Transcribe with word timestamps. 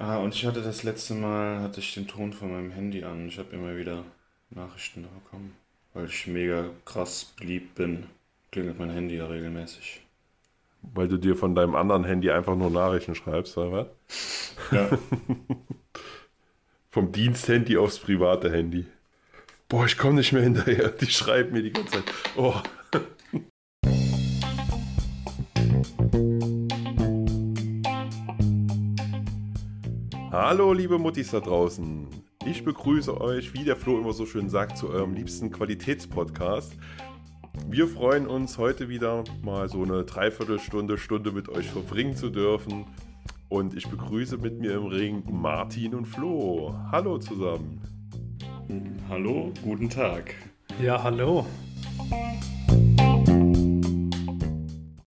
Ah, 0.00 0.16
und 0.16 0.34
ich 0.34 0.46
hatte 0.46 0.62
das 0.62 0.82
letzte 0.82 1.12
Mal, 1.12 1.60
hatte 1.60 1.80
ich 1.80 1.92
den 1.92 2.08
Ton 2.08 2.32
von 2.32 2.50
meinem 2.50 2.70
Handy 2.70 3.04
an. 3.04 3.28
Ich 3.28 3.38
habe 3.38 3.54
immer 3.54 3.76
wieder 3.76 4.02
Nachrichten 4.48 5.02
bekommen. 5.02 5.54
Weil 5.92 6.06
ich 6.06 6.26
mega 6.26 6.70
krass 6.86 7.34
beliebt 7.38 7.74
bin, 7.74 8.06
klingelt 8.50 8.78
mein 8.78 8.88
Handy 8.88 9.16
ja 9.16 9.26
regelmäßig. 9.26 10.00
Weil 10.94 11.06
du 11.06 11.18
dir 11.18 11.36
von 11.36 11.54
deinem 11.54 11.74
anderen 11.74 12.04
Handy 12.04 12.30
einfach 12.30 12.56
nur 12.56 12.70
Nachrichten 12.70 13.14
schreibst, 13.14 13.58
oder 13.58 13.72
was? 14.08 14.54
Ja. 14.70 14.88
Vom 16.90 17.12
Diensthandy 17.12 17.76
aufs 17.76 17.98
private 17.98 18.50
Handy. 18.50 18.86
Boah, 19.68 19.84
ich 19.84 19.98
komme 19.98 20.14
nicht 20.14 20.32
mehr 20.32 20.42
hinterher. 20.42 20.88
Die 20.88 21.10
schreiben 21.10 21.52
mir 21.52 21.62
die 21.62 21.72
ganze 21.72 21.92
Zeit. 21.92 22.04
Oh. 22.36 22.54
Hallo, 30.32 30.72
liebe 30.72 30.96
Muttis 30.96 31.32
da 31.32 31.40
draußen. 31.40 32.06
Ich 32.46 32.64
begrüße 32.64 33.20
euch, 33.20 33.52
wie 33.52 33.64
der 33.64 33.74
Flo 33.74 33.98
immer 33.98 34.12
so 34.12 34.26
schön 34.26 34.48
sagt, 34.48 34.78
zu 34.78 34.88
eurem 34.88 35.12
liebsten 35.12 35.50
Qualitätspodcast. 35.50 36.76
Wir 37.66 37.88
freuen 37.88 38.28
uns 38.28 38.56
heute 38.56 38.88
wieder 38.88 39.24
mal 39.42 39.68
so 39.68 39.82
eine 39.82 40.04
Dreiviertelstunde, 40.04 40.98
Stunde 40.98 41.32
mit 41.32 41.48
euch 41.48 41.68
verbringen 41.68 42.14
zu 42.14 42.30
dürfen. 42.30 42.86
Und 43.48 43.74
ich 43.76 43.88
begrüße 43.88 44.38
mit 44.38 44.60
mir 44.60 44.74
im 44.74 44.86
Ring 44.86 45.24
Martin 45.28 45.96
und 45.96 46.04
Flo. 46.04 46.76
Hallo 46.92 47.18
zusammen. 47.18 47.80
Hallo, 49.08 49.52
guten 49.64 49.90
Tag. 49.90 50.36
Ja, 50.80 51.02
hallo. 51.02 51.44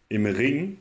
Im 0.08 0.26
Ring? 0.26 0.78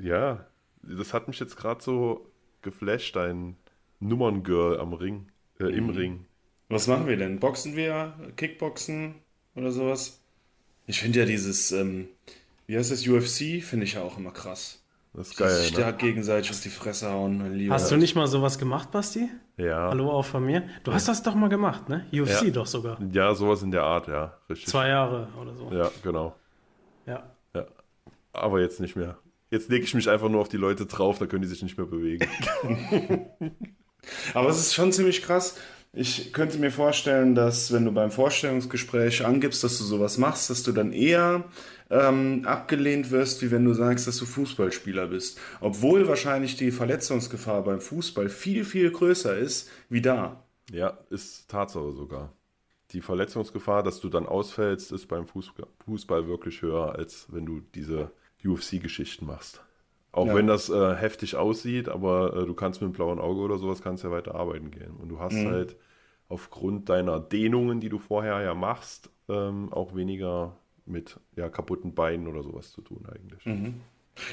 Ja, 0.00 0.46
das 0.82 1.14
hat 1.14 1.28
mich 1.28 1.38
jetzt 1.38 1.56
gerade 1.56 1.80
so 1.80 2.26
geflasht, 2.60 3.14
dein 3.14 3.54
Nummerngirl 4.00 4.78
am 4.80 4.92
Ring, 4.92 5.26
äh, 5.60 5.64
im 5.64 5.84
Mhm. 5.84 5.90
Ring. 5.90 6.24
Was 6.68 6.86
machen 6.86 7.06
wir 7.06 7.16
denn? 7.16 7.38
Boxen 7.40 7.76
wir? 7.76 8.14
Kickboxen 8.36 9.14
oder 9.54 9.70
sowas? 9.72 10.20
Ich 10.86 11.00
finde 11.00 11.20
ja 11.20 11.24
dieses, 11.24 11.72
ähm, 11.72 12.08
wie 12.66 12.76
heißt 12.76 12.90
das, 12.92 13.06
UFC, 13.06 13.60
finde 13.62 13.84
ich 13.84 13.94
ja 13.94 14.02
auch 14.02 14.18
immer 14.18 14.30
krass. 14.30 14.82
Das 15.14 15.28
ist 15.28 15.40
Dass 15.40 15.48
geil, 15.48 15.56
sich 15.62 15.72
ne? 15.72 15.78
da 15.84 15.90
gegenseitig 15.90 16.50
auf 16.50 16.60
die 16.60 16.68
Fresse 16.68 17.10
hauen. 17.10 17.38
mein 17.38 17.54
Lieber. 17.54 17.74
Hast 17.74 17.90
du 17.90 17.96
nicht 17.96 18.14
mal 18.14 18.26
sowas 18.26 18.58
gemacht, 18.58 18.90
Basti? 18.92 19.28
Ja. 19.56 19.88
Hallo 19.88 20.10
auch 20.12 20.24
von 20.24 20.44
mir. 20.44 20.68
Du 20.84 20.92
hast 20.92 21.08
das 21.08 21.22
doch 21.22 21.34
mal 21.34 21.48
gemacht, 21.48 21.88
ne? 21.88 22.06
UFC 22.12 22.44
Ja. 22.44 22.50
doch 22.50 22.66
sogar. 22.66 23.00
Ja, 23.12 23.34
sowas 23.34 23.62
in 23.62 23.70
der 23.70 23.82
Art, 23.82 24.06
ja, 24.06 24.36
richtig. 24.48 24.68
Zwei 24.68 24.88
Jahre 24.88 25.28
oder 25.40 25.54
so. 25.54 25.72
Ja, 25.72 25.90
genau. 26.02 26.36
Ja. 27.06 27.28
Ja. 27.54 27.66
Aber 28.32 28.60
jetzt 28.60 28.78
nicht 28.80 28.94
mehr. 28.96 29.16
Jetzt 29.50 29.70
lege 29.70 29.84
ich 29.84 29.94
mich 29.94 30.08
einfach 30.10 30.28
nur 30.28 30.42
auf 30.42 30.50
die 30.50 30.58
Leute 30.58 30.84
drauf, 30.84 31.18
da 31.18 31.26
können 31.26 31.42
die 31.42 31.48
sich 31.48 31.62
nicht 31.62 31.78
mehr 31.78 31.86
bewegen. 31.86 32.28
Aber 34.34 34.48
es 34.48 34.58
ist 34.58 34.74
schon 34.74 34.92
ziemlich 34.92 35.22
krass. 35.22 35.56
Ich 35.92 36.32
könnte 36.32 36.58
mir 36.58 36.70
vorstellen, 36.70 37.34
dass 37.34 37.72
wenn 37.72 37.84
du 37.84 37.92
beim 37.92 38.10
Vorstellungsgespräch 38.10 39.24
angibst, 39.24 39.64
dass 39.64 39.78
du 39.78 39.84
sowas 39.84 40.18
machst, 40.18 40.50
dass 40.50 40.62
du 40.62 40.72
dann 40.72 40.92
eher 40.92 41.44
ähm, 41.90 42.42
abgelehnt 42.44 43.10
wirst, 43.10 43.42
wie 43.42 43.50
wenn 43.50 43.64
du 43.64 43.72
sagst, 43.72 44.06
dass 44.06 44.18
du 44.18 44.26
Fußballspieler 44.26 45.06
bist. 45.08 45.40
Obwohl 45.60 46.06
wahrscheinlich 46.06 46.56
die 46.56 46.70
Verletzungsgefahr 46.70 47.64
beim 47.64 47.80
Fußball 47.80 48.28
viel, 48.28 48.64
viel 48.64 48.90
größer 48.90 49.36
ist 49.36 49.70
wie 49.88 50.02
da. 50.02 50.44
ja, 50.70 50.98
ist 51.10 51.48
Tatsache 51.48 51.92
sogar. 51.92 52.32
Die 52.92 53.00
Verletzungsgefahr, 53.02 53.82
dass 53.82 54.00
du 54.00 54.08
dann 54.08 54.26
ausfällst, 54.26 54.92
ist 54.92 55.08
beim 55.08 55.26
Fußball, 55.26 55.66
Fußball 55.84 56.26
wirklich 56.26 56.62
höher, 56.62 56.94
als 56.94 57.26
wenn 57.30 57.44
du 57.46 57.60
diese 57.74 58.10
UFC-Geschichten 58.44 59.26
machst. 59.26 59.62
Auch 60.12 60.32
Ja. 60.32 60.34
wenn 60.34 60.46
das 60.46 60.68
äh, 60.70 60.94
heftig 60.96 61.36
aussieht, 61.36 61.88
aber 61.88 62.34
äh, 62.36 62.46
du 62.46 62.54
kannst 62.54 62.80
mit 62.82 62.90
dem 62.90 62.94
blauen 62.94 63.18
Auge 63.20 63.40
oder 63.42 63.58
sowas 63.58 63.82
kannst 63.82 64.04
ja 64.04 64.10
weiter 64.10 64.34
arbeiten 64.34 64.70
gehen. 64.70 64.96
Und 64.96 65.08
du 65.10 65.20
hast 65.20 65.44
Mhm. 65.44 65.46
halt 65.46 65.76
aufgrund 66.28 66.88
deiner 66.88 67.20
Dehnungen, 67.20 67.80
die 67.80 67.88
du 67.88 67.98
vorher 67.98 68.40
ja 68.42 68.54
machst, 68.54 69.10
ähm, 69.28 69.72
auch 69.72 69.94
weniger 69.94 70.56
mit 70.86 71.20
ja, 71.36 71.48
kaputten 71.50 71.94
Beinen 71.94 72.26
oder 72.28 72.42
sowas 72.42 72.72
zu 72.72 72.80
tun 72.82 73.06
eigentlich. 73.06 73.42
Mhm. 73.44 73.80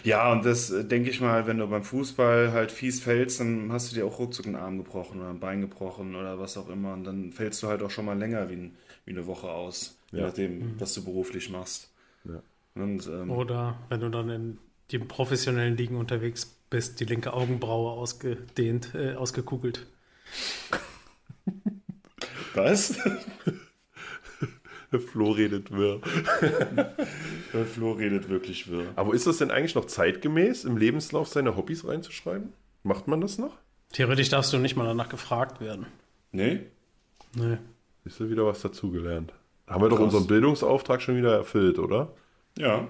Ja, 0.03 0.31
und 0.31 0.45
das 0.45 0.71
äh, 0.71 0.85
denke 0.85 1.09
ich 1.09 1.21
mal, 1.21 1.47
wenn 1.47 1.57
du 1.59 1.67
beim 1.67 1.83
Fußball 1.83 2.51
halt 2.53 2.71
fies 2.71 3.01
fällst, 3.01 3.39
dann 3.39 3.71
hast 3.71 3.91
du 3.91 3.95
dir 3.95 4.05
auch 4.05 4.19
ruckzuck 4.19 4.45
einen 4.47 4.55
Arm 4.55 4.77
gebrochen 4.77 5.21
oder 5.21 5.29
ein 5.31 5.39
Bein 5.39 5.61
gebrochen 5.61 6.15
oder 6.15 6.39
was 6.39 6.57
auch 6.57 6.69
immer. 6.69 6.93
Und 6.93 7.03
dann 7.05 7.31
fällst 7.33 7.63
du 7.63 7.67
halt 7.67 7.81
auch 7.83 7.91
schon 7.91 8.05
mal 8.05 8.17
länger 8.17 8.49
wie, 8.49 8.55
ein, 8.55 8.77
wie 9.05 9.11
eine 9.11 9.27
Woche 9.27 9.49
aus, 9.51 9.99
je 10.15 10.21
Ja. 10.21 10.23
nachdem, 10.23 10.79
was 10.79 10.93
du 10.93 11.03
beruflich 11.05 11.49
machst. 11.49 11.93
Ja. 12.23 12.41
Und, 12.75 13.07
ähm, 13.07 13.45
Oder 13.45 13.77
wenn 13.89 13.99
du 14.01 14.09
dann 14.09 14.29
in 14.29 14.59
den 14.91 15.07
professionellen 15.07 15.77
Ligen 15.77 15.95
unterwegs 15.97 16.57
bist, 16.69 16.99
die 16.99 17.05
linke 17.05 17.33
Augenbraue 17.33 17.91
ausgedehnt, 17.91 18.93
äh, 18.93 19.15
ausgekugelt. 19.15 19.87
Was? 22.53 22.97
Flo 25.11 25.31
redet 25.31 25.71
wirr. 25.71 25.99
Flo 27.73 27.93
redet 27.93 28.29
wirklich 28.29 28.69
wirr. 28.69 28.87
Aber 28.95 29.13
ist 29.13 29.27
das 29.27 29.37
denn 29.37 29.51
eigentlich 29.51 29.75
noch 29.75 29.85
zeitgemäß, 29.85 30.63
im 30.63 30.77
Lebenslauf 30.77 31.27
seine 31.27 31.57
Hobbys 31.57 31.85
reinzuschreiben? 31.85 32.53
Macht 32.83 33.07
man 33.07 33.19
das 33.19 33.37
noch? 33.37 33.57
Theoretisch 33.91 34.29
darfst 34.29 34.53
du 34.53 34.57
nicht 34.57 34.75
mal 34.75 34.85
danach 34.85 35.09
gefragt 35.09 35.59
werden. 35.59 35.87
Nee? 36.31 36.61
Nee. 37.35 37.57
Ist 38.05 38.19
ja 38.19 38.29
wieder 38.29 38.45
was 38.45 38.61
dazugelernt. 38.61 39.33
Haben 39.67 39.81
wir 39.83 39.89
doch 39.89 39.97
Krass. 39.97 40.05
unseren 40.05 40.27
Bildungsauftrag 40.27 41.01
schon 41.01 41.17
wieder 41.17 41.33
erfüllt, 41.35 41.79
oder? 41.79 42.13
Ja. 42.57 42.87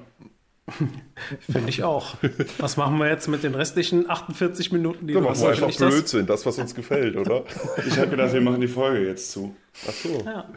Finde 1.52 1.70
ich 1.70 1.84
auch. 1.84 2.16
Was 2.58 2.76
machen 2.78 2.98
wir 2.98 3.08
jetzt 3.08 3.28
mit 3.28 3.44
den 3.44 3.54
restlichen 3.54 4.10
48 4.10 4.72
Minuten, 4.72 5.06
die 5.08 5.14
Da 5.14 5.20
du 5.20 5.26
machen 5.28 5.40
wir 5.42 5.50
hast? 5.52 5.64
einfach? 5.64 5.90
Blödsinn, 5.90 6.26
das, 6.26 6.46
was 6.46 6.58
uns 6.58 6.74
gefällt, 6.74 7.16
oder? 7.18 7.44
Ich 7.88 7.98
habe 7.98 8.10
gedacht, 8.10 8.34
wir 8.34 8.42
machen 8.42 8.62
die 8.62 8.68
Folge 8.68 9.06
jetzt 9.08 9.32
zu. 9.32 9.56
Ach 9.88 9.92
so, 9.94 10.22
Ja. 10.26 10.50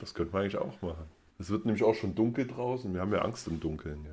das 0.00 0.14
könnte 0.14 0.32
man 0.32 0.42
eigentlich 0.42 0.58
auch 0.58 0.80
machen. 0.82 1.04
Es 1.38 1.50
wird 1.50 1.64
nämlich 1.66 1.82
auch 1.84 1.94
schon 1.94 2.14
dunkel 2.14 2.46
draußen. 2.46 2.92
Wir 2.92 3.00
haben 3.00 3.12
ja 3.12 3.22
Angst 3.22 3.46
im 3.48 3.60
Dunkeln, 3.60 4.04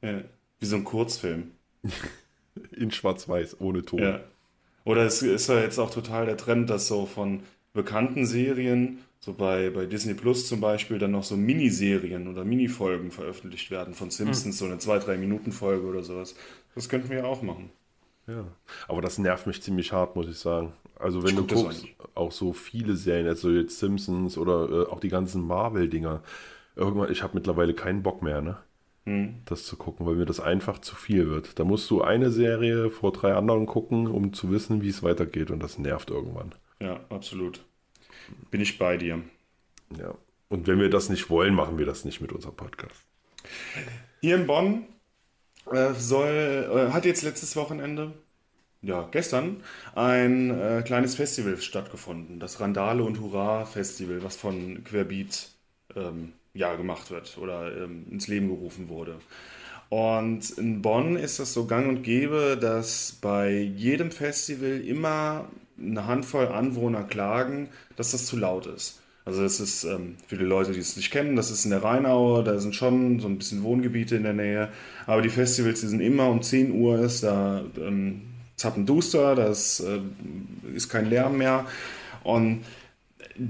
gell? 0.00 0.14
Ja. 0.14 0.20
Wie 0.60 0.66
so 0.66 0.76
ein 0.76 0.84
Kurzfilm. 0.84 1.50
In 2.72 2.90
schwarz-weiß, 2.90 3.60
ohne 3.60 3.84
Ton. 3.84 4.00
Ja. 4.00 4.20
Oder 4.84 5.02
es 5.06 5.22
ist 5.22 5.48
ja 5.48 5.60
jetzt 5.60 5.78
auch 5.78 5.90
total 5.90 6.26
der 6.26 6.36
Trend, 6.36 6.70
dass 6.70 6.86
so 6.86 7.04
von 7.06 7.40
bekannten 7.72 8.26
Serien, 8.26 8.98
so 9.24 9.32
bei, 9.32 9.70
bei 9.70 9.86
Disney 9.86 10.12
Plus 10.14 10.46
zum 10.48 10.60
Beispiel, 10.60 10.98
dann 10.98 11.12
noch 11.12 11.24
so 11.24 11.34
Miniserien 11.36 12.28
oder 12.28 12.44
Minifolgen 12.44 13.10
veröffentlicht 13.10 13.70
werden 13.70 13.94
von 13.94 14.10
Simpsons, 14.10 14.58
so 14.58 14.66
eine 14.66 14.76
2-3-Minuten-Folge 14.78 15.86
oder 15.86 16.02
sowas. 16.02 16.34
Das 16.74 16.90
könnten 16.90 17.08
wir 17.08 17.18
ja 17.18 17.24
auch 17.24 17.40
machen. 17.40 17.70
Ja, 18.26 18.46
aber 18.88 19.02
das 19.02 19.18
nervt 19.18 19.46
mich 19.46 19.62
ziemlich 19.62 19.92
hart, 19.92 20.16
muss 20.16 20.28
ich 20.28 20.38
sagen. 20.38 20.72
Also 20.98 21.22
wenn 21.22 21.30
Ich 21.30 21.36
du 21.36 21.46
guckst, 21.46 21.86
auch 22.14 22.32
so 22.32 22.52
viele 22.52 22.96
Serien, 22.96 23.26
also 23.26 23.50
jetzt 23.50 23.78
Simpsons 23.78 24.38
oder 24.38 24.70
äh, 24.70 24.90
auch 24.90 25.00
die 25.00 25.08
ganzen 25.08 25.46
Marvel-Dinger, 25.46 26.22
irgendwann, 26.76 27.12
ich 27.12 27.22
habe 27.22 27.34
mittlerweile 27.34 27.74
keinen 27.74 28.02
Bock 28.02 28.22
mehr, 28.22 28.42
ne? 28.42 28.58
Hm. 29.06 29.42
Das 29.46 29.64
zu 29.66 29.76
gucken, 29.76 30.06
weil 30.06 30.16
mir 30.16 30.26
das 30.26 30.40
einfach 30.40 30.80
zu 30.80 30.96
viel 30.96 31.30
wird. 31.30 31.58
Da 31.58 31.64
musst 31.64 31.90
du 31.90 32.02
eine 32.02 32.30
Serie 32.30 32.90
vor 32.90 33.12
drei 33.12 33.34
anderen 33.34 33.66
gucken, 33.66 34.06
um 34.06 34.32
zu 34.34 34.50
wissen, 34.50 34.82
wie 34.82 34.90
es 34.90 35.02
weitergeht 35.02 35.50
und 35.50 35.62
das 35.62 35.78
nervt 35.78 36.10
irgendwann. 36.10 36.54
Ja, 36.80 37.00
absolut. 37.08 37.64
Bin 38.50 38.60
ich 38.60 38.78
bei 38.78 38.96
dir. 38.96 39.22
Ja. 39.98 40.14
Und 40.48 40.66
wenn 40.66 40.78
wir 40.78 40.90
das 40.90 41.08
nicht 41.08 41.30
wollen, 41.30 41.54
machen 41.54 41.78
wir 41.78 41.86
das 41.86 42.04
nicht 42.04 42.20
mit 42.20 42.32
unserem 42.32 42.54
Podcast. 42.54 42.94
Hier 44.20 44.36
in 44.36 44.46
Bonn 44.46 44.84
äh, 45.70 45.92
soll, 45.94 46.88
äh, 46.88 46.92
hat 46.92 47.04
jetzt 47.04 47.22
letztes 47.22 47.56
Wochenende, 47.56 48.12
ja, 48.82 49.08
gestern, 49.10 49.62
ein 49.94 50.50
äh, 50.50 50.82
kleines 50.84 51.14
Festival 51.14 51.56
stattgefunden. 51.58 52.38
Das 52.38 52.60
Randale 52.60 53.02
und 53.02 53.20
Hurra 53.20 53.64
Festival, 53.64 54.22
was 54.22 54.36
von 54.36 54.84
Querbeat 54.84 55.50
ähm, 55.96 56.32
ja, 56.52 56.74
gemacht 56.76 57.10
wird 57.10 57.38
oder 57.38 57.76
ähm, 57.76 58.06
ins 58.10 58.28
Leben 58.28 58.48
gerufen 58.48 58.88
wurde. 58.88 59.18
Und 59.88 60.50
in 60.58 60.82
Bonn 60.82 61.16
ist 61.16 61.38
das 61.38 61.52
so 61.52 61.66
gang 61.66 61.88
und 61.88 62.02
gäbe, 62.02 62.58
dass 62.60 63.12
bei 63.20 63.50
jedem 63.52 64.10
Festival 64.10 64.80
immer 64.80 65.48
eine 65.78 66.06
Handvoll 66.06 66.48
Anwohner 66.48 67.04
klagen, 67.04 67.68
dass 67.96 68.12
das 68.12 68.26
zu 68.26 68.36
laut 68.36 68.66
ist. 68.66 69.00
Also 69.24 69.42
das 69.42 69.58
ist 69.58 69.84
ähm, 69.84 70.16
für 70.26 70.36
die 70.36 70.44
Leute, 70.44 70.72
die 70.72 70.80
es 70.80 70.96
nicht 70.96 71.10
kennen, 71.10 71.34
das 71.34 71.50
ist 71.50 71.64
in 71.64 71.70
der 71.70 71.82
Rheinau, 71.82 72.42
da 72.42 72.58
sind 72.58 72.74
schon 72.74 73.20
so 73.20 73.28
ein 73.28 73.38
bisschen 73.38 73.62
Wohngebiete 73.62 74.16
in 74.16 74.22
der 74.22 74.34
Nähe. 74.34 74.68
Aber 75.06 75.22
die 75.22 75.30
Festivals, 75.30 75.80
die 75.80 75.86
sind 75.86 76.00
immer 76.00 76.28
um 76.28 76.42
10 76.42 76.72
Uhr, 76.72 77.00
ist 77.00 77.22
da 77.22 77.64
ähm, 77.78 78.22
zappenduster, 78.56 79.34
da 79.34 79.46
ist, 79.46 79.80
äh, 79.80 80.00
ist 80.74 80.90
kein 80.90 81.08
Lärm 81.08 81.38
mehr. 81.38 81.64
Und 82.22 82.64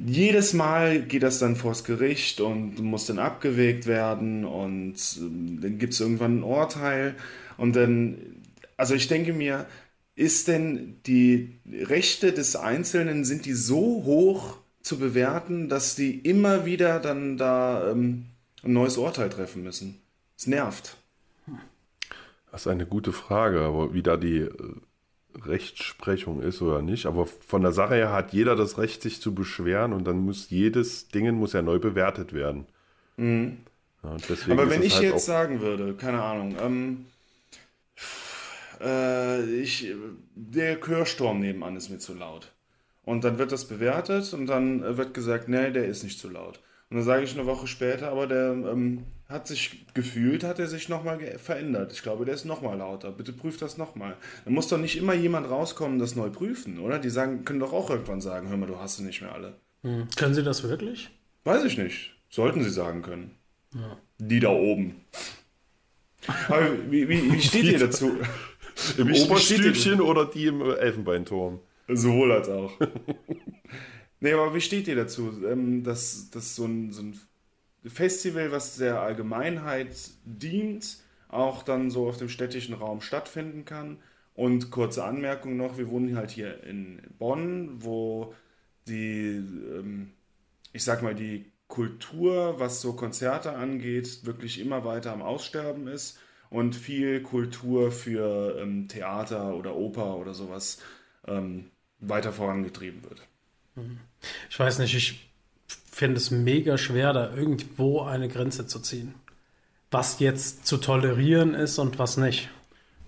jedes 0.07 0.53
Mal 0.53 1.03
geht 1.03 1.23
das 1.23 1.41
dann 1.41 1.57
vors 1.57 1.85
Gericht 1.85 2.41
und 2.41 2.79
muss 2.79 3.07
dann 3.07 3.19
abgewägt 3.19 3.87
werden 3.87 4.45
und 4.45 4.95
ähm, 5.19 5.59
dann 5.61 5.79
gibt 5.79 5.93
es 5.93 6.01
irgendwann 6.01 6.39
ein 6.39 6.43
Urteil 6.43 7.15
und 7.59 7.77
dann, 7.77 8.17
also 8.77 8.95
ich 8.95 9.09
denke 9.09 9.33
mir, 9.33 9.67
ist 10.17 10.49
denn 10.49 11.01
die 11.07 11.59
Rechte 11.67 12.33
des 12.33 12.57
Einzelnen, 12.57 13.25
sind 13.25 13.47
die 13.47 13.53
so 13.53 14.05
hoch 14.05 14.59
zu 14.81 14.99
bewerten, 14.99 15.69
dass 15.69 15.97
die 15.97 16.19
immer 16.19 16.65
wieder 16.65 17.01
dann 17.01 17.37
da 17.37 17.91
ähm, 17.91 18.27
ein 18.63 18.73
neues 18.73 18.97
Urteil 18.97 19.31
treffen 19.31 19.63
müssen? 19.63 20.01
Es 20.37 20.47
nervt. 20.47 20.97
Das 22.51 22.63
ist 22.63 22.67
eine 22.69 22.87
gute 22.87 23.13
Frage, 23.13 23.61
aber 23.63 23.95
wie 23.95 24.03
da 24.03 24.17
die 24.17 24.39
äh, 24.39 24.51
Rechtsprechung 25.45 26.41
ist 26.41 26.63
oder 26.63 26.83
nicht, 26.83 27.07
aber 27.07 27.27
von 27.27 27.63
der 27.63 27.73
Sache 27.73 27.95
her 27.95 28.13
hat 28.13 28.33
jeder 28.33 28.55
das 28.55 28.79
Recht, 28.79 29.03
sich 29.03 29.21
zu 29.21 29.35
beschweren 29.35 29.93
und 29.93 30.05
dann 30.05 30.19
muss 30.19 30.51
jedes 30.51 31.09
Ding 31.09 31.29
muss 31.35 31.53
ja 31.55 31.63
neu 31.63 31.81
bewertet 31.81 32.33
werden. 32.33 32.67
Mhm. 33.17 33.59
Ja, 34.05 34.17
Aber 34.51 34.71
wenn 34.71 34.83
ich 34.83 34.97
halt 34.97 35.05
jetzt 35.05 35.25
sagen 35.25 35.61
würde, 35.61 35.95
keine 35.95 36.23
Ahnung, 36.23 36.57
ähm, 36.61 37.07
äh, 38.81 39.45
ich, 39.45 39.93
der 40.35 40.81
Chörsturm 40.81 41.41
nebenan 41.41 41.77
ist 41.77 41.91
mir 41.91 41.99
zu 41.99 42.15
laut. 42.15 42.53
Und 43.05 43.25
dann 43.25 43.39
wird 43.39 43.53
das 43.53 43.67
bewertet 43.67 44.33
und 44.33 44.47
dann 44.47 44.97
wird 44.97 45.13
gesagt, 45.13 45.49
nee, 45.49 45.71
der 45.71 45.87
ist 45.87 46.05
nicht 46.05 46.19
zu 46.19 46.31
laut. 46.31 46.61
Und 46.91 46.97
dann 46.99 47.05
sage 47.05 47.25
ich 47.25 47.35
eine 47.35 47.47
Woche 47.47 47.67
später, 47.67 48.11
aber 48.11 48.27
der 48.27 48.53
ähm, 48.53 49.05
hat 49.29 49.47
sich 49.47 49.87
gefühlt, 49.95 50.45
hat 50.45 50.59
er 50.59 50.67
sich 50.67 50.89
nochmal 50.89 51.19
verändert. 51.39 51.93
Ich 51.93 52.03
glaube, 52.03 52.25
der 52.25 52.35
ist 52.35 52.45
nochmal 52.45 52.79
lauter. 52.79 53.11
Bitte 53.11 53.33
prüft 53.33 53.63
das 53.63 53.77
nochmal. 53.79 54.17
Dann 54.45 54.55
muss 54.55 54.69
doch 54.69 54.79
nicht 54.79 54.97
immer 54.97 55.15
jemand 55.15 55.51
rauskommen, 55.51 55.99
das 55.99 56.15
neu 56.15 56.31
prüfen, 56.31 56.79
oder? 56.79 56.99
Die 56.99 57.11
sagen, 57.11 57.45
können 57.45 57.61
doch 57.61 57.73
auch 57.73 57.91
irgendwann 57.91 58.21
sagen, 58.21 58.49
hör 58.49 58.57
mal, 58.57 58.67
du 58.67 58.79
hast 58.79 58.99
sie 58.99 59.05
nicht 59.05 59.23
mehr 59.23 59.35
alle. 59.35 59.55
Hm. 59.83 60.09
Können 60.17 60.35
Sie 60.35 60.43
das 60.43 60.63
wirklich? 60.63 61.11
Weiß 61.45 61.65
ich 61.65 61.77
nicht. 61.77 62.15
Sollten 62.31 62.65
sie 62.65 62.71
sagen 62.71 63.03
können. 63.03 63.33
Die 64.19 64.41
da 64.41 64.49
oben. 64.49 65.05
Aber 66.49 66.91
wie, 66.91 67.09
wie, 67.09 67.33
wie 67.33 67.41
steht 67.41 67.65
ihr 67.65 67.79
dazu? 67.79 68.13
Im 68.99 69.15
steht 69.15 69.27
Oberstübchen 69.27 70.01
oder 70.01 70.27
die 70.27 70.47
im 70.47 70.61
Elfenbeinturm? 70.61 71.61
Sowohl 71.89 72.33
als 72.33 72.49
auch. 72.49 72.73
nee, 74.21 74.33
aber 74.33 74.55
wie 74.55 74.61
steht 74.61 74.89
ihr 74.89 74.97
dazu, 74.97 75.33
ähm, 75.47 75.85
dass, 75.85 76.31
dass 76.31 76.57
so, 76.57 76.65
ein, 76.65 76.93
so 76.93 77.03
ein 77.03 77.21
Festival, 77.87 78.51
was 78.51 78.77
der 78.77 79.01
Allgemeinheit 79.01 79.95
dient, 80.25 80.99
auch 81.29 81.63
dann 81.63 81.91
so 81.91 82.09
auf 82.09 82.17
dem 82.17 82.29
städtischen 82.29 82.75
Raum 82.75 83.01
stattfinden 83.01 83.65
kann? 83.65 83.99
Und 84.35 84.71
kurze 84.73 85.05
Anmerkung 85.05 85.57
noch, 85.57 85.79
wir 85.79 85.89
wohnen 85.89 86.17
halt 86.17 86.31
hier 86.31 86.65
in 86.65 87.01
Bonn, 87.19 87.71
wo 87.85 88.35
die, 88.89 89.37
ähm, 89.37 90.11
ich 90.73 90.83
sag 90.83 91.03
mal, 91.03 91.15
die 91.15 91.53
Kultur, 91.69 92.59
was 92.59 92.81
so 92.81 92.95
Konzerte 92.95 93.53
angeht, 93.53 94.27
wirklich 94.27 94.61
immer 94.61 94.85
weiter 94.85 95.13
am 95.13 95.23
Aussterben 95.23 95.87
ist 95.87 96.19
und 96.55 96.77
viel 96.77 97.21
Kultur 97.21 97.91
für 97.91 98.61
ähm, 98.61 98.87
Theater 98.87 99.57
oder 99.57 99.75
Oper 99.75 100.17
oder 100.17 100.35
sowas 100.35 100.79
ähm, 101.27 101.71
weiter 101.99 102.33
vorangetrieben 102.33 103.03
wird. 103.03 103.27
Ich 104.49 104.61
weiß 104.61 104.79
nicht, 104.79 104.95
ich 104.95 105.29
finde 105.67 106.19
es 106.19 106.31
mega 106.31 106.79
schwer, 106.79 107.13
da 107.13 107.35
irgendwo 107.35 108.03
eine 108.03 108.29
Grenze 108.29 108.69
zu 108.69 108.79
ziehen. 108.79 109.17
Was 109.91 110.21
jetzt 110.21 110.65
zu 110.65 110.77
tolerieren 110.77 111.55
ist 111.55 111.81
und 111.81 111.99
was 111.99 112.19
nicht. 112.19 112.49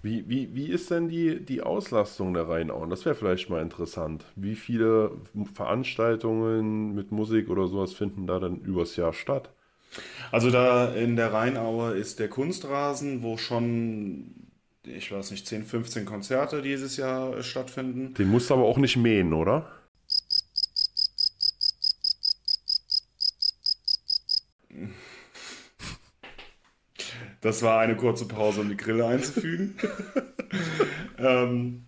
Wie, 0.02 0.28
wie, 0.28 0.52
wie 0.56 0.66
ist 0.66 0.90
denn 0.90 1.08
die, 1.08 1.38
die 1.38 1.62
Auslastung 1.62 2.34
der 2.34 2.48
Rheinauen? 2.48 2.90
Das 2.90 3.04
wäre 3.04 3.14
vielleicht 3.14 3.48
mal 3.48 3.62
interessant. 3.62 4.24
Wie 4.34 4.56
viele 4.56 5.12
Veranstaltungen 5.54 6.96
mit 6.96 7.12
Musik 7.12 7.48
oder 7.48 7.68
sowas 7.68 7.92
finden 7.92 8.26
da 8.26 8.40
dann 8.40 8.56
übers 8.56 8.96
Jahr 8.96 9.12
statt? 9.12 9.50
Also 10.32 10.50
da 10.50 10.92
in 10.94 11.16
der 11.16 11.32
Rheinaue 11.32 11.92
ist 11.92 12.18
der 12.18 12.28
Kunstrasen, 12.28 13.22
wo 13.22 13.36
schon, 13.36 14.48
ich 14.84 15.10
weiß 15.12 15.30
nicht, 15.30 15.46
10, 15.46 15.64
15 15.64 16.04
Konzerte 16.04 16.62
dieses 16.62 16.96
Jahr 16.96 17.36
äh, 17.36 17.42
stattfinden. 17.42 18.14
Den 18.14 18.28
musst 18.28 18.50
du 18.50 18.54
aber 18.54 18.64
auch 18.64 18.78
nicht 18.78 18.96
mähen, 18.96 19.32
oder? 19.32 19.70
Das 27.40 27.62
war 27.62 27.78
eine 27.78 27.96
kurze 27.96 28.26
Pause, 28.26 28.62
um 28.62 28.68
die 28.68 28.76
Grille 28.76 29.06
einzufügen. 29.06 29.76
ähm, 31.18 31.85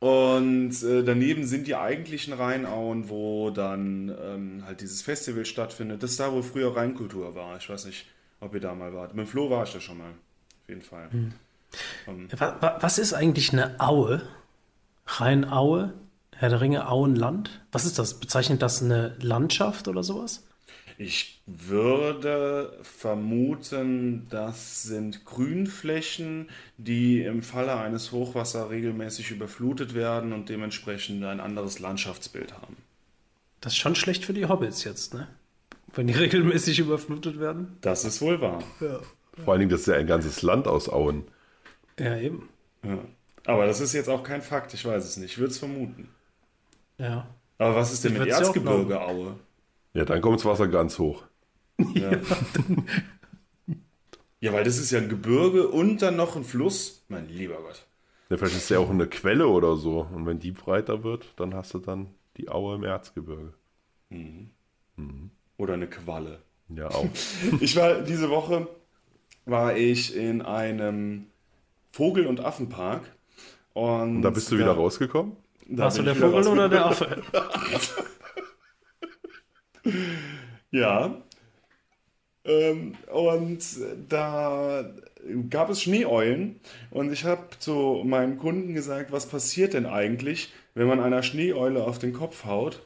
und 0.00 0.82
äh, 0.82 1.02
daneben 1.04 1.46
sind 1.46 1.66
die 1.66 1.76
eigentlichen 1.76 2.32
Rheinauen, 2.32 3.08
wo 3.10 3.50
dann 3.50 4.08
ähm, 4.20 4.62
halt 4.66 4.80
dieses 4.80 5.02
Festival 5.02 5.44
stattfindet. 5.44 6.02
Das 6.02 6.12
ist 6.12 6.20
da, 6.20 6.32
wo 6.32 6.42
früher 6.42 6.74
Rheinkultur 6.74 7.34
war. 7.34 7.56
Ich 7.58 7.68
weiß 7.68 7.84
nicht, 7.84 8.06
ob 8.40 8.54
ihr 8.54 8.60
da 8.60 8.74
mal 8.74 8.92
wart. 8.94 9.14
Mit 9.14 9.28
Flo 9.28 9.50
war 9.50 9.64
ich 9.64 9.72
da 9.72 9.80
schon 9.80 9.98
mal. 9.98 10.08
Auf 10.10 10.68
jeden 10.68 10.82
Fall. 10.82 11.08
Ähm, 12.08 12.28
Wa- 12.36 12.56
wa- 12.60 12.78
Was 12.80 12.98
ist 12.98 13.12
eigentlich 13.12 13.52
eine 13.52 13.78
Aue? 13.78 14.22
Rheinaue? 15.06 15.92
Herr 16.34 16.48
der 16.48 16.60
Ringe, 16.62 16.88
Auenland? 16.88 17.60
Was 17.70 17.84
ist 17.84 17.98
das? 17.98 18.18
Bezeichnet 18.18 18.62
das 18.62 18.82
eine 18.82 19.14
Landschaft 19.20 19.86
oder 19.88 20.02
sowas? 20.02 20.46
Ich 21.02 21.40
würde 21.46 22.78
vermuten, 22.82 24.26
das 24.28 24.82
sind 24.82 25.24
Grünflächen, 25.24 26.50
die 26.76 27.22
im 27.22 27.42
Falle 27.42 27.76
eines 27.76 28.12
Hochwassers 28.12 28.68
regelmäßig 28.68 29.30
überflutet 29.30 29.94
werden 29.94 30.34
und 30.34 30.50
dementsprechend 30.50 31.24
ein 31.24 31.40
anderes 31.40 31.78
Landschaftsbild 31.78 32.52
haben. 32.52 32.76
Das 33.62 33.72
ist 33.72 33.78
schon 33.78 33.94
schlecht 33.94 34.26
für 34.26 34.34
die 34.34 34.44
Hobbits 34.44 34.84
jetzt, 34.84 35.14
ne? 35.14 35.26
Wenn 35.94 36.06
die 36.06 36.12
regelmäßig 36.18 36.80
überflutet 36.80 37.40
werden. 37.40 37.78
Das 37.80 38.04
ist 38.04 38.20
wohl 38.20 38.42
wahr. 38.42 38.62
Vor 38.78 39.54
allen 39.54 39.60
Dingen, 39.60 39.70
das 39.70 39.80
ist 39.80 39.86
ja 39.86 39.94
ein 39.94 40.06
ganzes 40.06 40.42
Land 40.42 40.68
aus 40.68 40.90
Auen. 40.90 41.24
Ja, 41.98 42.18
eben. 42.18 42.50
Ja. 42.82 42.98
Aber 43.46 43.64
das 43.64 43.80
ist 43.80 43.94
jetzt 43.94 44.10
auch 44.10 44.22
kein 44.22 44.42
Fakt, 44.42 44.74
ich 44.74 44.84
weiß 44.84 45.02
es 45.02 45.16
nicht. 45.16 45.32
Ich 45.32 45.38
würde 45.38 45.52
es 45.52 45.58
vermuten. 45.58 46.10
Ja. 46.98 47.26
Aber 47.56 47.74
was 47.74 47.90
ist 47.90 48.04
denn 48.04 48.12
Ich 48.12 48.18
mit 48.18 48.28
ja 48.28 48.36
Erzgebirge, 48.36 49.00
Aue? 49.00 49.36
Ja, 49.94 50.04
dann 50.04 50.20
kommt 50.20 50.38
das 50.38 50.44
Wasser 50.44 50.68
ganz 50.68 50.98
hoch. 50.98 51.24
Ja. 51.94 52.12
ja, 54.40 54.52
weil 54.52 54.64
das 54.64 54.78
ist 54.78 54.90
ja 54.90 54.98
ein 54.98 55.08
Gebirge 55.08 55.68
und 55.68 56.02
dann 56.02 56.16
noch 56.16 56.36
ein 56.36 56.44
Fluss. 56.44 57.04
Mein 57.08 57.28
lieber 57.28 57.56
Gott. 57.56 57.86
Ja, 58.28 58.36
vielleicht 58.36 58.56
ist 58.56 58.70
ja 58.70 58.78
auch 58.78 58.90
eine 58.90 59.06
Quelle 59.08 59.48
oder 59.48 59.76
so. 59.76 60.06
Und 60.14 60.26
wenn 60.26 60.38
die 60.38 60.52
breiter 60.52 61.02
wird, 61.02 61.26
dann 61.36 61.54
hast 61.54 61.74
du 61.74 61.78
dann 61.78 62.08
die 62.36 62.48
Aue 62.48 62.76
im 62.76 62.84
Erzgebirge. 62.84 63.52
Oder 65.56 65.74
eine 65.74 65.88
Qualle. 65.88 66.38
Ja, 66.68 66.88
auch. 66.88 67.08
Ich 67.60 67.76
war 67.76 68.02
diese 68.02 68.30
Woche 68.30 68.68
war 69.46 69.76
ich 69.76 70.14
in 70.14 70.42
einem 70.42 71.26
Vogel- 71.92 72.26
und 72.26 72.40
Affenpark. 72.40 73.02
Und, 73.72 74.16
Und 74.16 74.22
da 74.22 74.30
bist 74.30 74.50
du 74.52 74.58
wieder 74.58 74.72
rausgekommen? 74.72 75.36
Da 75.66 75.84
Warst 75.84 75.98
du 75.98 76.02
der 76.02 76.14
Vogel 76.16 76.46
oder 76.46 76.68
der. 76.68 76.86
Affe? 76.86 77.22
Ja. 80.70 81.20
Ähm, 82.44 82.94
und 83.12 83.58
da 84.08 84.88
gab 85.50 85.68
es 85.68 85.82
Schneeeulen 85.82 86.60
und 86.90 87.12
ich 87.12 87.24
habe 87.24 87.42
zu 87.58 88.02
meinen 88.04 88.38
Kunden 88.38 88.72
gesagt, 88.72 89.12
was 89.12 89.26
passiert 89.26 89.74
denn 89.74 89.86
eigentlich, 89.86 90.52
wenn 90.74 90.86
man 90.86 91.00
einer 91.00 91.22
Schneeeule 91.22 91.82
auf 91.82 91.98
den 91.98 92.12
Kopf 92.12 92.44
haut? 92.44 92.82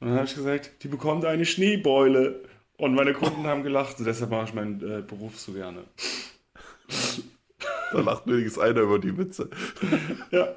Und 0.00 0.08
dann 0.08 0.16
habe 0.16 0.26
ich 0.26 0.34
gesagt, 0.34 0.82
die 0.82 0.88
bekommt 0.88 1.24
eine 1.24 1.44
Schneebeule. 1.44 2.40
Und 2.78 2.94
meine 2.94 3.12
Kunden 3.12 3.44
haben 3.44 3.62
gelacht 3.62 3.98
und 3.98 4.06
deshalb 4.06 4.30
mache 4.30 4.46
ich 4.46 4.54
meinen 4.54 4.80
äh, 4.80 5.02
Beruf 5.02 5.38
so 5.38 5.52
gerne. 5.52 5.84
Da 7.92 8.00
lacht 8.00 8.26
wenigstens 8.26 8.58
einer 8.58 8.80
über 8.80 8.98
die 8.98 9.18
Witze. 9.18 9.50
Ja. 10.30 10.54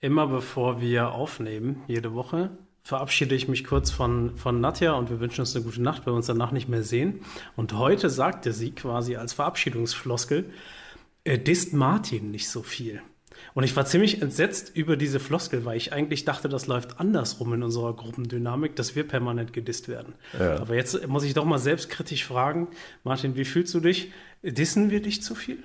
Immer 0.00 0.26
bevor 0.26 0.80
wir 0.80 1.12
aufnehmen, 1.12 1.82
jede 1.86 2.12
Woche, 2.12 2.50
verabschiede 2.82 3.34
ich 3.34 3.48
mich 3.48 3.64
kurz 3.64 3.90
von, 3.90 4.36
von 4.36 4.60
Nadja 4.60 4.92
und 4.94 5.08
wir 5.08 5.20
wünschen 5.20 5.40
uns 5.40 5.54
eine 5.54 5.64
gute 5.64 5.82
Nacht, 5.82 6.04
weil 6.04 6.12
wir 6.12 6.16
uns 6.16 6.26
danach 6.26 6.52
nicht 6.52 6.68
mehr 6.68 6.82
sehen. 6.82 7.20
Und 7.56 7.74
heute 7.74 8.10
sagte 8.10 8.52
sie 8.52 8.72
quasi 8.72 9.16
als 9.16 9.32
Verabschiedungsfloskel, 9.32 10.50
äh, 11.24 11.38
disst 11.38 11.72
Martin 11.72 12.30
nicht 12.30 12.48
so 12.48 12.62
viel. 12.62 13.00
Und 13.54 13.64
ich 13.64 13.74
war 13.76 13.84
ziemlich 13.86 14.22
entsetzt 14.22 14.72
über 14.74 14.96
diese 14.96 15.20
Floskel, 15.20 15.64
weil 15.64 15.76
ich 15.76 15.92
eigentlich 15.92 16.24
dachte, 16.24 16.48
das 16.48 16.66
läuft 16.66 17.00
andersrum 17.00 17.52
in 17.54 17.62
unserer 17.62 17.94
Gruppendynamik, 17.94 18.76
dass 18.76 18.94
wir 18.96 19.06
permanent 19.06 19.52
gedisst 19.52 19.88
werden. 19.88 20.14
Ja. 20.38 20.58
Aber 20.60 20.74
jetzt 20.74 21.06
muss 21.06 21.24
ich 21.24 21.34
doch 21.34 21.44
mal 21.44 21.58
selbstkritisch 21.58 22.24
fragen, 22.24 22.68
Martin, 23.04 23.36
wie 23.36 23.44
fühlst 23.44 23.74
du 23.74 23.80
dich? 23.80 24.12
Dissen 24.42 24.90
wir 24.90 25.02
dich 25.02 25.22
zu 25.22 25.34
viel? 25.34 25.62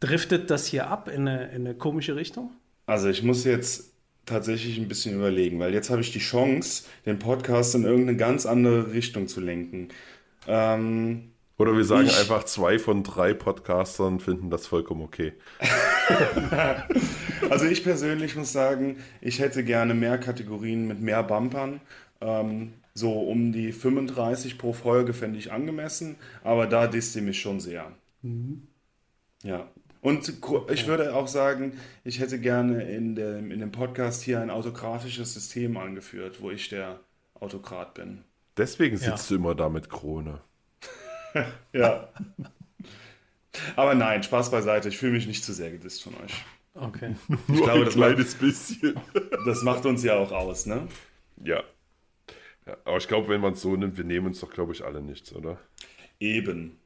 Driftet 0.00 0.50
das 0.50 0.66
hier 0.66 0.88
ab 0.88 1.08
in 1.08 1.28
eine, 1.28 1.48
in 1.48 1.66
eine 1.66 1.74
komische 1.74 2.16
Richtung? 2.16 2.52
Also 2.86 3.08
ich 3.08 3.22
muss 3.22 3.44
jetzt 3.44 3.89
tatsächlich 4.30 4.78
ein 4.78 4.88
bisschen 4.88 5.14
überlegen, 5.14 5.58
weil 5.60 5.74
jetzt 5.74 5.90
habe 5.90 6.00
ich 6.00 6.12
die 6.12 6.18
Chance, 6.20 6.84
den 7.06 7.18
Podcast 7.18 7.74
in 7.74 7.84
irgendeine 7.84 8.16
ganz 8.16 8.46
andere 8.46 8.92
Richtung 8.92 9.28
zu 9.28 9.40
lenken. 9.40 9.88
Ähm, 10.48 11.30
Oder 11.58 11.76
wir 11.76 11.84
sagen 11.84 12.06
Ich- 12.06 12.18
einfach, 12.18 12.44
zwei 12.44 12.78
von 12.78 13.02
drei 13.02 13.34
Podcastern 13.34 14.20
finden 14.20 14.48
das 14.50 14.66
vollkommen 14.66 15.02
okay. 15.02 15.32
also 17.50 17.66
ich 17.66 17.84
persönlich 17.84 18.36
muss 18.36 18.52
sagen, 18.52 18.96
ich 19.20 19.38
hätte 19.40 19.64
gerne 19.64 19.94
mehr 19.94 20.18
Kategorien 20.18 20.86
mit 20.88 21.00
mehr 21.00 21.22
Bumpern. 21.22 21.80
Ähm, 22.20 22.72
so 22.94 23.12
um 23.20 23.52
die 23.52 23.72
35 23.72 24.58
pro 24.58 24.72
Folge 24.72 25.12
fände 25.12 25.38
ich 25.38 25.52
angemessen, 25.52 26.16
aber 26.42 26.66
da 26.66 26.86
disst 26.86 27.14
ihr 27.16 27.22
mich 27.22 27.40
schon 27.40 27.60
sehr. 27.60 27.92
Ja. 29.42 29.68
Und 30.02 30.32
ich 30.70 30.86
würde 30.86 31.14
auch 31.14 31.28
sagen, 31.28 31.78
ich 32.04 32.20
hätte 32.20 32.40
gerne 32.40 32.84
in 32.90 33.14
dem, 33.14 33.50
in 33.50 33.60
dem 33.60 33.70
Podcast 33.70 34.22
hier 34.22 34.40
ein 34.40 34.50
autokratisches 34.50 35.34
System 35.34 35.76
angeführt, 35.76 36.40
wo 36.40 36.50
ich 36.50 36.68
der 36.70 37.00
Autokrat 37.34 37.94
bin. 37.94 38.24
Deswegen 38.56 38.96
Ja. 38.96 39.16
sitzt 39.16 39.30
du 39.30 39.34
immer 39.36 39.54
da 39.54 39.68
mit 39.68 39.90
Krone. 39.90 40.40
Ja. 41.72 42.08
Aber 43.76 43.94
nein, 43.94 44.22
Spaß 44.22 44.50
beiseite. 44.50 44.88
Ich 44.88 44.98
fühle 44.98 45.12
mich 45.12 45.26
nicht 45.28 45.44
zu 45.44 45.52
sehr 45.52 45.70
gedisst 45.70 46.02
von 46.02 46.14
euch. 46.24 46.44
Okay. 46.74 47.14
Nur 47.46 47.62
glaube, 47.64 47.72
ein 47.80 47.84
das 47.84 47.94
kleines 47.94 48.34
bisschen. 48.34 48.94
Das 49.46 49.62
macht 49.62 49.86
uns 49.86 50.02
ja 50.02 50.16
auch 50.16 50.32
aus, 50.32 50.66
ne? 50.66 50.88
Ja. 51.44 51.62
ja. 52.66 52.76
Aber 52.84 52.96
ich 52.96 53.06
glaube, 53.06 53.28
wenn 53.28 53.40
man 53.40 53.52
es 53.52 53.62
so 53.62 53.76
nimmt, 53.76 53.96
wir 53.96 54.04
nehmen 54.04 54.26
uns 54.26 54.40
doch, 54.40 54.50
glaube 54.50 54.72
ich, 54.72 54.84
alle 54.84 55.00
nichts, 55.02 55.32
oder? 55.32 55.58
Eben. 56.18 56.78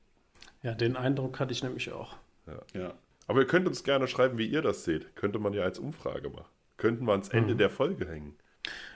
Ja, 0.63 0.75
den 0.75 0.97
Eindruck 0.97 1.41
hatte 1.41 1.53
ich 1.53 1.63
nämlich 1.63 1.91
auch. 1.93 2.17
Ja. 2.75 2.93
Aber 3.27 3.41
ihr 3.41 3.47
könnt 3.47 3.67
uns 3.67 3.85
gerne 3.85 4.07
schreiben, 4.09 4.39
wie 4.39 4.47
ihr 4.47 4.63
das 4.63 4.85
seht. 4.85 5.17
Könnte 5.17 5.39
man 5.39 5.53
ja 5.55 5.63
als 5.63 5.79
Umfrage 5.79 6.29
machen. 6.29 6.51
Könnten 6.77 7.07
wir 7.07 7.13
ans 7.13 7.29
Ende 7.29 7.57
der 7.57 7.71
Folge 7.71 8.09
hängen. 8.09 8.37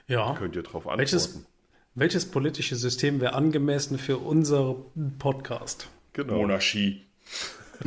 Ja. 0.07 0.35
Könnt 0.39 0.57
ihr 0.57 0.63
drauf 0.63 0.87
antworten. 0.87 1.01
Welches, 1.01 1.47
welches 1.95 2.31
politische 2.31 2.77
System 2.77 3.21
wäre 3.21 3.35
angemessen 3.35 3.99
für 3.99 4.19
unser 4.19 4.77
Podcast? 5.19 5.89
Genau. 6.13 6.37
Monarchie. 6.37 7.07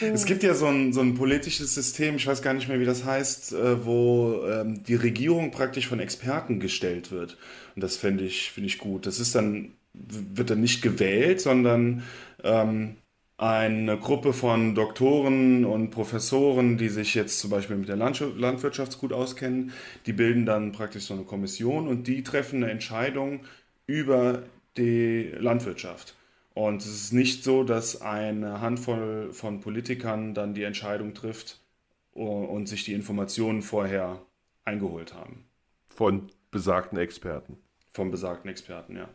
Es 0.00 0.26
gibt 0.26 0.44
ja 0.44 0.54
so 0.54 0.66
ein, 0.66 0.92
so 0.92 1.00
ein 1.00 1.14
politisches 1.14 1.74
System, 1.74 2.16
ich 2.16 2.26
weiß 2.26 2.40
gar 2.42 2.54
nicht 2.54 2.68
mehr, 2.68 2.78
wie 2.78 2.84
das 2.84 3.04
heißt, 3.04 3.52
äh, 3.52 3.84
wo 3.84 4.44
ähm, 4.46 4.84
die 4.84 4.94
Regierung 4.94 5.50
praktisch 5.50 5.88
von 5.88 5.98
Experten 5.98 6.60
gestellt 6.60 7.10
wird. 7.10 7.36
Und 7.74 7.82
das 7.82 7.96
finde 7.96 8.24
ich, 8.24 8.52
finde 8.52 8.68
ich 8.68 8.78
gut. 8.78 9.06
Das 9.06 9.18
ist 9.18 9.34
dann, 9.34 9.72
wird 9.94 10.50
dann 10.50 10.60
nicht 10.60 10.82
gewählt, 10.82 11.40
sondern 11.40 12.02
ähm, 12.42 12.96
eine 13.38 13.96
Gruppe 13.98 14.32
von 14.32 14.74
Doktoren 14.74 15.64
und 15.64 15.90
Professoren, 15.90 16.76
die 16.76 16.88
sich 16.88 17.14
jetzt 17.14 17.38
zum 17.38 17.50
Beispiel 17.50 17.76
mit 17.76 17.88
der 17.88 17.96
Landwirtschaft 17.96 18.98
gut 18.98 19.12
auskennen, 19.12 19.72
die 20.06 20.12
bilden 20.12 20.44
dann 20.44 20.72
praktisch 20.72 21.04
so 21.04 21.14
eine 21.14 21.22
Kommission 21.22 21.86
und 21.86 22.08
die 22.08 22.24
treffen 22.24 22.62
eine 22.62 22.72
Entscheidung 22.72 23.40
über 23.86 24.42
die 24.76 25.32
Landwirtschaft. 25.38 26.16
Und 26.54 26.82
es 26.82 26.88
ist 26.88 27.12
nicht 27.12 27.44
so, 27.44 27.62
dass 27.62 28.02
eine 28.02 28.60
Handvoll 28.60 29.32
von 29.32 29.60
Politikern 29.60 30.34
dann 30.34 30.54
die 30.54 30.64
Entscheidung 30.64 31.14
trifft 31.14 31.60
und 32.12 32.66
sich 32.66 32.82
die 32.82 32.94
Informationen 32.94 33.62
vorher 33.62 34.20
eingeholt 34.64 35.14
haben. 35.14 35.44
Von 35.86 36.26
besagten 36.50 36.98
Experten. 36.98 37.58
Vom 37.94 38.10
besagten 38.10 38.50
Experten, 38.50 38.96
ja. 38.96 39.08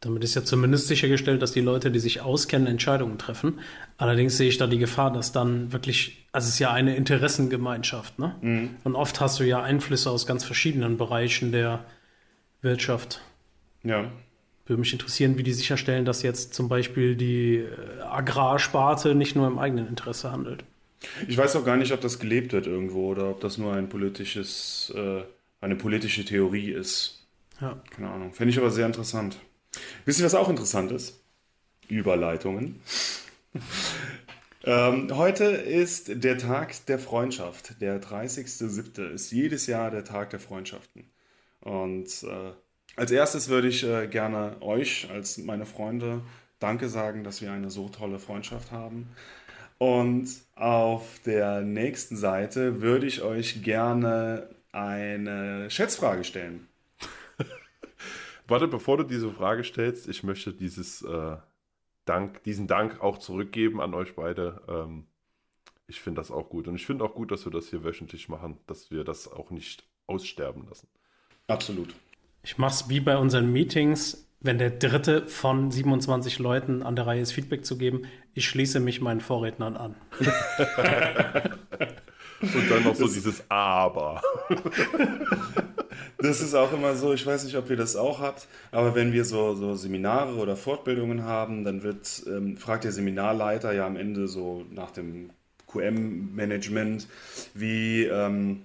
Damit 0.00 0.24
ist 0.24 0.34
ja 0.34 0.44
zumindest 0.44 0.88
sichergestellt, 0.88 1.40
dass 1.40 1.52
die 1.52 1.60
Leute, 1.60 1.90
die 1.90 2.00
sich 2.00 2.20
auskennen, 2.20 2.66
Entscheidungen 2.66 3.16
treffen. 3.16 3.60
Allerdings 3.96 4.36
sehe 4.36 4.48
ich 4.48 4.58
da 4.58 4.66
die 4.66 4.78
Gefahr, 4.78 5.12
dass 5.12 5.32
dann 5.32 5.72
wirklich, 5.72 6.26
also 6.32 6.46
es 6.46 6.54
ist 6.54 6.58
ja 6.58 6.72
eine 6.72 6.96
Interessengemeinschaft, 6.96 8.18
ne? 8.18 8.34
Und 8.84 8.96
oft 8.96 9.20
hast 9.20 9.40
du 9.40 9.44
ja 9.44 9.62
Einflüsse 9.62 10.10
aus 10.10 10.26
ganz 10.26 10.44
verschiedenen 10.44 10.98
Bereichen 10.98 11.52
der 11.52 11.86
Wirtschaft. 12.60 13.22
Ja. 13.82 14.10
Würde 14.66 14.80
mich 14.80 14.92
interessieren, 14.92 15.38
wie 15.38 15.42
die 15.42 15.54
sicherstellen, 15.54 16.04
dass 16.04 16.22
jetzt 16.22 16.52
zum 16.52 16.68
Beispiel 16.68 17.16
die 17.16 17.56
äh, 17.56 18.02
Agrarsparte 18.02 19.14
nicht 19.14 19.34
nur 19.34 19.46
im 19.46 19.58
eigenen 19.58 19.88
Interesse 19.88 20.30
handelt. 20.30 20.64
Ich 21.26 21.38
weiß 21.38 21.56
auch 21.56 21.64
gar 21.64 21.76
nicht, 21.76 21.92
ob 21.92 22.00
das 22.00 22.18
gelebt 22.18 22.52
wird 22.52 22.66
irgendwo 22.66 23.08
oder 23.08 23.30
ob 23.30 23.40
das 23.40 23.56
nur 23.56 23.72
ein 23.72 23.88
politisches, 23.88 24.92
äh, 24.94 25.22
eine 25.60 25.76
politische 25.76 26.24
Theorie 26.24 26.70
ist. 26.72 27.17
Ja. 27.60 27.80
Keine 27.90 28.10
Ahnung. 28.10 28.32
Finde 28.32 28.52
ich 28.52 28.58
aber 28.58 28.70
sehr 28.70 28.86
interessant. 28.86 29.38
Wisst 30.04 30.20
ihr, 30.20 30.26
was 30.26 30.34
auch 30.34 30.48
interessant 30.48 30.92
ist? 30.92 31.20
Überleitungen. 31.88 32.80
ähm, 34.64 35.16
heute 35.16 35.44
ist 35.44 36.22
der 36.24 36.38
Tag 36.38 36.86
der 36.86 36.98
Freundschaft. 36.98 37.80
Der 37.80 38.00
30.07. 38.00 39.10
ist 39.10 39.32
jedes 39.32 39.66
Jahr 39.66 39.90
der 39.90 40.04
Tag 40.04 40.30
der 40.30 40.40
Freundschaften. 40.40 41.10
Und 41.60 42.22
äh, 42.22 42.52
als 42.96 43.10
erstes 43.10 43.48
würde 43.48 43.68
ich 43.68 43.84
äh, 43.84 44.06
gerne 44.06 44.60
euch 44.60 45.08
als 45.10 45.38
meine 45.38 45.66
Freunde 45.66 46.22
Danke 46.58 46.88
sagen, 46.88 47.22
dass 47.22 47.40
wir 47.40 47.52
eine 47.52 47.70
so 47.70 47.88
tolle 47.88 48.18
Freundschaft 48.18 48.72
haben. 48.72 49.08
Und 49.78 50.28
auf 50.56 51.20
der 51.24 51.60
nächsten 51.60 52.16
Seite 52.16 52.80
würde 52.80 53.06
ich 53.06 53.22
euch 53.22 53.62
gerne 53.62 54.48
eine 54.72 55.70
Schätzfrage 55.70 56.24
stellen. 56.24 56.67
Warte, 58.48 58.66
bevor 58.66 58.96
du 58.96 59.04
diese 59.04 59.30
Frage 59.30 59.62
stellst, 59.62 60.08
ich 60.08 60.22
möchte 60.24 60.52
dieses, 60.52 61.02
äh, 61.02 61.36
Dank, 62.08 62.42
diesen 62.44 62.66
Dank 62.66 63.02
auch 63.02 63.18
zurückgeben 63.18 63.80
an 63.82 63.92
euch 63.94 64.14
beide. 64.16 64.62
Ähm, 64.66 65.04
ich 65.86 66.00
finde 66.00 66.20
das 66.20 66.30
auch 66.30 66.48
gut. 66.48 66.66
Und 66.66 66.76
ich 66.76 66.86
finde 66.86 67.04
auch 67.04 67.14
gut, 67.14 67.30
dass 67.30 67.44
wir 67.44 67.52
das 67.52 67.68
hier 67.68 67.84
wöchentlich 67.84 68.28
machen, 68.30 68.56
dass 68.66 68.90
wir 68.90 69.04
das 69.04 69.30
auch 69.30 69.50
nicht 69.50 69.84
aussterben 70.06 70.66
lassen. 70.68 70.88
Absolut. 71.48 71.94
Ich 72.42 72.56
mache 72.56 72.72
es 72.72 72.88
wie 72.88 73.00
bei 73.00 73.18
unseren 73.18 73.52
Meetings, 73.52 74.26
wenn 74.40 74.56
der 74.58 74.70
dritte 74.70 75.26
von 75.26 75.70
27 75.70 76.38
Leuten 76.38 76.82
an 76.82 76.96
der 76.96 77.06
Reihe 77.06 77.20
ist, 77.20 77.32
Feedback 77.32 77.66
zu 77.66 77.76
geben. 77.76 78.06
Ich 78.34 78.48
schließe 78.48 78.80
mich 78.80 79.00
meinen 79.00 79.20
Vorrednern 79.20 79.76
an. 79.76 79.94
Und 82.40 82.70
dann 82.70 82.84
noch 82.84 82.94
so 82.94 83.06
dieses 83.06 83.50
Aber. 83.50 84.22
Das 86.18 86.40
ist 86.40 86.54
auch 86.54 86.72
immer 86.72 86.96
so, 86.96 87.12
ich 87.14 87.24
weiß 87.24 87.44
nicht, 87.44 87.56
ob 87.56 87.70
ihr 87.70 87.76
das 87.76 87.96
auch 87.96 88.20
habt, 88.20 88.48
aber 88.72 88.94
wenn 88.94 89.12
wir 89.12 89.24
so, 89.24 89.54
so 89.54 89.74
Seminare 89.74 90.34
oder 90.36 90.56
Fortbildungen 90.56 91.24
haben, 91.24 91.64
dann 91.64 91.82
wird, 91.82 92.22
ähm, 92.26 92.56
fragt 92.56 92.84
der 92.84 92.92
Seminarleiter 92.92 93.72
ja 93.72 93.86
am 93.86 93.96
Ende 93.96 94.28
so 94.28 94.64
nach 94.70 94.90
dem 94.90 95.30
QM-Management, 95.68 97.06
wie, 97.54 98.04
ähm, 98.04 98.62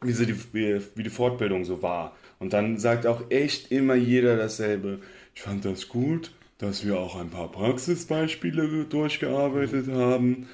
wie, 0.00 0.12
so 0.12 0.24
die, 0.24 0.36
wie, 0.52 0.80
wie 0.94 1.02
die 1.02 1.10
Fortbildung 1.10 1.64
so 1.64 1.82
war. 1.82 2.16
Und 2.38 2.52
dann 2.52 2.78
sagt 2.78 3.06
auch 3.06 3.30
echt 3.30 3.70
immer 3.70 3.94
jeder 3.94 4.36
dasselbe. 4.36 5.00
Ich 5.34 5.42
fand 5.42 5.64
das 5.64 5.88
gut, 5.88 6.32
dass 6.58 6.84
wir 6.84 6.98
auch 6.98 7.16
ein 7.16 7.30
paar 7.30 7.50
Praxisbeispiele 7.50 8.84
durchgearbeitet 8.84 9.88
haben. 9.88 10.48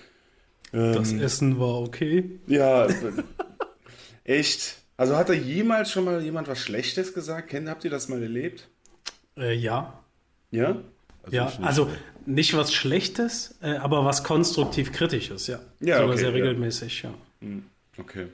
Das 0.72 1.12
Ähm, 1.12 1.20
Essen 1.20 1.58
war 1.58 1.80
okay. 1.80 2.38
ja, 2.46 2.88
echt. 4.24 4.82
Also 4.96 5.16
hat 5.16 5.28
da 5.28 5.32
jemals 5.34 5.90
schon 5.90 6.04
mal 6.04 6.22
jemand 6.22 6.48
was 6.48 6.58
Schlechtes 6.58 7.12
gesagt? 7.12 7.48
Kennt, 7.50 7.68
habt 7.68 7.84
ihr 7.84 7.90
das 7.90 8.08
mal 8.08 8.22
erlebt? 8.22 8.68
Äh, 9.36 9.54
ja. 9.54 10.02
Ja? 10.50 10.76
Also 11.22 11.36
ja, 11.36 11.48
ich 11.48 11.58
nicht. 11.58 11.68
also 11.68 11.90
nicht 12.24 12.56
was 12.56 12.72
Schlechtes, 12.72 13.58
äh, 13.62 13.76
aber 13.76 14.04
was 14.04 14.24
konstruktiv 14.24 14.92
Kritisches, 14.92 15.46
ja. 15.48 15.60
Ja, 15.80 15.96
Sogar 15.96 16.10
okay, 16.10 16.18
sehr 16.18 16.28
ja. 16.30 16.34
regelmäßig, 16.34 17.02
ja. 17.02 17.10
Okay. 17.98 18.28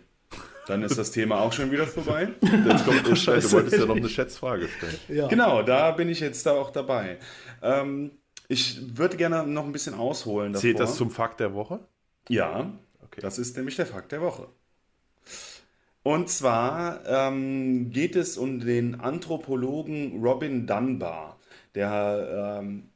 Dann 0.66 0.83
ist 0.85 0.97
das 0.97 1.11
Thema 1.11 1.40
auch 1.40 1.52
schon 1.52 1.71
wieder 1.73 1.87
vorbei. 1.87 2.28
Jetzt 2.42 2.85
kommt 2.85 3.07
der 3.07 3.16
Scheiß, 3.16 3.16
du 3.16 3.16
Scheiße. 3.16 3.52
wolltest 3.52 3.78
ja 3.78 3.87
noch 3.87 3.97
eine 3.97 4.09
Schätzfrage 4.09 4.69
stellen. 4.69 4.97
ja. 5.09 5.26
Genau, 5.26 5.62
da 5.62 5.90
bin 5.90 6.09
ich 6.09 6.21
jetzt 6.21 6.47
da 6.47 6.52
auch 6.52 6.71
dabei. 6.71 7.19
Ähm, 7.62 8.12
ich 8.49 8.97
würde 8.97 9.16
gerne 9.16 9.45
noch 9.47 9.64
ein 9.64 9.73
bisschen 9.73 9.95
ausholen 9.95 10.52
davor. 10.52 10.61
Zählt 10.62 10.78
das 10.78 10.97
zum 10.97 11.11
Fakt 11.11 11.40
der 11.40 11.54
Woche? 11.54 11.81
Ja, 12.28 12.71
Okay. 13.04 13.21
das 13.21 13.38
ist 13.38 13.57
nämlich 13.57 13.76
der 13.76 13.85
Fakt 13.87 14.12
der 14.12 14.23
Woche. 14.23 14.49
Und 16.02 16.28
zwar 16.28 17.04
ähm, 17.06 17.90
geht 17.90 18.16
es 18.16 18.37
um 18.37 18.61
den 18.61 19.00
Anthropologen 19.00 20.21
Robin 20.23 20.66
Dunbar. 20.66 21.38
Der 21.75 22.61
ähm, 22.61 22.90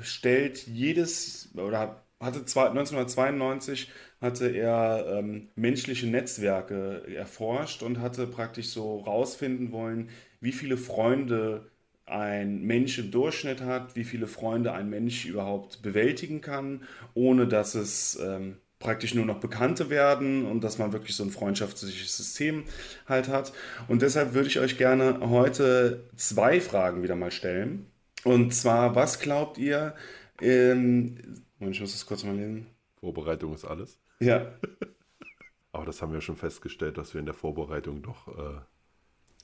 stellt 0.00 0.66
jedes 0.66 1.50
oder 1.56 2.02
hatte 2.20 2.44
zwei, 2.44 2.68
1992 2.68 3.90
hatte 4.20 4.48
er 4.48 5.06
ähm, 5.18 5.48
menschliche 5.56 6.06
Netzwerke 6.06 7.02
erforscht 7.14 7.82
und 7.82 8.00
hatte 8.00 8.26
praktisch 8.28 8.68
so 8.68 9.00
rausfinden 9.00 9.72
wollen, 9.72 10.10
wie 10.40 10.52
viele 10.52 10.76
Freunde 10.76 11.68
ein 12.06 12.62
Mensch 12.62 12.98
im 12.98 13.10
Durchschnitt 13.10 13.60
hat, 13.62 13.96
wie 13.96 14.04
viele 14.04 14.26
Freunde 14.28 14.72
ein 14.72 14.88
Mensch 14.88 15.24
überhaupt 15.26 15.82
bewältigen 15.82 16.40
kann, 16.40 16.82
ohne 17.14 17.48
dass 17.48 17.74
es 17.74 18.18
ähm, 18.22 18.58
praktisch 18.82 19.14
nur 19.14 19.24
noch 19.24 19.40
Bekannte 19.40 19.88
werden 19.90 20.44
und 20.44 20.62
dass 20.62 20.78
man 20.78 20.92
wirklich 20.92 21.16
so 21.16 21.24
ein 21.24 21.30
freundschaftliches 21.30 22.16
System 22.16 22.64
halt 23.06 23.28
hat. 23.28 23.52
Und 23.88 24.02
deshalb 24.02 24.34
würde 24.34 24.48
ich 24.48 24.58
euch 24.58 24.76
gerne 24.76 25.20
heute 25.20 26.08
zwei 26.16 26.60
Fragen 26.60 27.02
wieder 27.02 27.16
mal 27.16 27.30
stellen. 27.30 27.86
Und 28.24 28.54
zwar, 28.54 28.94
was 28.94 29.20
glaubt 29.20 29.58
ihr, 29.58 29.94
ähm, 30.40 31.42
Moment, 31.58 31.76
ich 31.76 31.80
muss 31.80 31.92
das 31.92 32.06
kurz 32.06 32.24
mal 32.24 32.36
lesen. 32.36 32.66
Vorbereitung 33.00 33.54
ist 33.54 33.64
alles. 33.64 33.98
Ja, 34.20 34.52
Aber 35.72 35.86
das 35.86 36.02
haben 36.02 36.12
wir 36.12 36.20
schon 36.20 36.36
festgestellt, 36.36 36.98
dass 36.98 37.14
wir 37.14 37.18
in 37.20 37.24
der 37.26 37.34
Vorbereitung 37.34 38.02
doch 38.02 38.28
äh, 38.28 38.60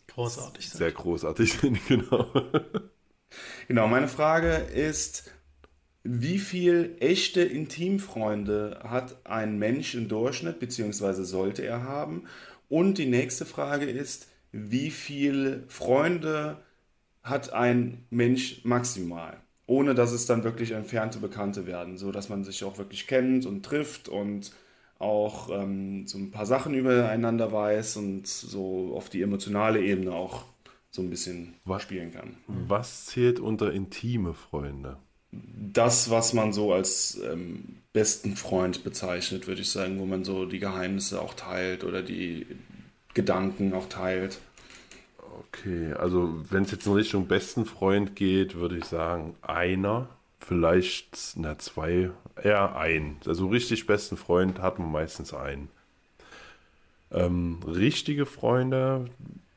Großartig. 0.09 0.69
sehr 0.69 0.93
großartig 0.93 1.53
sind. 1.61 1.87
Genau. 1.89 2.31
Genau, 3.67 3.89
meine 3.89 4.09
Frage 4.09 4.51
ist, 4.53 5.33
wie 6.11 6.39
viel 6.39 6.97
echte 7.01 7.43
Intimfreunde 7.43 8.81
hat 8.83 9.27
ein 9.27 9.59
Mensch 9.59 9.95
im 9.95 10.09
Durchschnitt, 10.09 10.59
beziehungsweise 10.59 11.27
sollte 11.27 11.67
er 11.67 11.83
haben? 11.83 12.25
Und 12.71 12.97
die 12.97 13.07
nächste 13.07 13.45
Frage 13.45 13.85
ist, 13.85 14.27
wie 14.51 14.91
viele 14.91 15.65
Freunde 15.69 16.57
hat 17.23 17.53
ein 17.53 18.07
Mensch 18.09 18.65
maximal? 18.65 19.37
Ohne 19.67 19.95
dass 19.95 20.13
es 20.13 20.25
dann 20.25 20.45
wirklich 20.45 20.71
entfernte 20.71 21.19
Bekannte 21.19 21.67
werden, 21.67 21.99
so 21.99 22.11
dass 22.11 22.31
man 22.31 22.43
sich 22.43 22.65
auch 22.65 22.79
wirklich 22.79 23.07
kennt 23.07 23.45
und 23.45 23.63
trifft 23.67 24.09
und 24.09 24.53
auch 24.99 25.51
ähm, 25.51 26.07
so 26.07 26.17
ein 26.17 26.31
paar 26.31 26.47
Sachen 26.47 26.73
übereinander 26.73 27.53
weiß 27.53 27.99
und 27.99 28.27
so 28.27 28.95
auf 28.97 29.11
die 29.11 29.21
emotionale 29.21 29.83
Ebene 29.83 30.15
auch 30.15 30.47
so 30.91 31.03
ein 31.03 31.11
bisschen 31.11 31.55
Was? 31.67 31.83
spielen 31.83 32.13
kann. 32.13 32.39
Was 32.47 33.05
zählt 33.07 33.41
unter 33.41 33.75
intime 33.75 34.33
Freunde? 34.33 34.97
Das, 35.33 36.11
was 36.11 36.33
man 36.33 36.53
so 36.53 36.73
als 36.73 37.21
ähm, 37.25 37.83
besten 37.93 38.37
Freund 38.37 38.85
bezeichnet, 38.85 39.47
würde 39.47 39.63
ich 39.63 39.71
sagen, 39.71 39.99
wo 40.01 40.07
man 40.07 40.25
so 40.25 40.47
die 40.47 40.59
Geheimnisse 40.59 41.21
auch 41.21 41.35
teilt 41.35 41.85
oder 41.85 42.03
die 42.03 42.47
Gedanken 43.15 43.75
auch 43.75 43.89
teilt. 43.89 44.41
Okay, 45.49 45.93
also 45.95 46.45
wenn 46.51 46.65
es 46.65 46.71
jetzt 46.71 46.87
in 46.87 46.93
Richtung 46.93 47.27
besten 47.29 47.65
Freund 47.67 48.17
geht, 48.17 48.55
würde 48.57 48.79
ich 48.79 48.85
sagen, 48.87 49.35
einer, 49.43 50.09
vielleicht, 50.41 51.33
na, 51.37 51.59
zwei, 51.59 52.11
eher 52.43 52.77
ein. 52.77 53.17
Also 53.27 53.49
richtig 53.49 53.87
besten 53.87 54.17
Freund 54.17 54.61
hat 54.61 54.79
man 54.79 54.91
meistens 54.93 55.35
einen. 55.35 55.69
Ähm, 57.11 57.61
richtige 57.67 58.27
Freunde, 58.27 59.07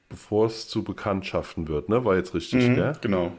bevor 0.09 0.47
es 0.47 0.67
zu 0.69 0.83
Bekanntschaften 0.83 1.67
wird, 1.67 1.89
ne? 1.89 2.05
War 2.05 2.15
jetzt 2.15 2.33
richtig, 2.33 2.59
Mhm, 2.59 2.73
gell? 2.73 2.97
genau. 3.01 3.31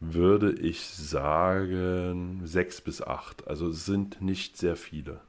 Würde 0.00 0.52
ich 0.52 0.80
sagen, 0.80 2.40
sechs 2.44 2.80
bis 2.80 3.02
acht. 3.02 3.46
Also 3.46 3.68
es 3.68 3.84
sind 3.84 4.22
nicht 4.22 4.56
sehr 4.56 4.76
viele. 4.76 5.20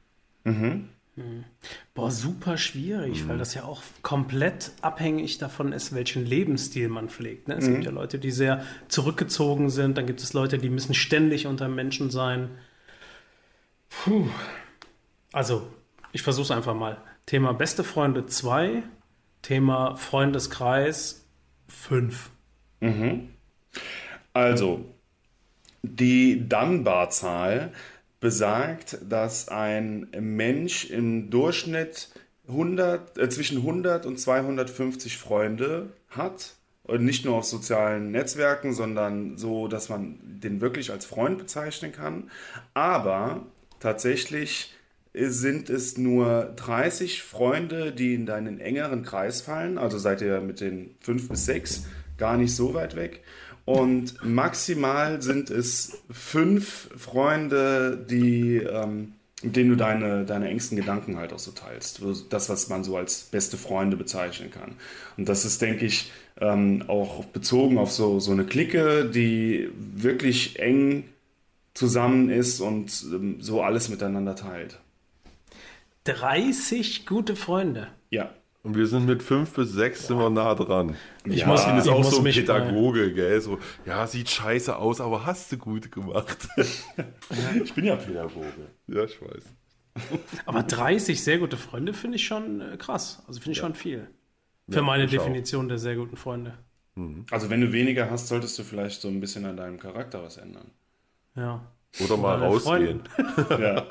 Boah, 1.92 2.10
super 2.10 2.56
schwierig, 2.56 3.28
weil 3.28 3.36
das 3.36 3.52
ja 3.52 3.64
auch 3.64 3.82
komplett 4.00 4.72
abhängig 4.80 5.36
davon 5.36 5.72
ist, 5.72 5.94
welchen 5.94 6.24
Lebensstil 6.24 6.88
man 6.88 7.10
pflegt. 7.10 7.48
Ne? 7.48 7.56
Es 7.56 7.66
gibt 7.66 7.84
ja 7.84 7.90
Leute, 7.90 8.18
die 8.18 8.30
sehr 8.30 8.64
zurückgezogen 8.88 9.68
sind, 9.68 9.98
dann 9.98 10.06
gibt 10.06 10.22
es 10.22 10.32
Leute, 10.32 10.56
die 10.56 10.70
müssen 10.70 10.94
ständig 10.94 11.46
unter 11.46 11.68
Menschen 11.68 12.10
sein. 12.10 12.48
Puh. 13.90 14.26
Also, 15.32 15.66
ich 16.12 16.22
versuche 16.22 16.44
es 16.44 16.50
einfach 16.50 16.74
mal. 16.74 16.96
Thema 17.26 17.52
beste 17.52 17.84
Freunde 17.84 18.24
2, 18.24 18.82
Thema 19.42 19.96
Freundeskreis 19.96 21.26
5. 21.68 22.30
Also, 24.32 24.84
die 25.82 26.48
Dunbar-Zahl 26.48 27.72
besagt, 28.20 28.98
dass 29.08 29.48
ein 29.48 30.06
Mensch 30.18 30.84
im 30.84 31.30
Durchschnitt 31.30 32.08
100, 32.48 33.18
äh, 33.18 33.28
zwischen 33.28 33.58
100 33.58 34.06
und 34.06 34.18
250 34.18 35.18
Freunde 35.18 35.90
hat. 36.08 36.54
Und 36.84 37.04
nicht 37.04 37.24
nur 37.24 37.36
auf 37.36 37.44
sozialen 37.44 38.10
Netzwerken, 38.10 38.72
sondern 38.74 39.38
so, 39.38 39.68
dass 39.68 39.88
man 39.88 40.18
den 40.22 40.60
wirklich 40.60 40.90
als 40.90 41.04
Freund 41.04 41.38
bezeichnen 41.38 41.92
kann. 41.92 42.30
Aber 42.74 43.46
tatsächlich 43.78 44.74
sind 45.14 45.70
es 45.70 45.96
nur 45.96 46.52
30 46.56 47.22
Freunde, 47.22 47.92
die 47.92 48.14
in 48.14 48.26
deinen 48.26 48.58
engeren 48.58 49.04
Kreis 49.04 49.42
fallen. 49.42 49.78
Also 49.78 49.98
seid 49.98 50.22
ihr 50.22 50.40
mit 50.40 50.60
den 50.60 50.96
5 51.00 51.28
bis 51.28 51.46
6 51.46 51.86
gar 52.18 52.36
nicht 52.36 52.54
so 52.54 52.74
weit 52.74 52.96
weg. 52.96 53.22
Und 53.64 54.24
maximal 54.24 55.22
sind 55.22 55.50
es 55.50 56.02
fünf 56.10 56.90
Freunde, 56.96 57.96
die, 58.10 58.56
ähm, 58.56 59.12
mit 59.42 59.56
denen 59.56 59.70
du 59.70 59.76
deine, 59.76 60.24
deine 60.24 60.48
engsten 60.48 60.76
Gedanken 60.76 61.16
halt 61.16 61.32
auch 61.32 61.38
so 61.38 61.52
teilst. 61.52 62.02
Das, 62.30 62.48
was 62.48 62.68
man 62.68 62.82
so 62.84 62.96
als 62.96 63.24
beste 63.24 63.56
Freunde 63.56 63.96
bezeichnen 63.96 64.50
kann. 64.50 64.74
Und 65.16 65.28
das 65.28 65.44
ist, 65.44 65.62
denke 65.62 65.86
ich, 65.86 66.10
ähm, 66.40 66.84
auch 66.88 67.24
bezogen 67.26 67.78
auf 67.78 67.92
so, 67.92 68.18
so 68.20 68.32
eine 68.32 68.44
Clique, 68.44 69.08
die 69.08 69.70
wirklich 69.76 70.58
eng 70.58 71.04
zusammen 71.74 72.30
ist 72.30 72.60
und 72.60 73.04
ähm, 73.12 73.36
so 73.40 73.62
alles 73.62 73.88
miteinander 73.88 74.36
teilt. 74.36 74.78
30 76.04 77.06
gute 77.06 77.36
Freunde. 77.36 77.88
Ja. 78.10 78.30
Und 78.64 78.76
wir 78.76 78.86
sind 78.86 79.06
mit 79.06 79.22
fünf 79.24 79.54
bis 79.54 79.72
sechs 79.72 80.06
sind 80.06 80.18
wir 80.18 80.30
nah 80.30 80.54
dran. 80.54 80.96
Ich 81.24 81.40
Ja, 81.40 81.46
muss, 81.48 81.66
jetzt 81.66 81.86
ich 81.86 81.92
auch 81.92 82.04
so 82.04 82.18
ein 82.18 82.24
Pädagoge, 82.24 83.12
gell? 83.12 83.40
So, 83.40 83.58
ja, 83.84 84.06
sieht 84.06 84.30
scheiße 84.30 84.76
aus, 84.76 85.00
aber 85.00 85.26
hast 85.26 85.50
du 85.50 85.58
gut 85.58 85.90
gemacht. 85.90 86.48
Ich 87.64 87.74
bin 87.74 87.84
ja 87.86 87.96
Pädagoge. 87.96 88.46
ja, 88.86 89.04
ich 89.04 89.20
weiß. 89.20 89.44
Aber 90.46 90.62
30 90.62 91.22
sehr 91.22 91.38
gute 91.38 91.56
Freunde 91.56 91.92
finde 91.92 92.16
ich 92.16 92.24
schon 92.26 92.60
äh, 92.60 92.76
krass. 92.76 93.22
Also 93.26 93.40
finde 93.40 93.52
ich 93.52 93.58
schon 93.58 93.74
viel. 93.74 94.08
Für 94.70 94.82
meine 94.82 95.04
ich 95.04 95.18
auch. 95.18 95.24
Definition 95.24 95.68
der 95.68 95.78
sehr 95.78 95.96
guten 95.96 96.16
Freunde. 96.16 96.54
Also 97.30 97.50
wenn 97.50 97.60
du 97.62 97.72
weniger 97.72 98.10
hast, 98.10 98.28
solltest 98.28 98.58
du 98.58 98.62
vielleicht 98.64 99.00
so 99.00 99.08
ein 99.08 99.20
bisschen 99.20 99.44
an 99.46 99.56
deinem 99.56 99.78
Charakter 99.80 100.22
was 100.22 100.36
ändern. 100.36 100.70
Ja. 101.34 101.66
Oder 102.00 102.16
mal 102.16 102.36
Oder 102.38 102.46
rausgehen. 102.46 103.02
Ja. 103.50 103.86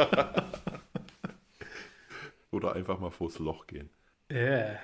Oder 2.52 2.74
einfach 2.74 3.00
mal 3.00 3.12
vors 3.12 3.40
Loch 3.40 3.68
gehen. 3.68 3.90
Yeah. 4.32 4.80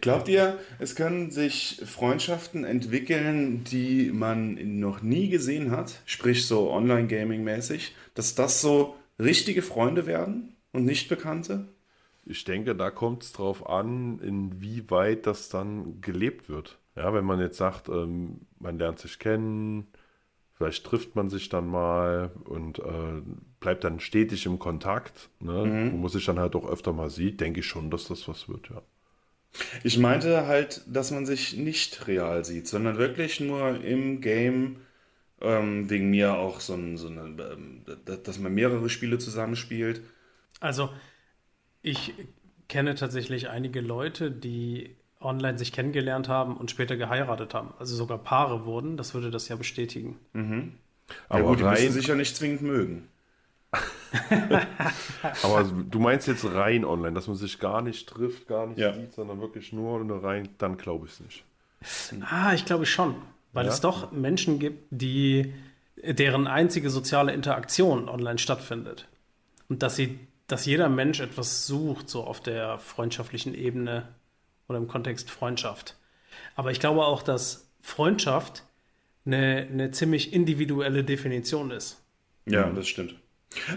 Glaubt 0.00 0.28
ihr, 0.28 0.58
es 0.78 0.94
können 0.94 1.30
sich 1.30 1.80
Freundschaften 1.84 2.64
entwickeln, 2.64 3.64
die 3.64 4.10
man 4.12 4.78
noch 4.78 5.02
nie 5.02 5.28
gesehen 5.28 5.70
hat, 5.70 6.02
sprich 6.04 6.46
so 6.46 6.70
Online-Gaming-mäßig, 6.70 7.94
dass 8.14 8.34
das 8.34 8.60
so 8.60 8.96
richtige 9.18 9.62
Freunde 9.62 10.06
werden 10.06 10.54
und 10.72 10.84
nicht 10.84 11.08
Bekannte? 11.08 11.68
Ich 12.26 12.44
denke, 12.44 12.74
da 12.74 12.90
kommt 12.90 13.22
es 13.22 13.32
drauf 13.32 13.68
an, 13.68 14.18
inwieweit 14.20 15.26
das 15.26 15.48
dann 15.48 16.00
gelebt 16.00 16.48
wird. 16.48 16.78
Ja, 16.96 17.12
wenn 17.12 17.24
man 17.24 17.40
jetzt 17.40 17.56
sagt, 17.56 17.88
ähm, 17.88 18.42
man 18.58 18.78
lernt 18.78 18.98
sich 18.98 19.18
kennen, 19.18 19.88
vielleicht 20.64 20.86
trifft 20.86 21.14
man 21.14 21.28
sich 21.28 21.48
dann 21.48 21.66
mal 21.66 22.30
und 22.44 22.78
äh, 22.78 23.22
bleibt 23.60 23.84
dann 23.84 24.00
stetig 24.00 24.46
im 24.46 24.58
Kontakt, 24.58 25.28
ne, 25.40 25.88
wo 25.92 25.96
man 25.96 26.08
sich 26.08 26.24
dann 26.24 26.38
halt 26.38 26.56
auch 26.56 26.66
öfter 26.66 26.92
mal 26.92 27.10
sieht, 27.10 27.40
denke 27.40 27.60
ich 27.60 27.66
schon, 27.66 27.90
dass 27.90 28.08
das 28.08 28.26
was 28.28 28.48
wird, 28.48 28.70
ja. 28.70 28.82
Ich 29.84 29.98
meinte 29.98 30.46
halt, 30.46 30.82
dass 30.88 31.12
man 31.12 31.26
sich 31.26 31.56
nicht 31.56 32.08
real 32.08 32.44
sieht, 32.44 32.66
sondern 32.66 32.98
wirklich 32.98 33.38
nur 33.38 33.84
im 33.84 34.20
Game, 34.20 34.78
ähm, 35.40 35.88
wegen 35.88 36.10
mir 36.10 36.34
auch 36.34 36.58
so, 36.58 36.74
ein, 36.74 36.96
so 36.96 37.06
eine, 37.06 37.20
ähm, 37.20 37.84
dass 38.06 38.38
man 38.40 38.52
mehrere 38.52 38.88
Spiele 38.88 39.18
zusammenspielt. 39.18 40.02
Also, 40.58 40.90
ich 41.82 42.14
kenne 42.68 42.96
tatsächlich 42.96 43.48
einige 43.48 43.80
Leute, 43.80 44.32
die 44.32 44.96
online 45.24 45.58
sich 45.58 45.72
kennengelernt 45.72 46.28
haben 46.28 46.56
und 46.56 46.70
später 46.70 46.96
geheiratet 46.96 47.54
haben. 47.54 47.72
Also 47.78 47.96
sogar 47.96 48.18
Paare 48.18 48.64
wurden. 48.64 48.96
Das 48.96 49.14
würde 49.14 49.30
das 49.30 49.48
ja 49.48 49.56
bestätigen. 49.56 50.18
Ja 50.34 50.42
Aber 51.28 51.42
gut, 51.44 51.58
die 51.60 51.64
müssen 51.64 51.84
rein, 51.84 51.92
sich 51.92 52.06
ja 52.06 52.14
nicht 52.14 52.36
zwingend 52.36 52.62
mögen. 52.62 53.08
aber 55.42 55.64
du 55.64 55.98
meinst 55.98 56.28
jetzt 56.28 56.44
rein 56.44 56.84
online, 56.84 57.14
dass 57.14 57.26
man 57.26 57.36
sich 57.36 57.58
gar 57.58 57.82
nicht 57.82 58.08
trifft, 58.08 58.46
gar 58.46 58.66
nicht 58.66 58.78
Ja. 58.78 58.92
sieht, 58.94 59.12
sondern 59.12 59.40
wirklich 59.40 59.72
nur 59.72 60.00
eine 60.00 60.22
rein, 60.22 60.48
dann 60.58 60.76
glaube 60.76 61.06
ich 61.06 61.12
es 61.12 61.20
nicht. 61.20 61.44
Ah, 62.30 62.54
ich 62.54 62.64
glaube 62.64 62.86
schon. 62.86 63.16
Weil 63.52 63.66
Ja? 63.66 63.72
es 63.72 63.80
doch 63.80 64.12
Menschen 64.12 64.58
gibt, 64.58 64.86
die, 64.90 65.52
deren 66.02 66.46
einzige 66.46 66.90
soziale 66.90 67.32
Interaktion 67.32 68.08
online 68.08 68.38
stattfindet. 68.38 69.08
Und 69.68 69.82
dass 69.82 69.96
sie, 69.96 70.18
dass 70.46 70.66
jeder 70.66 70.88
Mensch 70.88 71.20
etwas 71.20 71.66
sucht, 71.66 72.08
so 72.08 72.24
auf 72.24 72.40
der 72.40 72.78
freundschaftlichen 72.78 73.54
Ebene 73.54 74.08
oder 74.68 74.78
im 74.78 74.88
Kontext 74.88 75.30
Freundschaft. 75.30 75.96
Aber 76.56 76.70
ich 76.70 76.80
glaube 76.80 77.04
auch, 77.04 77.22
dass 77.22 77.70
Freundschaft 77.80 78.64
eine, 79.26 79.68
eine 79.70 79.90
ziemlich 79.90 80.32
individuelle 80.32 81.04
Definition 81.04 81.70
ist. 81.70 82.02
Ja, 82.46 82.68
das 82.70 82.88
stimmt. 82.88 83.16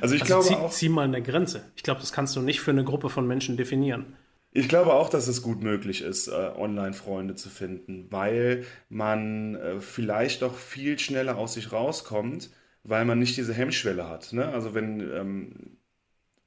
Also 0.02 0.16
ich 0.16 0.22
Also 0.22 0.26
glaube 0.26 0.46
zieh, 0.48 0.56
auch. 0.56 0.72
zieh 0.72 0.90
mal 0.90 1.04
eine 1.06 1.22
Grenze. 1.22 1.72
Ich 1.76 1.84
glaube, 1.84 2.02
das 2.02 2.12
kannst 2.12 2.36
du 2.36 2.42
nicht 2.42 2.62
für 2.62 2.72
eine 2.72 2.84
Gruppe 2.84 3.10
von 3.10 3.28
Menschen 3.28 3.58
definieren. 3.58 4.16
Ich 4.52 4.70
glaube 4.70 4.94
auch, 4.94 5.10
dass 5.10 5.28
es 5.28 5.42
gut 5.44 5.62
möglich 5.62 6.02
ist, 6.02 6.28
äh, 6.28 6.32
Online-Freunde 6.32 7.36
zu 7.36 7.50
finden, 7.50 8.08
weil 8.12 8.66
man 8.90 9.56
äh, 9.56 9.80
vielleicht 9.80 10.42
auch 10.44 10.56
viel 10.56 10.98
schneller 10.98 11.38
aus 11.38 11.54
sich 11.54 11.72
rauskommt, 11.72 12.50
weil 12.84 13.06
man 13.06 13.20
nicht 13.20 13.38
diese 13.38 13.54
Hemmschwelle 13.54 14.10
hat. 14.10 14.34
Ne? 14.34 14.48
Also 14.48 14.74
wenn, 14.74 15.00
ähm, 15.02 15.77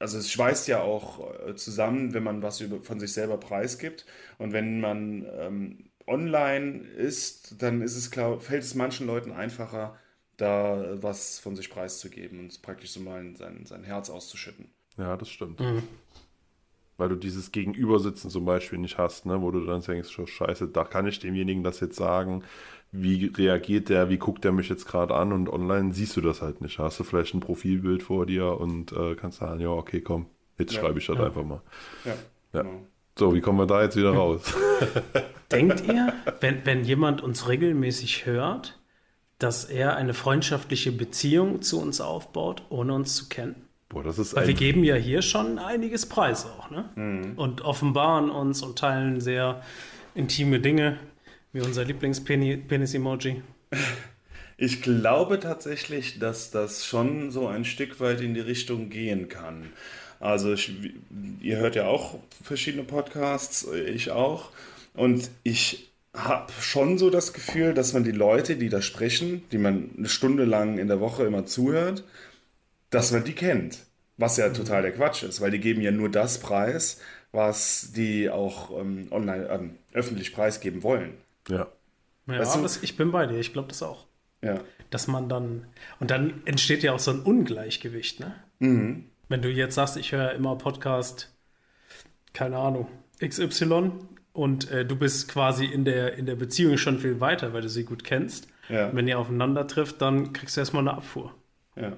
also 0.00 0.18
es 0.18 0.32
schweißt 0.32 0.66
ja 0.66 0.80
auch 0.82 1.46
äh, 1.46 1.54
zusammen, 1.54 2.14
wenn 2.14 2.22
man 2.22 2.42
was 2.42 2.60
über, 2.60 2.82
von 2.82 2.98
sich 2.98 3.12
selber 3.12 3.38
preisgibt. 3.38 4.06
Und 4.38 4.52
wenn 4.52 4.80
man 4.80 5.26
ähm, 5.38 5.90
online 6.06 6.80
ist, 6.80 7.62
dann 7.62 7.82
ist 7.82 7.96
es 7.96 8.10
klar, 8.10 8.40
fällt 8.40 8.64
es 8.64 8.74
manchen 8.74 9.06
Leuten 9.06 9.30
einfacher, 9.30 9.96
da 10.38 11.02
was 11.02 11.38
von 11.38 11.54
sich 11.54 11.70
preiszugeben 11.70 12.40
und 12.40 12.62
praktisch 12.62 12.92
so 12.92 13.00
mal 13.00 13.36
sein, 13.36 13.66
sein 13.66 13.84
Herz 13.84 14.08
auszuschütten. 14.08 14.70
Ja, 14.96 15.16
das 15.16 15.28
stimmt. 15.28 15.60
Weil 17.00 17.08
du 17.08 17.16
dieses 17.16 17.50
Gegenübersitzen 17.50 18.30
zum 18.30 18.44
Beispiel 18.44 18.78
nicht 18.78 18.98
hast, 18.98 19.26
ne? 19.26 19.40
wo 19.42 19.50
du 19.50 19.64
dann 19.64 19.80
denkst, 19.80 20.10
schon 20.10 20.26
scheiße, 20.26 20.68
da 20.68 20.84
kann 20.84 21.06
ich 21.06 21.18
demjenigen 21.18 21.64
das 21.64 21.80
jetzt 21.80 21.96
sagen. 21.96 22.44
Wie 22.92 23.26
reagiert 23.26 23.88
der, 23.88 24.08
wie 24.10 24.18
guckt 24.18 24.44
der 24.44 24.52
mich 24.52 24.68
jetzt 24.68 24.86
gerade 24.86 25.14
an 25.14 25.32
und 25.32 25.48
online 25.48 25.94
siehst 25.94 26.16
du 26.16 26.20
das 26.20 26.42
halt 26.42 26.60
nicht. 26.60 26.78
Hast 26.78 27.00
du 27.00 27.04
vielleicht 27.04 27.34
ein 27.34 27.40
Profilbild 27.40 28.02
vor 28.02 28.26
dir 28.26 28.60
und 28.60 28.92
äh, 28.92 29.14
kannst 29.14 29.38
sagen, 29.38 29.60
ja, 29.60 29.68
okay, 29.70 30.00
komm, 30.00 30.26
jetzt 30.58 30.74
Ja. 30.74 30.80
schreibe 30.80 30.98
ich 30.98 31.06
das 31.06 31.16
Ja. 31.18 31.24
einfach 31.26 31.44
mal. 31.44 31.62
Ja, 32.04 32.14
Ja. 32.52 32.62
genau. 32.62 32.86
So, 33.18 33.34
wie 33.34 33.40
kommen 33.40 33.58
wir 33.58 33.66
da 33.66 33.82
jetzt 33.82 33.96
wieder 33.96 34.12
raus? 34.12 34.42
Denkt 35.52 35.82
ihr, 35.86 36.12
wenn, 36.40 36.64
wenn 36.64 36.84
jemand 36.84 37.22
uns 37.22 37.48
regelmäßig 37.48 38.26
hört, 38.26 38.78
dass 39.38 39.64
er 39.64 39.96
eine 39.96 40.14
freundschaftliche 40.14 40.92
Beziehung 40.92 41.62
zu 41.62 41.80
uns 41.80 42.00
aufbaut, 42.00 42.62
ohne 42.70 42.94
uns 42.94 43.16
zu 43.16 43.28
kennen? 43.28 43.69
Boah, 43.90 44.04
das 44.04 44.18
ist 44.18 44.36
Weil 44.36 44.46
wir 44.46 44.54
geben 44.54 44.84
ja 44.84 44.94
hier 44.94 45.20
schon 45.20 45.58
einiges 45.58 46.06
Preis 46.06 46.46
auch, 46.46 46.70
ne? 46.70 46.88
Und 47.36 47.62
offenbaren 47.62 48.30
uns 48.30 48.62
und 48.62 48.78
teilen 48.78 49.20
sehr 49.20 49.62
intime 50.14 50.60
Dinge, 50.60 50.98
wie 51.52 51.60
unser 51.60 51.84
Lieblings-Penis-Emoji. 51.84 53.42
Ich 54.62 54.82
glaube 54.82 55.40
tatsächlich, 55.40 56.18
dass 56.18 56.50
das 56.50 56.84
schon 56.84 57.30
so 57.30 57.46
ein 57.46 57.64
Stück 57.64 57.98
weit 57.98 58.20
in 58.20 58.34
die 58.34 58.40
Richtung 58.40 58.90
gehen 58.90 59.30
kann. 59.30 59.72
Also 60.20 60.52
ich, 60.52 60.74
ihr 61.40 61.56
hört 61.56 61.76
ja 61.76 61.86
auch 61.86 62.18
verschiedene 62.42 62.84
Podcasts, 62.84 63.66
ich 63.72 64.10
auch. 64.10 64.50
Und 64.92 65.30
ich 65.44 65.90
habe 66.12 66.52
schon 66.60 66.98
so 66.98 67.08
das 67.08 67.32
Gefühl, 67.32 67.72
dass 67.72 67.94
man 67.94 68.04
die 68.04 68.10
Leute, 68.10 68.56
die 68.56 68.68
da 68.68 68.82
sprechen, 68.82 69.42
die 69.50 69.56
man 69.56 69.92
eine 69.96 70.10
Stunde 70.10 70.44
lang 70.44 70.76
in 70.76 70.88
der 70.88 71.00
Woche 71.00 71.24
immer 71.24 71.46
zuhört, 71.46 72.04
dass 72.90 73.12
man 73.12 73.24
die 73.24 73.34
kennt. 73.34 73.78
Was 74.16 74.36
ja 74.36 74.50
total 74.50 74.82
der 74.82 74.92
Quatsch 74.92 75.22
ist, 75.22 75.40
weil 75.40 75.50
die 75.50 75.60
geben 75.60 75.80
ja 75.80 75.90
nur 75.90 76.10
das 76.10 76.40
preis, 76.40 77.00
was 77.32 77.92
die 77.96 78.28
auch 78.28 78.78
ähm, 78.78 79.08
online 79.10 79.46
ähm, 79.48 79.78
öffentlich 79.94 80.34
preisgeben 80.34 80.82
wollen. 80.82 81.14
Ja. 81.48 81.68
Ja, 82.26 82.38
Weißt 82.38 82.56
du- 82.56 82.62
das, 82.62 82.82
ich 82.82 82.96
bin 82.98 83.12
bei 83.12 83.26
dir, 83.26 83.38
ich 83.38 83.52
glaube 83.54 83.68
das 83.68 83.82
auch. 83.82 84.06
Ja. 84.42 84.60
Dass 84.90 85.06
man 85.06 85.28
dann, 85.28 85.66
und 86.00 86.10
dann 86.10 86.42
entsteht 86.44 86.82
ja 86.82 86.92
auch 86.92 86.98
so 86.98 87.12
ein 87.12 87.20
Ungleichgewicht, 87.20 88.20
ne? 88.20 88.34
Mhm. 88.58 89.04
Wenn 89.28 89.42
du 89.42 89.48
jetzt 89.48 89.74
sagst, 89.76 89.96
ich 89.96 90.12
höre 90.12 90.32
immer 90.32 90.56
Podcast, 90.56 91.32
keine 92.32 92.56
Ahnung, 92.58 92.88
XY 93.24 93.92
und 94.32 94.70
äh, 94.70 94.84
du 94.84 94.96
bist 94.96 95.28
quasi 95.28 95.64
in 95.66 95.84
der, 95.84 96.14
in 96.14 96.26
der 96.26 96.34
Beziehung 96.36 96.76
schon 96.78 96.98
viel 96.98 97.20
weiter, 97.20 97.52
weil 97.52 97.62
du 97.62 97.68
sie 97.68 97.84
gut 97.84 98.04
kennst. 98.04 98.48
Ja. 98.68 98.94
Wenn 98.94 99.08
ihr 99.08 99.18
aufeinander 99.18 99.66
trifft, 99.66 100.00
dann 100.02 100.32
kriegst 100.32 100.56
du 100.56 100.60
erstmal 100.60 100.82
eine 100.86 100.96
Abfuhr. 100.96 101.34
Ja. 101.76 101.96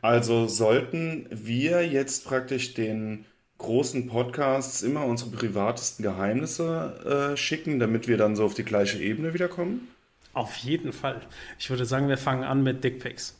Also 0.00 0.46
sollten 0.46 1.26
wir 1.30 1.86
jetzt 1.86 2.24
praktisch 2.26 2.74
den 2.74 3.24
großen 3.58 4.06
Podcasts 4.06 4.82
immer 4.82 5.04
unsere 5.04 5.30
privatesten 5.30 6.04
Geheimnisse 6.04 7.32
äh, 7.32 7.36
schicken, 7.36 7.80
damit 7.80 8.06
wir 8.06 8.16
dann 8.16 8.36
so 8.36 8.44
auf 8.44 8.54
die 8.54 8.64
gleiche 8.64 8.98
Ebene 8.98 9.34
wiederkommen? 9.34 9.88
Auf 10.32 10.56
jeden 10.58 10.92
Fall. 10.92 11.20
Ich 11.58 11.68
würde 11.68 11.84
sagen, 11.84 12.08
wir 12.08 12.18
fangen 12.18 12.44
an 12.44 12.62
mit 12.62 12.84
Dickpics. 12.84 13.36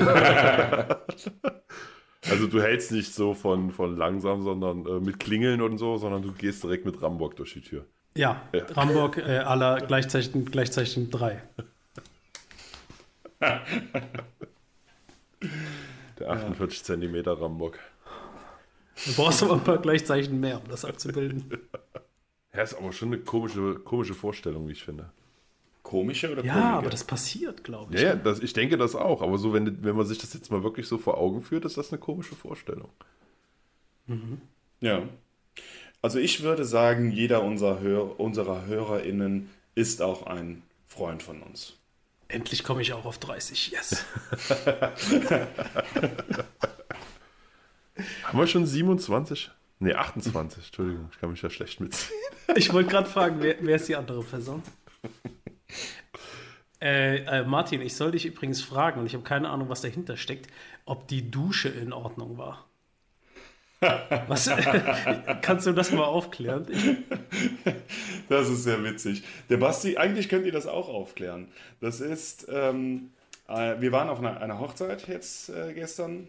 Also 2.30 2.46
du 2.46 2.62
hältst 2.62 2.90
nicht 2.90 3.12
so 3.12 3.34
von, 3.34 3.70
von 3.70 3.96
langsam, 3.96 4.42
sondern 4.42 4.86
äh, 4.86 5.00
mit 5.00 5.20
Klingeln 5.20 5.60
und 5.60 5.78
so, 5.78 5.98
sondern 5.98 6.22
du 6.22 6.32
gehst 6.32 6.62
direkt 6.64 6.86
mit 6.86 7.02
Rambock 7.02 7.36
durch 7.36 7.52
die 7.52 7.60
Tür. 7.60 7.84
Ja, 8.16 8.48
Rambock 8.52 9.18
äh, 9.18 9.38
aller 9.38 9.78
gleichzeitig, 9.80 10.30
gleichzeitig 10.50 11.10
drei. 11.10 11.42
Der 16.18 16.30
48 16.30 16.84
Zentimeter 16.84 17.40
Rambock. 17.40 17.78
Du 19.06 19.12
brauchst 19.14 19.42
aber 19.42 19.54
ein 19.54 19.64
paar 19.64 19.78
Gleichzeichen 19.78 20.38
mehr, 20.38 20.60
um 20.62 20.68
das 20.68 20.84
abzubilden. 20.84 21.50
Ja, 22.54 22.62
ist 22.62 22.74
aber 22.74 22.92
schon 22.92 23.08
eine 23.08 23.18
komische, 23.18 23.74
komische 23.80 24.14
Vorstellung, 24.14 24.68
wie 24.68 24.72
ich 24.72 24.84
finde. 24.84 25.10
Komische 25.82 26.30
oder 26.30 26.44
Ja, 26.44 26.54
Komike? 26.54 26.72
aber 26.74 26.90
das 26.90 27.04
passiert, 27.04 27.64
glaube 27.64 27.94
ich. 27.94 28.00
Ja, 28.00 28.10
ja 28.10 28.14
das, 28.14 28.38
ich 28.40 28.52
denke 28.52 28.78
das 28.78 28.94
auch, 28.94 29.20
aber 29.22 29.36
so, 29.38 29.52
wenn, 29.52 29.84
wenn 29.84 29.96
man 29.96 30.06
sich 30.06 30.18
das 30.18 30.32
jetzt 30.34 30.50
mal 30.50 30.62
wirklich 30.62 30.86
so 30.86 30.96
vor 30.98 31.18
Augen 31.18 31.42
führt, 31.42 31.64
ist 31.64 31.76
das 31.76 31.92
eine 31.92 32.00
komische 32.00 32.34
Vorstellung. 32.36 32.88
Ja. 34.80 35.02
Also 36.02 36.18
ich 36.18 36.42
würde 36.42 36.64
sagen, 36.64 37.10
jeder 37.10 37.42
unserer, 37.42 37.80
Hör 37.80 38.20
unserer 38.20 38.66
HörerInnen 38.66 39.50
ist 39.74 40.02
auch 40.02 40.26
ein 40.26 40.62
Freund 40.86 41.22
von 41.22 41.42
uns. 41.42 41.76
Endlich 42.28 42.64
komme 42.64 42.82
ich 42.82 42.92
auch 42.92 43.04
auf 43.04 43.18
30. 43.18 43.70
Yes. 43.70 44.04
Haben 48.24 48.38
wir 48.38 48.46
schon 48.46 48.66
27? 48.66 49.50
Ne, 49.80 49.96
28, 49.96 50.66
Entschuldigung, 50.66 51.08
ich 51.12 51.18
kann 51.18 51.30
mich 51.30 51.42
ja 51.42 51.50
schlecht 51.50 51.80
mitziehen. 51.80 52.16
Ich 52.56 52.72
wollte 52.74 52.90
gerade 52.90 53.08
fragen, 53.08 53.36
wer, 53.40 53.56
wer 53.60 53.76
ist 53.76 53.88
die 53.88 53.96
andere 53.96 54.22
Person? 54.22 54.62
Äh, 56.78 57.24
äh, 57.24 57.42
Martin, 57.44 57.80
ich 57.80 57.96
soll 57.96 58.10
dich 58.10 58.26
übrigens 58.26 58.60
fragen, 58.60 59.00
und 59.00 59.06
ich 59.06 59.14
habe 59.14 59.24
keine 59.24 59.48
Ahnung, 59.48 59.70
was 59.70 59.80
dahinter 59.80 60.18
steckt, 60.18 60.48
ob 60.84 61.08
die 61.08 61.30
Dusche 61.30 61.70
in 61.70 61.94
Ordnung 61.94 62.36
war. 62.36 62.66
Was, 63.80 64.50
kannst 65.42 65.66
du 65.66 65.72
das 65.72 65.92
mal 65.92 66.04
aufklären? 66.04 66.66
Das 68.30 68.48
ist 68.48 68.64
sehr 68.64 68.82
witzig. 68.82 69.22
Der 69.50 69.58
Basti, 69.58 69.98
eigentlich 69.98 70.30
könnt 70.30 70.46
ihr 70.46 70.52
das 70.52 70.66
auch 70.66 70.88
aufklären. 70.88 71.48
Das 71.80 72.00
ist, 72.00 72.46
ähm, 72.50 73.10
äh, 73.48 73.78
wir 73.80 73.92
waren 73.92 74.08
auf 74.08 74.18
einer, 74.18 74.40
einer 74.40 74.58
Hochzeit 74.58 75.06
jetzt 75.08 75.50
äh, 75.50 75.74
gestern 75.74 76.28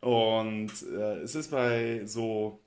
und 0.00 0.72
äh, 0.92 1.18
es 1.20 1.36
ist 1.36 1.52
bei 1.52 2.02
so 2.04 2.60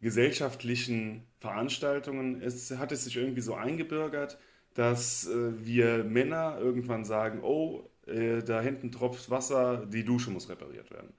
gesellschaftlichen 0.00 1.22
Veranstaltungen, 1.38 2.42
es 2.42 2.70
hat 2.72 2.90
es 2.90 3.04
sich 3.04 3.16
irgendwie 3.16 3.40
so 3.40 3.54
eingebürgert, 3.54 4.38
dass 4.74 5.26
äh, 5.28 5.64
wir 5.64 6.04
Männer 6.04 6.58
irgendwann 6.58 7.04
sagen, 7.04 7.40
oh, 7.42 7.88
äh, 8.06 8.42
da 8.42 8.60
hinten 8.60 8.90
tropft 8.92 9.30
Wasser, 9.30 9.86
die 9.86 10.04
Dusche 10.04 10.30
muss 10.30 10.48
repariert 10.48 10.90
werden. 10.90 11.12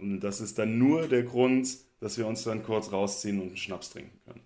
Und 0.00 0.20
das 0.20 0.40
ist 0.40 0.58
dann 0.58 0.78
nur 0.78 1.08
der 1.08 1.22
Grund, 1.22 1.68
dass 2.00 2.18
wir 2.18 2.26
uns 2.26 2.44
dann 2.44 2.62
kurz 2.64 2.92
rausziehen 2.92 3.40
und 3.40 3.48
einen 3.48 3.56
Schnaps 3.56 3.90
trinken 3.90 4.18
können. 4.24 4.40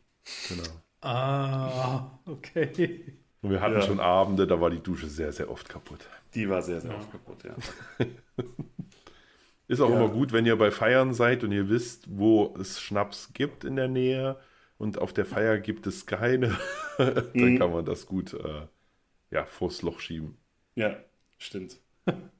Genau. 0.48 0.83
ah, 1.03 2.18
okay. 2.27 3.14
Und 3.42 3.51
wir 3.51 3.61
hatten 3.61 3.74
Ja. 3.74 3.83
schon 3.83 4.01
Abende, 4.01 4.46
da 4.46 4.61
war 4.61 4.70
die 4.70 4.81
Dusche 4.83 5.09
sehr, 5.09 5.33
sehr 5.33 5.51
oft 5.51 5.68
kaputt. 5.68 6.01
Die 6.35 6.48
war 6.48 6.62
sehr, 6.62 6.81
sehr 6.81 6.94
oft 6.94 7.11
kaputt, 7.11 7.44
ja. 7.44 7.55
Ist 9.68 9.81
auch 9.81 9.90
Ja. 9.90 9.96
immer 9.96 10.09
gut, 10.09 10.33
wenn 10.33 10.46
ihr 10.46 10.57
bei 10.57 10.70
Feiern 10.70 11.12
seid 11.14 11.44
und 11.44 11.53
ihr 11.53 11.68
wisst, 11.68 12.07
wo 12.09 12.55
es 12.59 12.81
Schnaps 12.81 13.33
gibt 13.35 13.64
in 13.64 13.77
der 13.77 13.88
Nähe 13.88 14.38
und 14.79 14.98
auf 14.98 15.12
der 15.12 15.27
Feier 15.27 15.59
gibt 15.59 15.87
es 15.87 16.07
keine, 16.07 16.57
dann 16.98 17.31
Mhm. 17.35 17.59
kann 17.59 17.72
man 17.72 17.85
das 17.85 18.07
gut 18.07 18.33
äh, 18.35 18.66
ja, 19.31 19.44
vors 19.46 19.83
Loch 19.83 20.01
schieben. 20.01 20.38
Ja, 20.74 20.96
stimmt. 21.38 21.79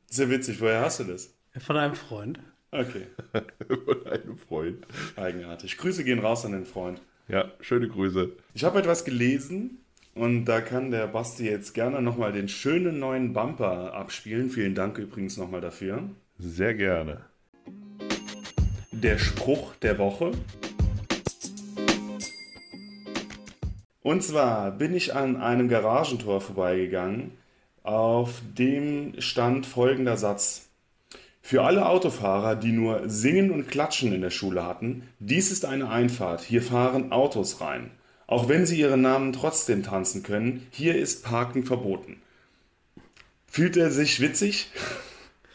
Sehr 0.07 0.31
witzig. 0.31 0.61
Woher 0.61 0.81
hast 0.81 1.01
du 1.01 1.05
das? 1.05 1.35
Von 1.59 1.77
einem 1.77 1.95
Freund. 1.95 2.41
Okay, 2.71 3.07
Von 3.69 4.07
einem 4.07 4.37
Freund. 4.37 4.87
eigenartig. 5.17 5.79
Grüße 5.79 6.05
gehen 6.05 6.19
raus 6.19 6.45
an 6.45 6.53
den 6.53 6.67
Freund. 6.67 7.01
Ja, 7.29 7.51
schöne 7.61 7.89
Grüße. 7.89 8.31
Ich 8.55 8.65
habe 8.65 8.79
etwas 8.79 9.05
gelesen 9.05 9.79
und 10.15 10.45
da 10.45 10.61
kann 10.61 10.91
der 10.91 11.07
Basti 11.07 11.45
jetzt 11.49 11.73
gerne 11.75 12.03
nochmal 12.03 12.33
den 12.33 12.49
schönen 12.49 12.99
neuen 12.99 13.33
Bumper 13.33 13.95
abspielen. 13.95 14.51
Vielen 14.51 14.75
Dank 14.75 14.99
übrigens 14.99 15.37
nochmal 15.37 15.61
dafür. 15.61 16.03
Sehr 16.39 16.75
gerne. 16.75 17.23
Der 18.93 19.19
Spruch 19.19 19.75
der 19.77 19.99
Woche. 19.99 20.33
Und 24.03 24.23
zwar 24.23 24.71
bin 24.73 24.95
ich 24.95 25.15
an 25.15 25.37
einem 25.37 25.69
Garagentor 25.69 26.41
vorbeigegangen, 26.41 27.33
auf 27.83 28.41
dem 28.59 29.21
stand 29.21 29.67
folgender 29.67 30.17
Satz. 30.17 30.68
Für 31.49 31.63
alle 31.63 31.87
Autofahrer, 31.87 32.57
die 32.57 32.73
nur 32.73 33.09
Singen 33.09 33.51
und 33.51 33.71
Klatschen 33.71 34.13
in 34.13 34.21
der 34.21 34.29
Schule 34.29 34.67
hatten, 34.67 35.09
dies 35.19 35.51
ist 35.51 35.65
eine 35.65 35.89
Einfahrt, 35.89 36.43
hier 36.43 36.61
fahren 36.61 37.11
Autos 37.11 37.63
rein. 37.63 37.91
Auch 38.27 38.51
wenn 38.51 38.67
sie 38.67 38.79
ihren 38.79 39.01
Namen 39.01 39.33
trotzdem 39.33 39.83
tanzen 39.83 40.23
können, 40.23 40.67
hier 40.71 40.95
ist 40.95 41.25
Parken 41.25 41.65
verboten. 41.65 42.21
Fühlt 43.47 43.79
er 43.79 43.91
sich 43.91 44.21
witzig? 44.21 44.71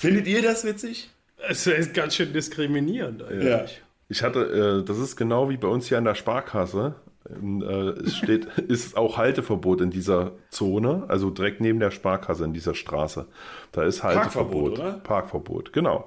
Findet 0.00 0.26
ihr 0.26 0.40
das 0.40 0.64
witzig? 0.64 1.10
Es 1.50 1.66
ist 1.66 1.92
ganz 1.92 2.14
schön 2.14 2.32
diskriminierend. 2.32 3.22
eigentlich. 3.22 3.82
Ich 4.08 4.22
hatte, 4.22 4.80
äh, 4.80 4.86
das 4.86 4.96
ist 4.96 5.16
genau 5.16 5.50
wie 5.50 5.58
bei 5.58 5.68
uns 5.68 5.86
hier 5.86 5.98
an 5.98 6.06
der 6.06 6.14
Sparkasse. 6.14 6.94
Ähm, 7.30 7.62
äh, 7.62 7.90
es 8.04 8.16
steht, 8.16 8.46
ist 8.68 8.96
auch 8.96 9.16
Halteverbot 9.16 9.80
in 9.80 9.90
dieser 9.90 10.32
Zone, 10.50 11.04
also 11.08 11.30
direkt 11.30 11.60
neben 11.60 11.80
der 11.80 11.90
Sparkasse 11.90 12.44
in 12.44 12.52
dieser 12.52 12.74
Straße. 12.74 13.26
Da 13.72 13.84
ist 13.84 14.02
Halteverbot. 14.02 14.74
Parkverbot, 14.74 14.78
oder? 14.78 14.92
Parkverbot, 15.00 15.72
genau. 15.72 16.06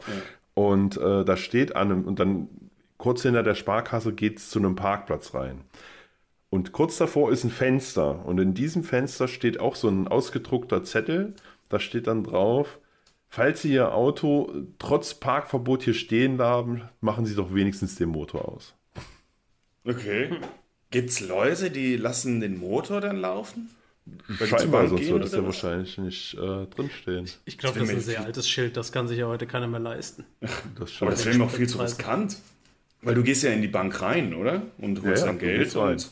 Und 0.53 0.97
äh, 0.97 1.23
da 1.23 1.37
steht 1.37 1.75
an 1.75 1.91
einem, 1.91 2.05
und 2.05 2.19
dann 2.19 2.49
kurz 2.97 3.23
hinter 3.23 3.43
der 3.43 3.55
Sparkasse 3.55 4.13
geht 4.13 4.37
es 4.37 4.49
zu 4.49 4.59
einem 4.59 4.75
Parkplatz 4.75 5.33
rein. 5.33 5.61
Und 6.49 6.71
kurz 6.71 6.97
davor 6.97 7.31
ist 7.31 7.43
ein 7.43 7.51
Fenster. 7.51 8.25
Und 8.25 8.39
in 8.39 8.53
diesem 8.53 8.83
Fenster 8.83 9.27
steht 9.27 9.59
auch 9.59 9.75
so 9.75 9.87
ein 9.87 10.07
ausgedruckter 10.07 10.83
Zettel. 10.83 11.35
Da 11.69 11.79
steht 11.79 12.07
dann 12.07 12.23
drauf, 12.23 12.79
falls 13.27 13.61
Sie 13.61 13.73
Ihr 13.73 13.93
Auto 13.93 14.51
trotz 14.79 15.13
Parkverbot 15.13 15.83
hier 15.83 15.93
stehen 15.93 16.39
haben, 16.39 16.81
machen 17.01 17.25
Sie 17.25 17.35
doch 17.35 17.53
wenigstens 17.53 17.95
den 17.95 18.09
Motor 18.09 18.49
aus. 18.49 18.75
Okay. 19.85 20.31
Gibt's 20.91 21.19
Leute, 21.19 21.69
die 21.69 21.97
lassen 21.97 22.39
den 22.39 22.57
Motor 22.57 23.01
dann 23.01 23.17
laufen? 23.17 23.69
Scheinbar, 24.43 24.87
sonst 24.87 25.07
würde 25.07 25.25
es 25.25 25.33
ja 25.33 25.43
wahrscheinlich 25.43 25.97
nicht 25.99 26.33
äh, 26.33 26.65
drinstehen. 26.65 27.29
Ich 27.45 27.57
glaube, 27.59 27.79
Das 27.79 27.87
das 27.87 27.97
ist 27.97 28.03
ein 28.03 28.09
sehr 28.09 28.25
altes 28.25 28.49
Schild, 28.49 28.75
das 28.75 28.91
kann 28.91 29.07
sich 29.07 29.19
ja 29.19 29.27
heute 29.27 29.45
keiner 29.45 29.67
mehr 29.67 29.79
leisten. 29.79 30.25
Das 30.79 31.01
Aber 31.01 31.11
das 31.11 31.25
wäre 31.25 31.37
mir 31.37 31.43
auch 31.43 31.51
viel 31.51 31.67
zu 31.67 31.77
riskant. 31.77 32.37
Weil 33.01 33.15
du 33.15 33.23
gehst 33.23 33.43
ja 33.43 33.51
in 33.51 33.61
die 33.61 33.67
Bank 33.67 34.01
rein, 34.01 34.33
oder? 34.33 34.63
Und 34.77 35.01
holst 35.03 35.21
Ja, 35.21 35.27
ja, 35.27 35.31
dann 35.31 35.39
du 35.39 35.45
Geld 35.45 35.75
und 35.75 36.09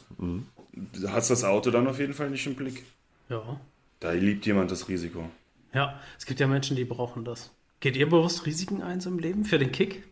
du 0.74 1.12
hast 1.12 1.30
das 1.30 1.44
Auto 1.44 1.72
dann 1.72 1.88
auf 1.88 2.00
jeden 2.00 2.14
Fall 2.14 2.30
nicht 2.30 2.46
im 2.46 2.56
Blick. 2.56 2.84
Ja. 3.30 3.60
Da 4.00 4.12
liebt 4.12 4.46
jemand 4.46 4.72
das 4.72 4.88
Risiko. 4.88 5.30
Ja, 5.74 6.00
es 6.18 6.26
gibt 6.26 6.40
ja 6.40 6.48
Menschen, 6.48 6.76
die 6.76 6.86
brauchen 6.86 7.26
das. 7.26 7.52
Geht 7.80 7.98
ihr 7.98 8.08
bewusst 8.08 8.46
Risiken 8.46 8.82
ein 8.82 9.02
so 9.02 9.10
im 9.10 9.20
Leben 9.20 9.44
für 9.44 9.60
den 9.60 9.72
Kick? 9.72 10.04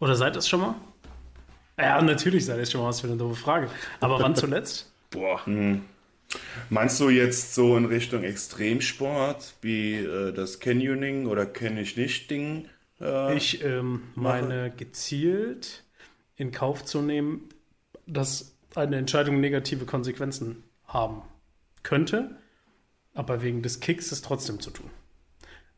Oder 0.00 0.16
seid 0.16 0.34
ihr 0.36 0.38
es 0.38 0.48
schon 0.48 0.60
mal? 0.60 0.76
Ja, 1.78 2.02
natürlich 2.02 2.44
seid 2.44 2.56
ihr 2.56 2.62
es 2.62 2.72
schon 2.72 2.80
mal, 2.80 2.88
was 2.88 3.00
für 3.00 3.06
eine 3.06 3.16
doofe 3.16 3.36
Frage. 3.40 3.70
Aber 4.00 4.20
wann 4.20 4.34
zuletzt? 4.34 4.92
Boah, 5.10 5.40
Meinst 6.68 7.00
du 7.00 7.08
jetzt 7.08 7.54
so 7.54 7.76
in 7.76 7.86
Richtung 7.86 8.22
Extremsport 8.22 9.54
wie 9.62 9.94
äh, 9.94 10.32
das 10.32 10.60
Canyoning 10.60 11.26
oder 11.26 11.46
kenn 11.46 11.78
ich 11.78 11.96
nicht 11.96 12.30
Ding? 12.30 12.66
Äh, 13.00 13.34
Ich 13.36 13.64
ähm, 13.64 14.02
meine 14.14 14.70
gezielt 14.76 15.84
in 16.36 16.52
Kauf 16.52 16.84
zu 16.84 17.00
nehmen, 17.00 17.48
dass 18.06 18.54
eine 18.74 18.96
Entscheidung 18.96 19.40
negative 19.40 19.86
Konsequenzen 19.86 20.64
haben 20.86 21.22
könnte, 21.82 22.36
aber 23.14 23.42
wegen 23.42 23.62
des 23.62 23.80
Kicks 23.80 24.12
es 24.12 24.20
trotzdem 24.20 24.60
zu 24.60 24.70
tun. 24.70 24.90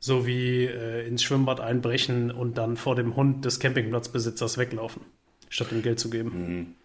So 0.00 0.26
wie 0.26 0.64
äh, 0.64 1.06
ins 1.06 1.22
Schwimmbad 1.22 1.60
einbrechen 1.60 2.30
und 2.30 2.58
dann 2.58 2.76
vor 2.76 2.96
dem 2.96 3.14
Hund 3.16 3.44
des 3.44 3.60
Campingplatzbesitzers 3.60 4.58
weglaufen, 4.58 5.02
statt 5.50 5.70
ihm 5.72 5.82
Geld 5.82 6.00
zu 6.00 6.08
geben. 6.08 6.76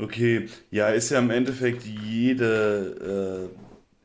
Okay, 0.00 0.48
ja, 0.70 0.88
ist 0.90 1.10
ja 1.10 1.18
im 1.18 1.30
Endeffekt 1.30 1.84
jede 1.84 3.50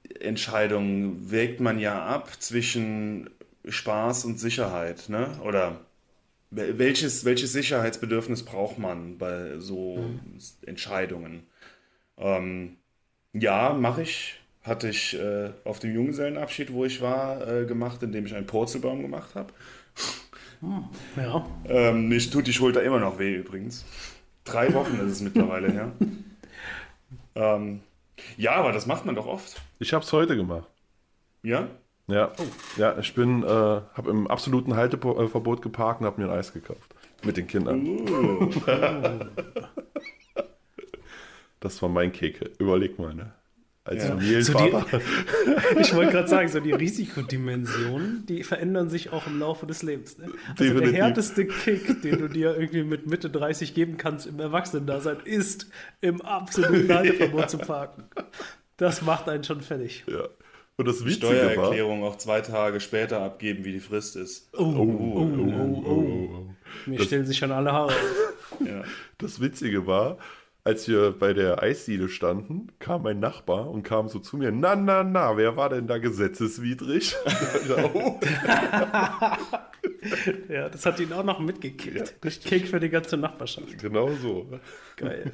äh, 0.09 0.23
Entscheidung 0.23 1.31
wägt 1.31 1.59
man 1.59 1.79
ja 1.79 2.03
ab 2.05 2.29
zwischen 2.39 3.29
Spaß 3.67 4.25
und 4.25 4.39
Sicherheit, 4.39 5.09
ne? 5.09 5.39
Oder 5.43 5.81
wel- 6.51 6.77
welches, 6.77 7.25
welches 7.25 7.53
Sicherheitsbedürfnis 7.53 8.43
braucht 8.43 8.79
man 8.79 9.17
bei 9.17 9.59
so 9.59 9.97
Entscheidungen? 10.65 11.43
Ähm, 12.17 12.77
ja, 13.33 13.73
mache 13.73 14.03
ich. 14.03 14.39
Hatte 14.63 14.89
ich 14.89 15.19
äh, 15.19 15.51
auf 15.65 15.79
dem 15.79 15.93
Junggesellenabschied, 15.93 16.71
wo 16.71 16.85
ich 16.85 17.01
war, 17.01 17.47
äh, 17.47 17.65
gemacht, 17.65 18.01
indem 18.01 18.25
ich 18.25 18.33
einen 18.33 18.47
Purzelbaum 18.47 19.01
gemacht 19.01 19.35
habe. 19.35 19.53
Ja, 21.17 21.45
Ähm, 21.65 22.07
mir 22.07 22.19
tut 22.19 22.47
die 22.47 22.53
Schulter 22.53 22.83
immer 22.83 22.99
noch 22.99 23.19
weh 23.19 23.35
übrigens. 23.35 23.85
Drei 24.45 24.73
Wochen 24.73 24.95
ist 24.95 25.11
es 25.11 25.21
mittlerweile 25.21 25.71
her. 25.71 25.91
Ähm, 27.35 27.81
ja, 28.37 28.53
aber 28.55 28.71
das 28.71 28.85
macht 28.85 29.05
man 29.05 29.15
doch 29.15 29.25
oft. 29.25 29.61
Ich 29.79 29.93
habe 29.93 30.03
es 30.03 30.13
heute 30.13 30.35
gemacht. 30.35 30.67
Ja? 31.41 31.67
Ja, 32.07 32.31
ja 32.77 32.97
ich 32.97 33.13
bin, 33.15 33.43
äh, 33.43 33.47
habe 33.47 34.09
im 34.09 34.27
absoluten 34.27 34.75
Halteverbot 34.75 35.61
geparkt 35.61 36.01
und 36.01 36.07
habe 36.07 36.21
mir 36.21 36.29
ein 36.29 36.37
Eis 36.37 36.53
gekauft. 36.53 36.93
Mit 37.23 37.37
den 37.37 37.47
Kindern. 37.47 37.85
Uh, 37.85 38.49
Das 41.59 41.81
war 41.81 41.87
mein 41.87 42.11
Kick. 42.11 42.41
Überleg 42.59 42.99
mal, 42.99 43.13
ne? 43.13 43.31
Als 43.85 44.03
Ja. 44.03 44.09
Familienvater. 44.11 45.01
ich 45.79 45.93
wollte 45.93 46.11
gerade 46.13 46.27
sagen, 46.29 46.47
so 46.47 46.59
die 46.61 46.71
Risikodimensionen, 46.71 48.25
die 48.27 48.43
verändern 48.43 48.89
sich 48.89 49.11
auch 49.11 49.27
im 49.27 49.39
Laufe 49.39 49.65
des 49.65 49.83
Lebens. 49.83 50.17
Ne? 50.17 50.25
Also 50.25 50.63
Definitiv. 50.63 50.91
der 50.91 51.03
härteste 51.05 51.45
Kick, 51.47 52.01
den 52.01 52.19
du 52.19 52.27
dir 52.29 52.55
irgendwie 52.57 52.83
mit 52.83 53.07
Mitte 53.07 53.29
30 53.29 53.73
geben 53.73 53.97
kannst 53.97 54.25
im 54.25 54.39
Erwachsenendasein, 54.39 55.17
ist 55.25 55.67
im 56.01 56.21
absoluten 56.21 56.93
Halteverbot 56.93 57.49
zu 57.49 57.57
parken. 57.57 58.03
Das 58.77 59.01
macht 59.01 59.27
einen 59.29 59.43
schon 59.43 59.61
fertig. 59.61 60.03
ja. 60.07 60.27
Und 60.75 60.87
das 60.87 61.05
Witzige 61.05 61.27
war. 61.27 61.33
Steuererklärung 61.51 62.03
auch 62.03 62.17
zwei 62.17 62.41
Tage 62.41 62.79
später 62.79 63.21
abgeben, 63.21 63.63
wie 63.63 63.73
die 63.73 63.79
Frist 63.79 64.15
ist. 64.15 64.49
Oh, 64.53 64.63
oh, 64.63 64.63
Oh, 64.65 65.21
oh, 65.21 65.37
oh, 65.37 65.83
oh, 65.85 66.29
oh. 66.47 66.89
Mir 66.89 66.99
stellen 67.03 67.27
sich 67.27 67.37
schon 67.37 67.51
alle 67.51 67.71
Haare 67.71 67.89
auf. 67.93 68.57
Ja. 68.65 68.83
Das 69.19 69.39
Witzige 69.39 69.85
war, 69.85 70.17
als 70.65 70.87
wir 70.87 71.11
bei 71.11 71.33
der 71.33 71.61
Eisdiele 71.61 72.07
standen, 72.07 72.71
kam 72.79 73.03
mein 73.03 73.19
Nachbar 73.19 73.69
und 73.69 73.83
kam 73.83 74.07
so 74.07 74.19
zu 74.19 74.37
mir, 74.37 74.51
na, 74.51 74.75
na, 74.75 75.03
na, 75.03 75.35
wer 75.35 75.57
war 75.57 75.69
denn 75.69 75.87
da 75.87 75.97
gesetzeswidrig? 75.97 77.15
oh, 77.93 78.19
Ja, 80.49 80.69
das 80.69 80.85
hat 80.85 80.99
ihn 80.99 81.11
auch 81.13 81.23
noch 81.23 81.39
mitgekickt. 81.39 82.21
Kick 82.21 82.67
für 82.67 82.79
die 82.79 82.89
ganze 82.89 83.17
Nachbarschaft. 83.17 83.77
genau 83.79 84.11
so. 84.21 84.47
Geil. 84.95 85.33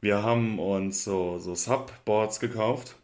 Wir 0.00 0.22
haben 0.22 0.58
uns 0.58 1.04
so, 1.04 1.38
so 1.38 1.54
Subboards 1.54 2.40
gekauft. 2.40 2.96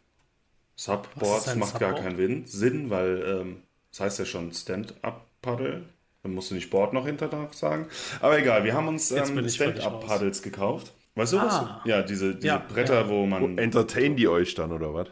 Subboards 0.75 1.55
macht 1.55 1.79
gar 1.79 1.95
Subboard? 1.95 2.03
keinen 2.03 2.17
Sinn, 2.17 2.45
Sinn 2.45 2.89
weil 2.89 3.23
ähm, 3.25 3.63
das 3.91 3.99
heißt 4.01 4.19
ja 4.19 4.25
schon 4.25 4.51
Stand-Up-Paddle. 4.53 5.83
Dann 6.23 6.33
musst 6.33 6.51
du 6.51 6.55
nicht 6.55 6.69
Board 6.69 6.93
noch 6.93 7.05
hinter 7.05 7.49
sagen. 7.51 7.87
Aber 8.19 8.37
egal, 8.37 8.63
wir 8.63 8.73
haben 8.73 8.87
uns 8.87 9.11
ähm, 9.11 9.47
Stand-Up-Paddles 9.49 10.41
gekauft. 10.41 10.93
Weißt 11.17 11.33
du 11.33 11.37
was? 11.37 11.53
Ah. 11.53 11.81
Ja, 11.83 12.03
diese, 12.03 12.35
diese 12.35 12.47
Ja, 12.47 12.57
Bretter, 12.59 13.01
ja. 13.01 13.09
wo 13.09 13.25
man. 13.25 13.57
Entertain 13.57 14.15
die 14.15 14.27
euch 14.27 14.53
dann, 14.53 14.71
oder 14.71 14.93
was? 14.93 15.07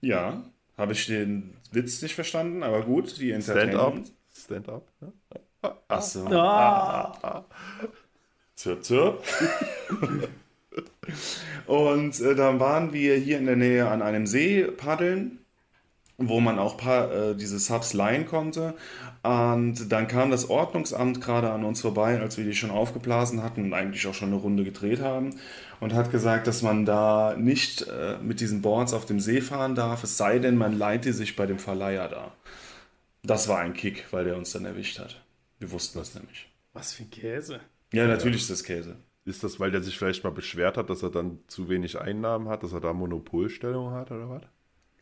Ja, 0.00 0.42
habe 0.76 0.92
ich 0.92 1.06
den 1.06 1.56
Witz 1.70 2.02
nicht 2.02 2.16
verstanden, 2.16 2.64
aber 2.64 2.82
gut, 2.82 3.18
die 3.18 3.30
entertainen 3.30 3.70
Stand-up? 3.70 3.94
uns. 3.94 4.12
Stand-up? 4.34 4.88
Ja? 5.00 5.78
Achso. 5.86 6.26
Ah, 6.26 7.44
Zirp, 8.56 8.84
zirp. 8.84 9.22
Und 11.66 12.20
äh, 12.20 12.34
dann 12.34 12.58
waren 12.58 12.92
wir 12.92 13.16
hier 13.16 13.38
in 13.38 13.46
der 13.46 13.56
Nähe 13.56 13.88
an 13.88 14.02
einem 14.02 14.26
See 14.26 14.64
paddeln, 14.64 15.41
wo 16.28 16.40
man 16.40 16.58
auch 16.58 16.76
paar, 16.76 17.12
äh, 17.12 17.36
diese 17.36 17.58
Subs 17.58 17.92
leihen 17.94 18.26
konnte. 18.26 18.74
Und 19.22 19.92
dann 19.92 20.08
kam 20.08 20.30
das 20.30 20.50
Ordnungsamt 20.50 21.20
gerade 21.20 21.50
an 21.50 21.64
uns 21.64 21.80
vorbei, 21.80 22.20
als 22.20 22.38
wir 22.38 22.44
die 22.44 22.54
schon 22.54 22.70
aufgeblasen 22.70 23.42
hatten 23.42 23.64
und 23.64 23.74
eigentlich 23.74 24.06
auch 24.06 24.14
schon 24.14 24.28
eine 24.28 24.40
Runde 24.40 24.64
gedreht 24.64 25.00
haben. 25.00 25.36
Und 25.80 25.94
hat 25.94 26.10
gesagt, 26.10 26.46
dass 26.46 26.62
man 26.62 26.84
da 26.84 27.34
nicht 27.36 27.82
äh, 27.88 28.18
mit 28.22 28.40
diesen 28.40 28.62
Boards 28.62 28.92
auf 28.94 29.06
dem 29.06 29.20
See 29.20 29.40
fahren 29.40 29.74
darf, 29.74 30.04
es 30.04 30.16
sei 30.16 30.38
denn, 30.38 30.56
man 30.56 30.76
leiht 30.76 31.04
die 31.04 31.12
sich 31.12 31.36
bei 31.36 31.46
dem 31.46 31.58
Verleiher 31.58 32.08
da. 32.08 32.32
Das 33.24 33.48
war 33.48 33.58
ein 33.58 33.74
Kick, 33.74 34.06
weil 34.10 34.24
der 34.24 34.36
uns 34.36 34.52
dann 34.52 34.64
erwischt 34.64 34.98
hat. 34.98 35.20
Wir 35.58 35.70
wussten 35.70 35.98
das 35.98 36.14
nämlich. 36.14 36.48
was 36.72 36.92
für 36.92 37.04
ein 37.04 37.10
Käse. 37.10 37.60
Ja, 37.92 38.06
natürlich 38.06 38.42
ist 38.42 38.50
das 38.50 38.64
Käse. 38.64 38.96
Ist 39.24 39.44
das, 39.44 39.60
weil 39.60 39.70
der 39.70 39.82
sich 39.82 39.96
vielleicht 39.96 40.24
mal 40.24 40.30
beschwert 40.30 40.76
hat, 40.76 40.90
dass 40.90 41.02
er 41.02 41.10
dann 41.10 41.38
zu 41.46 41.68
wenig 41.68 42.00
Einnahmen 42.00 42.48
hat, 42.48 42.62
dass 42.64 42.72
er 42.72 42.80
da 42.80 42.92
Monopolstellung 42.92 43.92
hat, 43.92 44.10
oder 44.10 44.28
was? 44.28 44.42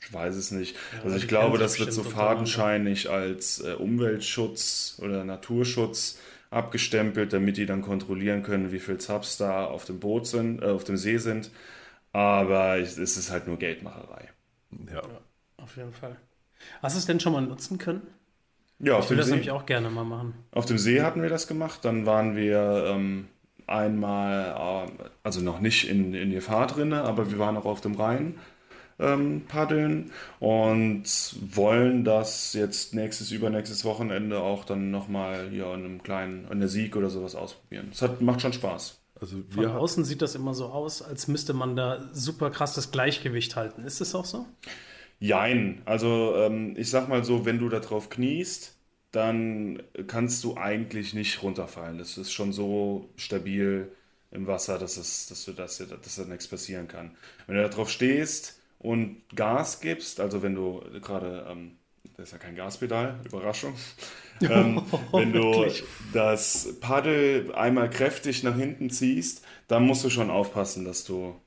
Ich 0.02 0.12
weiß 0.12 0.34
es 0.36 0.50
nicht. 0.50 0.76
Ja, 0.96 1.02
also 1.04 1.16
ich 1.16 1.28
glaube, 1.28 1.58
das 1.58 1.78
wird 1.78 1.92
so 1.92 2.02
fadenscheinig 2.02 3.10
als 3.10 3.60
äh, 3.60 3.74
Umweltschutz 3.74 4.98
oder 5.02 5.24
Naturschutz 5.24 6.18
abgestempelt, 6.50 7.32
damit 7.32 7.56
die 7.58 7.66
dann 7.66 7.82
kontrollieren 7.82 8.42
können, 8.42 8.72
wie 8.72 8.80
viel 8.80 9.00
Subs 9.00 9.36
da 9.36 9.66
auf 9.66 9.84
dem 9.84 10.00
Boot 10.00 10.26
sind, 10.26 10.62
äh, 10.62 10.66
auf 10.66 10.84
dem 10.84 10.96
See 10.96 11.18
sind. 11.18 11.50
Aber 12.12 12.78
es 12.78 12.98
ist 12.98 13.30
halt 13.30 13.46
nur 13.46 13.58
Geldmacherei. 13.58 14.28
Ja. 14.92 15.02
Auf 15.58 15.76
jeden 15.76 15.92
Fall. 15.92 16.16
Hast 16.82 16.96
du 16.96 16.98
es 16.98 17.06
denn 17.06 17.20
schon 17.20 17.32
mal 17.32 17.42
nutzen 17.42 17.78
können? 17.78 18.02
Ja, 18.78 18.96
auf 18.96 19.04
Ich 19.04 19.10
will 19.10 19.16
dem, 19.16 19.18
das 19.18 19.26
See, 19.26 19.32
nämlich 19.32 19.50
auch 19.50 19.66
gerne 19.66 19.90
mal 19.90 20.04
machen. 20.04 20.34
auf 20.52 20.64
dem 20.66 20.78
See 20.78 21.02
hatten 21.02 21.22
wir 21.22 21.28
das 21.28 21.46
gemacht. 21.46 21.84
Dann 21.84 22.06
waren 22.06 22.34
wir 22.34 22.86
ähm, 22.88 23.28
einmal, 23.66 24.88
äh, 24.88 25.04
also 25.22 25.40
noch 25.40 25.60
nicht 25.60 25.88
in, 25.88 26.14
in 26.14 26.30
Gefahr 26.32 26.66
drinne, 26.66 27.02
aber 27.02 27.30
wir 27.30 27.38
waren 27.38 27.56
auch 27.56 27.66
auf 27.66 27.80
dem 27.80 27.94
Rhein 27.94 28.38
ähm, 29.00 29.42
paddeln 29.48 30.12
und 30.38 31.04
wollen 31.54 32.04
das 32.04 32.52
jetzt 32.52 32.94
nächstes, 32.94 33.32
übernächstes 33.32 33.84
Wochenende 33.84 34.40
auch 34.40 34.64
dann 34.64 34.90
nochmal 34.90 35.48
hier 35.50 35.72
in 35.74 35.84
einem 35.84 36.02
kleinen, 36.02 36.46
in 36.50 36.60
der 36.60 36.68
Sieg 36.68 36.96
oder 36.96 37.10
sowas 37.10 37.34
ausprobieren. 37.34 37.88
Es 37.92 38.02
hat, 38.02 38.20
macht 38.20 38.42
schon 38.42 38.52
Spaß. 38.52 38.98
Also 39.20 39.36
Von 39.50 39.66
außen 39.66 40.04
sieht 40.04 40.22
das 40.22 40.34
immer 40.34 40.54
so 40.54 40.66
aus, 40.66 41.02
als 41.02 41.28
müsste 41.28 41.52
man 41.52 41.76
da 41.76 42.08
super 42.12 42.50
krass 42.50 42.74
das 42.74 42.90
Gleichgewicht 42.90 43.56
halten. 43.56 43.84
Ist 43.84 44.00
es 44.00 44.14
auch 44.14 44.24
so? 44.24 44.46
Jein, 45.18 45.82
also 45.84 46.34
ähm, 46.36 46.74
ich 46.78 46.88
sag 46.88 47.08
mal 47.08 47.24
so, 47.24 47.44
wenn 47.44 47.58
du 47.58 47.68
da 47.68 47.80
drauf 47.80 48.08
kniest, 48.08 48.76
dann 49.12 49.82
kannst 50.06 50.44
du 50.44 50.56
eigentlich 50.56 51.12
nicht 51.12 51.42
runterfallen. 51.42 51.98
Das 51.98 52.16
ist 52.16 52.32
schon 52.32 52.52
so 52.52 53.10
stabil 53.16 53.92
im 54.30 54.46
Wasser, 54.46 54.78
dass, 54.78 54.96
es, 54.96 55.26
dass, 55.26 55.44
du 55.44 55.52
das, 55.52 55.78
dass 55.78 56.16
da 56.16 56.24
nichts 56.24 56.48
passieren 56.48 56.88
kann. 56.88 57.10
Wenn 57.46 57.56
du 57.56 57.62
da 57.62 57.68
drauf 57.68 57.90
stehst 57.90 58.59
und 58.80 59.22
Gas 59.36 59.80
gibst, 59.80 60.20
also 60.20 60.42
wenn 60.42 60.56
du 60.56 60.82
gerade, 61.02 61.46
ähm, 61.50 61.78
das 62.16 62.28
ist 62.28 62.32
ja 62.32 62.38
kein 62.38 62.56
Gaspedal, 62.56 63.20
Überraschung, 63.24 63.74
ähm, 64.48 64.82
wenn 65.14 65.32
du 65.34 65.40
Wirklich? 65.42 65.84
das 66.12 66.78
Paddel 66.80 67.54
einmal 67.54 67.90
kräftig 67.90 68.42
nach 68.42 68.56
hinten 68.56 68.90
ziehst, 68.90 69.44
dann 69.68 69.86
musst 69.86 70.04
du 70.04 70.10
schon 70.10 70.30
aufpassen, 70.30 70.84
dass 70.84 71.04
du 71.04 71.40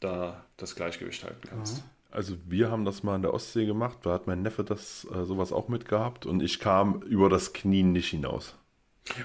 da 0.00 0.44
das 0.56 0.74
Gleichgewicht 0.76 1.24
halten 1.24 1.42
kannst. 1.48 1.84
also 2.10 2.36
wir 2.46 2.70
haben 2.70 2.84
das 2.84 3.02
mal 3.02 3.16
in 3.16 3.22
der 3.22 3.34
Ostsee 3.34 3.66
gemacht, 3.66 3.98
da 4.02 4.12
hat 4.12 4.26
mein 4.26 4.42
Neffe 4.42 4.64
das 4.64 5.06
äh, 5.12 5.24
sowas 5.24 5.52
auch 5.52 5.68
mitgehabt 5.68 6.26
und 6.26 6.42
ich 6.42 6.58
kam 6.60 7.02
über 7.02 7.28
das 7.28 7.52
Knie 7.52 7.82
nicht 7.82 8.10
hinaus. 8.10 8.56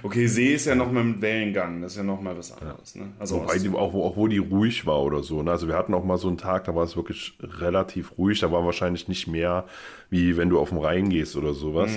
Okay, 0.03 0.27
See 0.27 0.53
ist 0.53 0.65
ja 0.65 0.75
noch 0.75 0.91
mal 0.91 1.03
mit 1.03 1.21
Wellengang, 1.21 1.81
das 1.81 1.93
ist 1.93 1.97
ja 1.97 2.03
noch 2.03 2.21
mal 2.21 2.37
was 2.37 2.51
anderes. 2.51 2.95
Ne? 2.95 3.11
Also 3.19 3.35
Wobei 3.41 3.57
die, 3.59 3.69
auch, 3.69 3.93
wo- 3.93 4.03
auch 4.03 4.15
wo 4.15 4.27
die 4.27 4.37
ruhig 4.37 4.85
war 4.85 5.01
oder 5.03 5.23
so. 5.23 5.41
Ne? 5.43 5.51
Also 5.51 5.67
wir 5.67 5.75
hatten 5.75 5.93
auch 5.93 6.03
mal 6.03 6.17
so 6.17 6.27
einen 6.27 6.37
Tag, 6.37 6.65
da 6.65 6.75
war 6.75 6.83
es 6.83 6.95
wirklich 6.95 7.37
relativ 7.41 8.17
ruhig. 8.17 8.39
Da 8.39 8.51
war 8.51 8.63
wahrscheinlich 8.65 9.07
nicht 9.07 9.27
mehr, 9.27 9.65
wie 10.09 10.37
wenn 10.37 10.49
du 10.49 10.59
auf 10.59 10.69
den 10.69 10.77
Rhein 10.77 11.09
gehst 11.09 11.35
oder 11.35 11.53
sowas. 11.53 11.91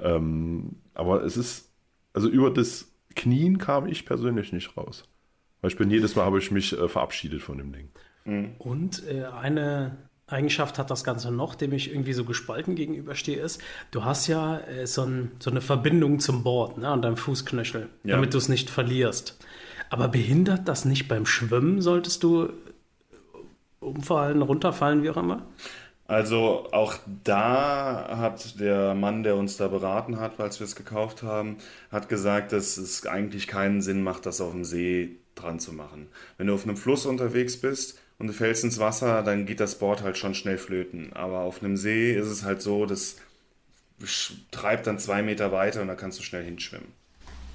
Ähm, 0.00 0.76
aber 0.94 1.22
es 1.24 1.36
ist, 1.36 1.70
also 2.12 2.28
über 2.28 2.50
das 2.50 2.90
Knien 3.14 3.58
kam 3.58 3.86
ich 3.86 4.04
persönlich 4.06 4.52
nicht 4.52 4.76
raus. 4.76 5.04
Weil 5.60 5.70
ich 5.70 5.76
bin 5.78 5.90
jedes 5.90 6.16
Mal 6.16 6.24
habe 6.24 6.38
ich 6.38 6.50
mich 6.50 6.78
äh, 6.78 6.88
verabschiedet 6.88 7.42
von 7.42 7.58
dem 7.58 7.72
Ding. 7.72 7.88
Und 8.58 9.06
äh, 9.08 9.24
eine 9.24 9.96
Eigenschaft 10.36 10.78
hat 10.78 10.90
das 10.90 11.04
Ganze 11.04 11.30
noch, 11.30 11.54
dem 11.54 11.72
ich 11.72 11.90
irgendwie 11.92 12.12
so 12.12 12.24
gespalten 12.24 12.74
gegenüberstehe, 12.74 13.38
ist, 13.40 13.60
du 13.92 14.04
hast 14.04 14.26
ja 14.26 14.58
äh, 14.58 14.84
so, 14.86 15.02
ein, 15.02 15.30
so 15.38 15.50
eine 15.50 15.60
Verbindung 15.60 16.18
zum 16.18 16.42
Board 16.42 16.78
ne, 16.78 16.88
an 16.88 17.00
deinem 17.00 17.16
Fußknöchel, 17.16 17.88
Ja. 18.02 18.16
damit 18.16 18.34
du 18.34 18.38
es 18.38 18.48
nicht 18.48 18.68
verlierst. 18.68 19.38
Aber 19.88 20.08
behindert 20.08 20.66
das 20.66 20.84
nicht 20.84 21.06
beim 21.06 21.26
Schwimmen? 21.26 21.80
Solltest 21.80 22.24
du 22.24 22.48
umfallen, 23.78 24.42
runterfallen, 24.42 25.04
wie 25.04 25.10
auch 25.10 25.16
immer? 25.16 25.46
Also 26.08 26.66
auch 26.72 26.94
da 27.22 28.16
hat 28.18 28.58
der 28.58 28.94
Mann, 28.94 29.22
der 29.22 29.36
uns 29.36 29.56
da 29.56 29.68
beraten 29.68 30.18
hat, 30.18 30.40
als 30.40 30.58
wir 30.58 30.64
es 30.64 30.74
gekauft 30.74 31.22
haben, 31.22 31.58
hat 31.92 32.08
gesagt, 32.08 32.50
dass 32.50 32.76
es 32.78 33.06
eigentlich 33.06 33.46
keinen 33.46 33.80
Sinn 33.80 34.02
macht, 34.02 34.26
das 34.26 34.40
auf 34.40 34.52
dem 34.52 34.64
See 34.64 35.18
dran 35.36 35.60
zu 35.60 35.72
machen. 35.72 36.08
Wenn 36.36 36.48
du 36.48 36.54
auf 36.54 36.64
einem 36.64 36.76
Fluss 36.76 37.06
unterwegs 37.06 37.60
bist 37.60 38.00
und 38.18 38.28
du 38.28 38.32
fällst 38.32 38.64
ins 38.64 38.78
Wasser, 38.78 39.22
dann 39.22 39.46
geht 39.46 39.60
das 39.60 39.78
Board 39.78 40.02
halt 40.02 40.16
schon 40.16 40.34
schnell 40.34 40.58
flöten. 40.58 41.12
Aber 41.12 41.40
auf 41.40 41.62
einem 41.62 41.76
See 41.76 42.14
ist 42.14 42.28
es 42.28 42.44
halt 42.44 42.62
so, 42.62 42.86
das 42.86 43.16
treibt 44.50 44.86
dann 44.86 44.98
zwei 44.98 45.22
Meter 45.22 45.52
weiter 45.52 45.82
und 45.82 45.88
da 45.88 45.94
kannst 45.94 46.18
du 46.18 46.22
schnell 46.22 46.44
hinschwimmen. 46.44 46.88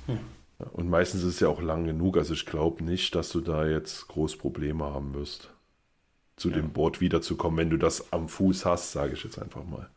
Hm. 0.07 0.19
Und 0.73 0.89
meistens 0.89 1.23
ist 1.23 1.35
es 1.35 1.39
ja 1.39 1.47
auch 1.47 1.61
lang 1.61 1.85
genug. 1.85 2.17
Also 2.17 2.33
ich 2.33 2.45
glaube 2.45 2.83
nicht, 2.83 3.15
dass 3.15 3.29
du 3.29 3.41
da 3.41 3.65
jetzt 3.65 4.07
groß 4.07 4.37
Probleme 4.37 4.85
haben 4.85 5.13
wirst 5.15 5.49
zu 6.35 6.49
ja. 6.49 6.55
dem 6.55 6.71
Board 6.71 7.01
wiederzukommen, 7.01 7.57
wenn 7.57 7.69
du 7.69 7.77
das 7.77 8.11
am 8.13 8.27
Fuß 8.27 8.65
hast, 8.65 8.91
sage 8.91 9.13
ich 9.13 9.23
jetzt 9.23 9.39
einfach 9.39 9.63
mal. 9.63 9.89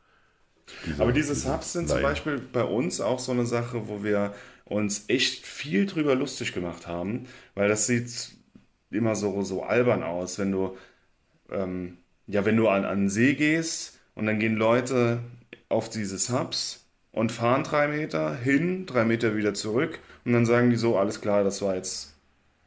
Diese, 0.87 1.03
Aber 1.03 1.13
diese 1.13 1.35
Subs 1.35 1.73
sind 1.73 1.89
Laien. 1.89 2.01
zum 2.01 2.03
Beispiel 2.03 2.39
bei 2.53 2.65
uns 2.65 3.01
auch 3.01 3.19
so 3.19 3.33
eine 3.33 3.47
Sache, 3.47 3.89
wo 3.89 4.03
wir 4.03 4.35
uns 4.65 5.05
echt 5.09 5.47
viel 5.47 5.87
drüber 5.87 6.15
lustig 6.15 6.53
gemacht 6.53 6.87
haben, 6.87 7.27
weil 7.55 7.69
das 7.69 7.87
sieht 7.87 8.33
immer 8.95 9.15
so, 9.15 9.43
so 9.43 9.63
albern 9.63 10.03
aus, 10.03 10.39
wenn 10.39 10.53
du, 10.53 10.77
ähm, 11.51 11.99
ja, 12.27 12.45
wenn 12.45 12.57
du 12.57 12.69
an, 12.69 12.85
an 12.85 13.03
den 13.03 13.09
See 13.09 13.35
gehst 13.35 13.99
und 14.15 14.27
dann 14.27 14.39
gehen 14.39 14.57
Leute 14.57 15.21
auf 15.69 15.89
diese 15.89 16.19
Subs 16.19 16.87
und 17.13 17.33
fahren 17.33 17.65
drei 17.65 17.89
Meter 17.89 18.35
hin, 18.35 18.87
drei 18.87 19.05
Meter 19.05 19.37
wieder 19.37 19.55
zurück 19.55 19.99
und 20.25 20.33
dann 20.33 20.47
sagen 20.47 20.71
die 20.71 20.77
so, 20.77 20.97
alles 20.97 21.21
klar, 21.21 21.45
das 21.45 21.63
war 21.63 21.75
jetzt 21.75 22.15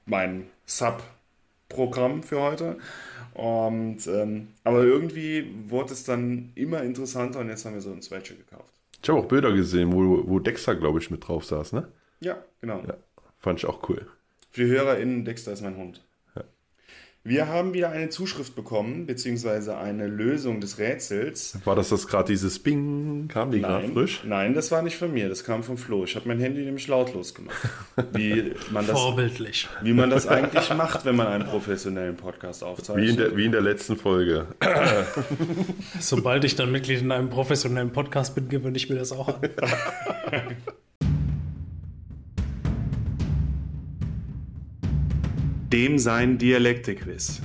mein 0.05 0.47
Sub-Programm 0.65 2.23
für 2.23 2.41
heute. 2.41 2.77
Und, 3.33 4.07
ähm, 4.07 4.47
aber 4.63 4.83
irgendwie 4.83 5.53
wurde 5.67 5.93
es 5.93 6.03
dann 6.03 6.51
immer 6.55 6.81
interessanter 6.81 7.39
und 7.39 7.49
jetzt 7.49 7.65
haben 7.65 7.75
wir 7.75 7.81
so 7.81 7.91
ein 7.91 8.01
Swatcher 8.01 8.33
gekauft. 8.35 8.73
Ich 9.01 9.09
habe 9.09 9.19
auch 9.19 9.27
Bilder 9.27 9.53
gesehen, 9.53 9.93
wo, 9.93 10.27
wo 10.27 10.39
Dexter, 10.39 10.75
glaube 10.75 10.99
ich, 10.99 11.11
mit 11.11 11.27
drauf 11.27 11.45
saß, 11.45 11.73
ne? 11.73 11.87
Ja, 12.19 12.37
genau. 12.61 12.81
Ja, 12.87 12.95
fand 13.39 13.59
ich 13.59 13.65
auch 13.67 13.87
cool. 13.89 14.07
Für 14.49 14.63
die 14.63 14.71
HörerInnen, 14.71 15.23
Dexter 15.23 15.53
ist 15.53 15.61
mein 15.61 15.77
Hund. 15.77 16.03
Wir 17.27 17.49
haben 17.49 17.73
wieder 17.73 17.89
eine 17.89 18.07
Zuschrift 18.07 18.55
bekommen, 18.55 19.05
beziehungsweise 19.05 19.77
eine 19.77 20.07
Lösung 20.07 20.61
des 20.61 20.79
Rätsels. 20.79 21.57
War 21.65 21.75
das 21.75 21.89
das 21.89 22.07
gerade 22.07 22.31
dieses 22.31 22.57
Bing? 22.57 23.27
Kam 23.27 23.51
die 23.51 23.59
gerade 23.59 23.89
frisch? 23.89 24.21
Nein, 24.23 24.53
das 24.53 24.71
war 24.71 24.81
nicht 24.81 24.95
von 24.95 25.11
mir, 25.11 25.27
das 25.27 25.43
kam 25.43 25.61
von 25.61 25.75
Flo. 25.75 26.05
Ich 26.05 26.15
habe 26.15 26.25
mein 26.25 26.39
Handy 26.39 26.63
nämlich 26.63 26.87
lautlos 26.87 27.33
gemacht. 27.33 27.57
Wie 28.13 28.53
man 28.71 28.87
das, 28.87 28.97
Vorbildlich. 28.97 29.67
Wie 29.81 29.91
man 29.91 30.09
das 30.09 30.25
eigentlich 30.25 30.73
macht, 30.73 31.03
wenn 31.03 31.17
man 31.17 31.27
einen 31.27 31.43
professionellen 31.43 32.15
Podcast 32.15 32.63
aufzeichnet. 32.63 33.05
Wie 33.05 33.09
in 33.09 33.17
der, 33.17 33.35
wie 33.35 33.45
in 33.45 33.51
der 33.51 33.61
letzten 33.61 33.97
Folge. 33.97 34.47
Sobald 35.99 36.45
ich 36.45 36.55
dann 36.55 36.71
Mitglied 36.71 37.01
in 37.01 37.11
einem 37.11 37.29
professionellen 37.29 37.91
Podcast 37.91 38.35
bin, 38.35 38.47
gewöhne 38.47 38.77
ich 38.77 38.89
mir 38.89 38.95
das 38.95 39.11
auch 39.11 39.27
an. 39.27 39.41
dem 45.71 45.99
sein 45.99 46.37
Dialektequiz. 46.37 47.41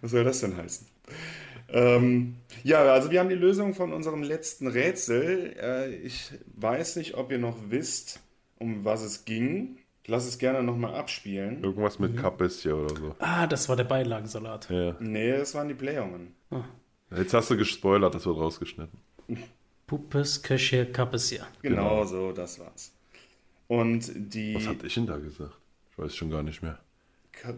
Was 0.00 0.12
soll 0.12 0.24
das 0.24 0.40
denn 0.40 0.56
heißen? 0.56 0.86
Ähm, 1.68 2.36
ja, 2.64 2.82
also 2.92 3.10
wir 3.10 3.20
haben 3.20 3.28
die 3.28 3.34
Lösung 3.34 3.74
von 3.74 3.92
unserem 3.92 4.22
letzten 4.22 4.66
Rätsel. 4.66 5.54
Äh, 5.60 5.94
ich 5.96 6.32
weiß 6.56 6.96
nicht, 6.96 7.14
ob 7.14 7.30
ihr 7.30 7.38
noch 7.38 7.56
wisst, 7.68 8.20
um 8.58 8.84
was 8.84 9.02
es 9.02 9.24
ging. 9.24 9.78
Ich 10.02 10.08
lasse 10.08 10.28
es 10.28 10.38
gerne 10.38 10.62
nochmal 10.62 10.94
abspielen. 10.94 11.62
Irgendwas 11.62 11.98
mit 11.98 12.14
mhm. 12.14 12.48
hier 12.48 12.76
oder 12.76 12.96
so. 12.96 13.14
Ah, 13.18 13.46
das 13.46 13.68
war 13.68 13.76
der 13.76 13.84
Beilagensalat. 13.84 14.68
Ja. 14.70 14.96
Nee, 14.98 15.32
das 15.32 15.54
waren 15.54 15.68
die 15.68 15.74
Blähungen. 15.74 16.34
Ah. 16.50 16.64
Jetzt 17.16 17.34
hast 17.34 17.50
du 17.50 17.56
gespoilert, 17.56 18.14
das 18.14 18.24
wird 18.24 18.36
rausgeschnitten. 18.36 18.98
Puppes, 19.86 20.42
Köche, 20.42 20.86
Kappes, 20.86 21.30
ja. 21.30 21.46
Genau, 21.62 21.82
genau 21.82 22.04
so, 22.04 22.32
das 22.32 22.58
war's. 22.58 22.92
Und 23.70 24.10
die. 24.16 24.56
Was 24.56 24.66
hatte 24.66 24.88
ich 24.88 24.94
denn 24.94 25.06
da 25.06 25.16
gesagt? 25.18 25.54
Ich 25.92 25.96
weiß 25.96 26.16
schon 26.16 26.28
gar 26.28 26.42
nicht 26.42 26.60
mehr. 26.60 26.76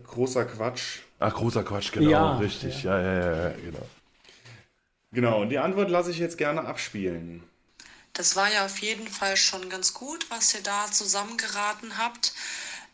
großer 0.04 0.44
Quatsch. 0.44 0.98
Ach, 1.18 1.32
großer 1.32 1.64
Quatsch, 1.64 1.90
genau, 1.90 2.10
ja, 2.10 2.36
richtig. 2.36 2.82
Ja. 2.82 3.00
ja, 3.00 3.14
ja, 3.14 3.48
ja, 3.48 3.54
genau. 3.64 3.86
Genau, 5.12 5.40
und 5.40 5.48
die 5.48 5.58
Antwort 5.58 5.88
lasse 5.88 6.10
ich 6.10 6.18
jetzt 6.18 6.36
gerne 6.36 6.66
abspielen. 6.66 7.42
Das 8.12 8.36
war 8.36 8.52
ja 8.52 8.66
auf 8.66 8.76
jeden 8.80 9.08
Fall 9.08 9.38
schon 9.38 9.70
ganz 9.70 9.94
gut, 9.94 10.30
was 10.30 10.54
ihr 10.54 10.62
da 10.62 10.84
zusammengeraten 10.92 11.96
habt. 11.96 12.34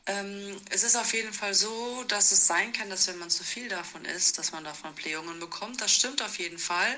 Ähm, 0.06 0.56
es 0.70 0.84
ist 0.84 0.94
auf 0.94 1.12
jeden 1.12 1.32
Fall 1.32 1.54
so, 1.54 2.04
dass 2.06 2.30
es 2.30 2.46
sein 2.46 2.72
kann, 2.72 2.88
dass 2.88 3.08
wenn 3.08 3.18
man 3.18 3.30
zu 3.30 3.42
viel 3.42 3.68
davon 3.68 4.04
isst, 4.04 4.38
dass 4.38 4.52
man 4.52 4.62
davon 4.62 4.94
Blähungen 4.94 5.40
bekommt. 5.40 5.80
Das 5.80 5.92
stimmt 5.92 6.22
auf 6.22 6.38
jeden 6.38 6.58
Fall. 6.58 6.94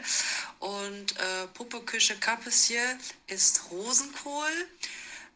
Und 0.59 1.16
äh, 1.16 1.46
Puppe 1.54 1.80
Küche 1.80 2.16
Kappes 2.16 2.64
hier 2.64 2.98
ist 3.26 3.70
Rosenkohl 3.70 4.52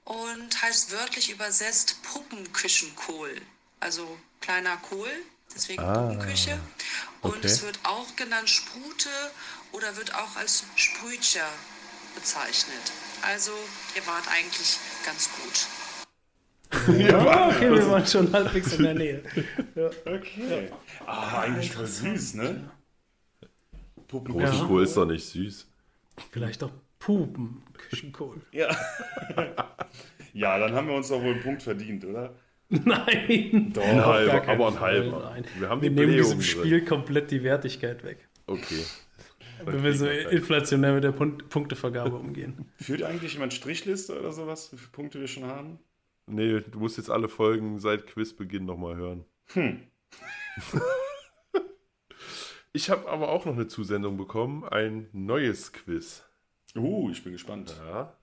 und 0.04 0.62
heißt 0.62 0.92
wörtlich 0.92 1.30
übersetzt 1.30 2.02
Puppenküchenkohl. 2.02 3.40
Also 3.80 4.18
kleiner 4.40 4.76
Kohl, 4.78 5.10
deswegen 5.54 5.82
ah, 5.82 5.94
Puppenküche. 5.94 6.58
Und 7.22 7.38
okay. 7.38 7.46
es 7.46 7.62
wird 7.62 7.78
auch 7.84 8.14
genannt 8.16 8.48
Sprute 8.48 9.08
oder 9.72 9.96
wird 9.96 10.14
auch 10.14 10.36
als 10.36 10.64
Sprütscher 10.76 11.48
bezeichnet. 12.14 12.92
Also 13.22 13.52
ihr 13.96 14.06
wart 14.06 14.24
eigentlich 14.28 14.78
ganz 15.04 15.28
gut. 15.42 15.66
Ja, 16.98 17.48
okay, 17.48 17.70
wir 17.70 17.88
waren 17.88 18.06
schon 18.06 18.32
halbwegs 18.32 18.72
in 18.74 18.82
der 18.82 18.94
Nähe. 18.94 19.22
Ja. 19.74 19.90
Okay. 20.06 20.68
Ja. 20.70 21.04
Ah, 21.04 21.40
eigentlich 21.40 21.72
voll 21.72 21.88
süß, 21.88 22.34
ne? 22.34 22.70
Puppenkohl 24.06 24.84
ist 24.84 24.96
doch 24.96 25.04
nicht 25.04 25.26
süß. 25.26 25.66
Vielleicht 26.30 26.62
doch 26.62 26.70
Pupen, 27.04 27.62
Küchenkohl. 27.74 28.40
Ja. 28.52 28.74
ja, 30.32 30.58
dann 30.58 30.72
haben 30.72 30.88
wir 30.88 30.94
uns 30.94 31.08
doch 31.08 31.22
wohl 31.22 31.32
einen 31.32 31.42
Punkt 31.42 31.62
verdient, 31.62 32.02
oder? 32.06 32.34
Nein. 32.70 33.72
Doch, 33.74 33.84
ein 33.84 34.04
halber, 34.04 34.48
aber 34.48 34.68
ein 34.68 34.80
halber. 34.80 35.30
Nein. 35.34 35.44
Wir, 35.58 35.68
haben 35.68 35.82
wir 35.82 35.90
nehmen 35.90 36.12
diesem 36.12 36.40
Spiel 36.40 36.82
komplett 36.82 37.30
die 37.30 37.42
Wertigkeit 37.42 38.02
weg. 38.04 38.26
Okay. 38.46 38.84
Wenn 39.66 39.84
wir 39.84 39.92
so 39.92 40.06
inflationär 40.06 40.94
mit 40.94 41.04
der 41.04 41.12
Pun 41.12 41.42
Punktevergabe 41.48 42.16
umgehen. 42.16 42.72
Führt 42.80 43.02
eigentlich 43.02 43.34
jemand 43.34 43.52
Strichliste 43.52 44.18
oder 44.18 44.32
sowas, 44.32 44.72
wie 44.72 44.78
viele 44.78 44.90
Punkte 44.90 45.20
wir 45.20 45.28
schon 45.28 45.44
haben? 45.44 45.78
Nee, 46.26 46.60
du 46.60 46.78
musst 46.78 46.96
jetzt 46.96 47.10
alle 47.10 47.28
Folgen 47.28 47.78
seit 47.80 48.06
Quizbeginn 48.06 48.64
nochmal 48.64 48.96
hören. 48.96 49.24
Hm. 49.52 49.82
ich 52.72 52.88
habe 52.88 53.10
aber 53.10 53.28
auch 53.28 53.44
noch 53.44 53.54
eine 53.54 53.68
Zusendung 53.68 54.16
bekommen, 54.16 54.64
ein 54.64 55.08
neues 55.12 55.72
Quiz. 55.74 56.24
Uh, 56.76 57.10
ich 57.10 57.22
bin 57.22 57.32
gespannt. 57.32 57.74
Ja, 57.78 58.16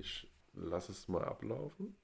ich 0.00 0.28
lasse 0.54 0.92
es 0.92 1.08
mal 1.08 1.24
ablaufen. 1.24 1.96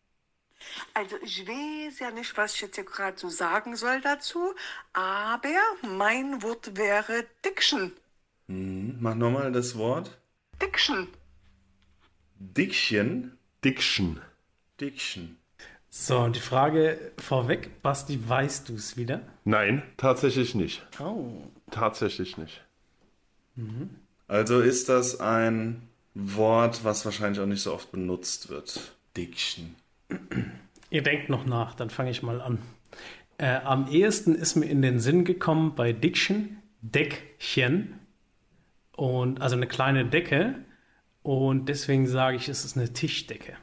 Also 0.94 1.16
ich 1.22 1.46
weiß 1.46 1.98
ja 2.00 2.10
nicht, 2.10 2.36
was 2.36 2.54
ich 2.54 2.60
jetzt 2.62 2.74
hier 2.74 2.84
gerade 2.84 3.18
so 3.18 3.28
sagen 3.28 3.76
soll 3.76 4.00
dazu, 4.00 4.54
aber 4.92 5.48
mein 5.82 6.42
Wort 6.42 6.76
wäre 6.76 7.24
Diction. 7.44 7.92
Hm, 8.48 8.98
mach 9.00 9.14
nochmal 9.14 9.52
das 9.52 9.76
Wort. 9.76 10.18
Diction. 10.60 11.08
Diction? 12.38 13.38
Diction. 13.64 14.20
Diction. 14.80 15.36
So, 15.88 16.20
und 16.20 16.36
die 16.36 16.40
Frage 16.40 17.12
vorweg, 17.18 17.82
Basti, 17.82 18.28
weißt 18.28 18.68
du 18.68 18.74
es 18.74 18.96
wieder? 18.96 19.22
Nein, 19.44 19.82
tatsächlich 19.96 20.54
nicht. 20.54 20.86
Oh. 21.00 21.42
Tatsächlich 21.70 22.36
nicht. 22.36 22.64
Mhm. 23.56 23.96
Also 24.30 24.60
ist 24.60 24.88
das 24.88 25.18
ein 25.18 25.82
Wort, 26.14 26.84
was 26.84 27.04
wahrscheinlich 27.04 27.40
auch 27.40 27.46
nicht 27.46 27.62
so 27.62 27.74
oft 27.74 27.90
benutzt 27.90 28.48
wird. 28.48 28.94
Diction. 29.16 29.74
Ihr 30.88 31.02
denkt 31.02 31.30
noch 31.30 31.46
nach, 31.46 31.74
dann 31.74 31.90
fange 31.90 32.12
ich 32.12 32.22
mal 32.22 32.40
an. 32.40 32.58
Äh, 33.38 33.56
am 33.64 33.88
ehesten 33.88 34.36
ist 34.36 34.54
mir 34.54 34.66
in 34.66 34.82
den 34.82 35.00
Sinn 35.00 35.24
gekommen 35.24 35.74
bei 35.74 35.92
Diction 35.92 36.58
Deckchen 36.80 37.98
und 38.94 39.42
also 39.42 39.56
eine 39.56 39.66
kleine 39.66 40.06
Decke 40.06 40.54
und 41.24 41.68
deswegen 41.68 42.06
sage 42.06 42.36
ich, 42.36 42.48
es 42.48 42.64
ist 42.64 42.76
eine 42.76 42.92
Tischdecke. 42.92 43.56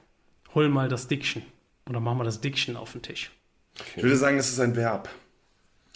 Hol 0.53 0.67
mal 0.67 0.89
das 0.89 1.07
Diction 1.07 1.43
oder 1.89 2.01
mach 2.01 2.13
mal 2.13 2.25
das 2.25 2.41
Diction 2.41 2.75
auf 2.75 2.91
den 2.91 3.03
Tisch. 3.03 3.31
Ich 3.95 4.03
würde 4.03 4.17
sagen, 4.17 4.37
es 4.37 4.49
ist 4.49 4.59
ein 4.59 4.75
Verb. 4.75 5.07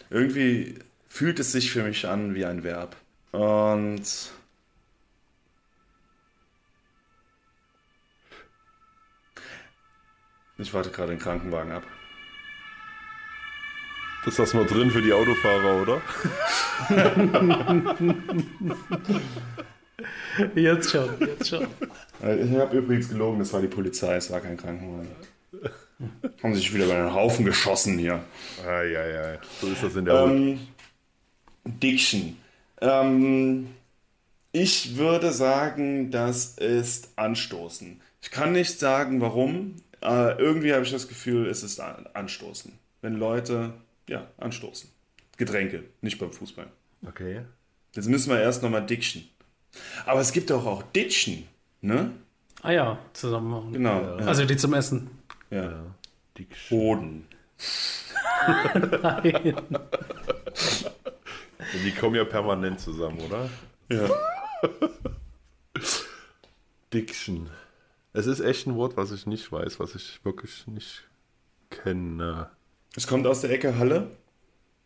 Irgendwie 0.09 0.75
fühlt 1.09 1.41
es 1.41 1.51
sich 1.51 1.71
für 1.71 1.83
mich 1.83 2.07
an 2.07 2.35
wie 2.35 2.45
ein 2.45 2.63
Verb. 2.63 2.95
Und 3.33 4.31
Ich 10.61 10.73
warte 10.73 10.91
gerade 10.91 11.11
den 11.11 11.19
Krankenwagen 11.19 11.71
ab. 11.71 11.83
Das 14.25 14.37
lassen 14.37 14.59
wir 14.59 14.65
drin 14.65 14.91
für 14.91 15.01
die 15.01 15.13
Autofahrer, 15.13 15.81
oder? 15.81 16.01
Jetzt 20.55 20.91
schon, 20.91 21.09
jetzt 21.19 21.49
schon. 21.49 21.67
Ich 22.21 22.55
habe 22.55 22.77
übrigens 22.77 23.09
gelogen, 23.09 23.39
das 23.39 23.51
war 23.53 23.61
die 23.61 23.67
Polizei, 23.67 24.15
es 24.15 24.31
war 24.31 24.39
kein 24.39 24.57
Krankenwagen. 24.57 25.09
Haben 26.41 26.55
sich 26.55 26.73
wieder 26.73 26.87
bei 26.87 26.95
den 26.95 27.13
Haufen 27.13 27.45
geschossen 27.45 27.99
hier. 27.99 28.23
Eieiei. 28.65 29.39
So 29.59 29.67
ist 29.67 29.83
das 29.83 29.95
in 29.95 30.05
der. 30.05 30.15
Ähm, 30.15 30.59
Diction. 31.65 32.37
Ähm, 32.79 33.67
ich 34.51 34.97
würde 34.97 35.31
sagen, 35.31 36.09
das 36.09 36.57
ist 36.57 37.09
Anstoßen. 37.17 38.01
Ich 38.21 38.31
kann 38.31 38.53
nicht 38.53 38.79
sagen, 38.79 39.21
warum. 39.21 39.75
Äh, 40.01 40.37
irgendwie 40.39 40.73
habe 40.73 40.83
ich 40.83 40.91
das 40.91 41.07
Gefühl, 41.07 41.47
es 41.47 41.63
ist 41.63 41.79
an- 41.79 42.07
Anstoßen. 42.13 42.71
Wenn 43.01 43.15
Leute, 43.17 43.73
ja, 44.09 44.27
anstoßen. 44.37 44.89
Getränke, 45.37 45.83
nicht 46.01 46.19
beim 46.19 46.31
Fußball. 46.31 46.67
Okay. 47.07 47.41
Jetzt 47.93 48.07
müssen 48.07 48.29
wir 48.29 48.39
erst 48.39 48.61
nochmal 48.63 48.85
Diction. 48.85 49.23
Aber 50.05 50.19
es 50.21 50.31
gibt 50.31 50.49
doch 50.49 50.65
auch 50.65 50.83
Ditchen, 50.83 51.47
ne? 51.81 52.11
Ah 52.61 52.71
ja, 52.71 52.99
zusammen. 53.13 53.71
Genau. 53.73 54.01
Ja. 54.19 54.25
Also 54.27 54.45
die 54.45 54.55
zum 54.57 54.73
Essen. 54.73 55.09
ja. 55.49 55.83
Dick- 56.37 56.55
Boden. 56.69 57.27
Nein. 59.01 59.55
Die 61.83 61.91
kommen 61.91 62.15
ja 62.15 62.23
permanent 62.25 62.79
zusammen, 62.79 63.19
oder? 63.19 63.49
Ja. 63.89 64.09
Diction. 66.93 67.49
Es 68.13 68.27
ist 68.27 68.41
echt 68.41 68.67
ein 68.67 68.75
Wort, 68.75 68.97
was 68.97 69.11
ich 69.11 69.25
nicht 69.25 69.51
weiß, 69.51 69.79
was 69.79 69.95
ich 69.95 70.19
wirklich 70.23 70.67
nicht 70.67 71.03
kenne. 71.69 72.49
Es 72.95 73.07
kommt 73.07 73.25
aus 73.25 73.41
der 73.41 73.51
Ecke 73.51 73.77
Halle. 73.77 74.11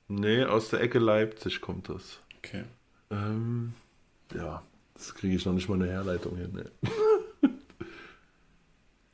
Nee, 0.07 0.43
aus 0.43 0.69
der 0.69 0.81
Ecke 0.81 0.99
Leipzig 0.99 1.59
kommt 1.59 1.89
das. 1.89 2.19
Okay. 2.37 2.63
Ähm, 3.09 3.73
ja, 4.35 4.61
das 4.93 5.15
kriege 5.15 5.35
ich 5.35 5.45
noch 5.45 5.53
nicht 5.53 5.67
mal 5.67 5.75
eine 5.75 5.87
Herleitung 5.87 6.37
hin. 6.37 6.51
Nee. 6.53 7.49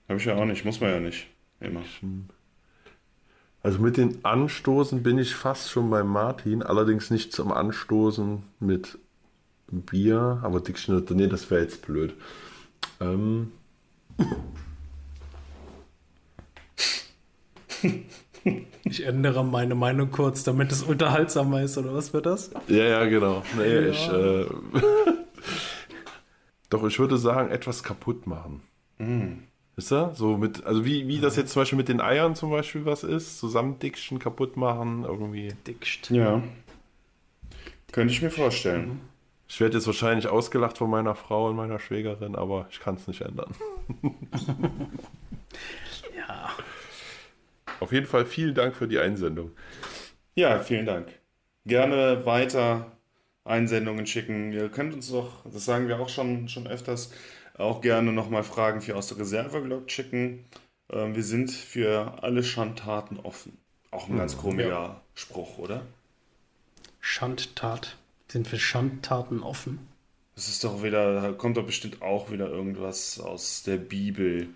Habe 0.09 0.20
ich 0.20 0.26
ja 0.26 0.36
auch 0.36 0.45
nicht, 0.45 0.66
muss 0.66 0.82
man 0.82 0.89
ja 0.89 0.99
nicht. 0.99 1.28
Immer. 1.62 1.84
Also 3.64 3.80
mit 3.80 3.95
den 3.95 4.26
Anstoßen 4.26 5.03
bin 5.03 5.18
ich 5.20 5.36
fast 5.36 5.70
schon 5.70 5.89
bei 5.89 6.03
Martin, 6.03 6.64
allerdings 6.64 7.12
nicht 7.12 7.32
zum 7.32 7.53
Anstoßen 7.53 8.43
mit 8.59 8.97
Bier, 9.68 10.41
aber 10.43 10.59
Diction, 10.59 11.05
nee, 11.12 11.28
das 11.28 11.49
wäre 11.49 11.62
jetzt 11.62 11.86
blöd. 11.86 12.14
Ähm, 12.99 13.53
Ich 18.84 19.05
ändere 19.05 19.43
meine 19.45 19.76
Meinung 19.76 20.12
kurz, 20.12 20.43
damit 20.43 20.72
es 20.72 20.84
unterhaltsamer 20.84 21.62
ist, 21.62 21.78
oder 21.78 21.93
was 21.93 22.14
wird 22.14 22.26
das? 22.26 22.51
ja, 22.68 22.84
ja, 22.84 23.05
genau. 23.05 23.43
Nee, 23.57 23.74
Ja. 23.74 23.82
ich, 23.88 24.09
äh, 24.09 24.45
Doch, 26.70 26.86
ich 26.88 26.99
würde 26.99 27.18
sagen, 27.18 27.49
etwas 27.51 27.84
kaputt 27.84 28.28
machen. 28.28 28.62
Ist 29.76 29.91
er? 29.91 30.14
So 30.16 30.38
mit, 30.38 30.64
also 30.64 30.86
wie, 30.86 31.07
wie 31.07 31.20
das 31.20 31.36
jetzt 31.36 31.51
zum 31.53 31.62
Beispiel 31.64 31.78
mit 31.78 31.89
den 31.89 31.99
Eiern 32.01 32.36
zum 32.36 32.49
Beispiel 32.51 32.86
was 32.86 33.03
ist, 33.03 33.39
zusammen 33.39 33.80
Diction 33.80 34.20
kaputt 34.20 34.57
machen, 34.57 35.03
irgendwie. 35.03 35.53
Dickst. 35.68 36.09
Ja. 36.12 36.41
Könnte 37.91 38.14
ich 38.14 38.22
mir 38.22 38.30
vorstellen. 38.32 39.01
Ich 39.52 39.60
werde 39.60 39.78
jetzt 39.78 39.86
wahrscheinlich 39.86 40.30
ausgelacht 40.30 40.78
von 40.78 40.89
meiner 40.89 41.14
Frau 41.14 41.49
und 41.49 41.58
meiner 41.58 41.78
Schwägerin, 41.78 42.38
aber 42.38 42.68
ich 42.72 42.80
kann 42.80 42.95
es 42.95 43.08
nicht 43.08 43.22
ändern. 43.22 43.54
Ja. 46.16 46.52
Auf 47.82 47.91
jeden 47.91 48.06
Fall 48.06 48.26
vielen 48.26 48.56
Dank 48.56 48.76
für 48.76 48.88
die 48.88 48.99
Einsendung. 48.99 49.52
Ja, 50.36 50.60
vielen 50.60 50.86
Dank. 50.86 51.08
Gerne 51.66 52.26
weiter 52.26 52.91
Einsendungen 53.43 54.06
schicken. 54.06 54.54
Ihr 54.54 54.70
könnt 54.70 54.93
uns 54.93 55.12
doch, 55.12 55.43
das 55.43 55.66
sagen 55.66 55.89
wir 55.89 55.99
auch 55.99 56.08
schon, 56.08 56.47
schon 56.47 56.68
öfters, 56.68 57.12
auch 57.58 57.82
gerne 57.82 58.14
nochmal 58.14 58.43
Fragen 58.43 58.80
für 58.80 58.95
aus 58.95 59.08
der 59.08 59.18
Reserve 59.18 59.62
gelockt 59.62 59.91
schicken. 59.91 60.45
Ähm, 60.89 61.16
wir 61.16 61.24
sind 61.24 61.52
für 61.52 62.24
alle 62.24 62.43
Schandtaten 62.43 63.20
offen. 63.20 63.58
Auch 63.89 64.08
ein 64.08 64.18
ganz 64.18 64.38
komischer 64.38 65.02
Spruch, 65.16 65.58
oder? 65.58 65.82
Schandtat. 67.02 67.97
Sind 68.32 68.47
für 68.47 68.57
Schandtaten 68.59 69.43
offen? 69.43 69.79
Das 70.36 70.47
ist 70.47 70.63
doch 70.63 70.84
wieder, 70.84 71.34
kommt 71.34 71.57
doch 71.57 71.65
bestimmt 71.65 72.01
auch 72.01 72.32
wieder 72.32 72.47
irgendwas 72.49 73.19
aus 73.19 73.63
der 73.63 73.75
Bibel. 73.77 74.47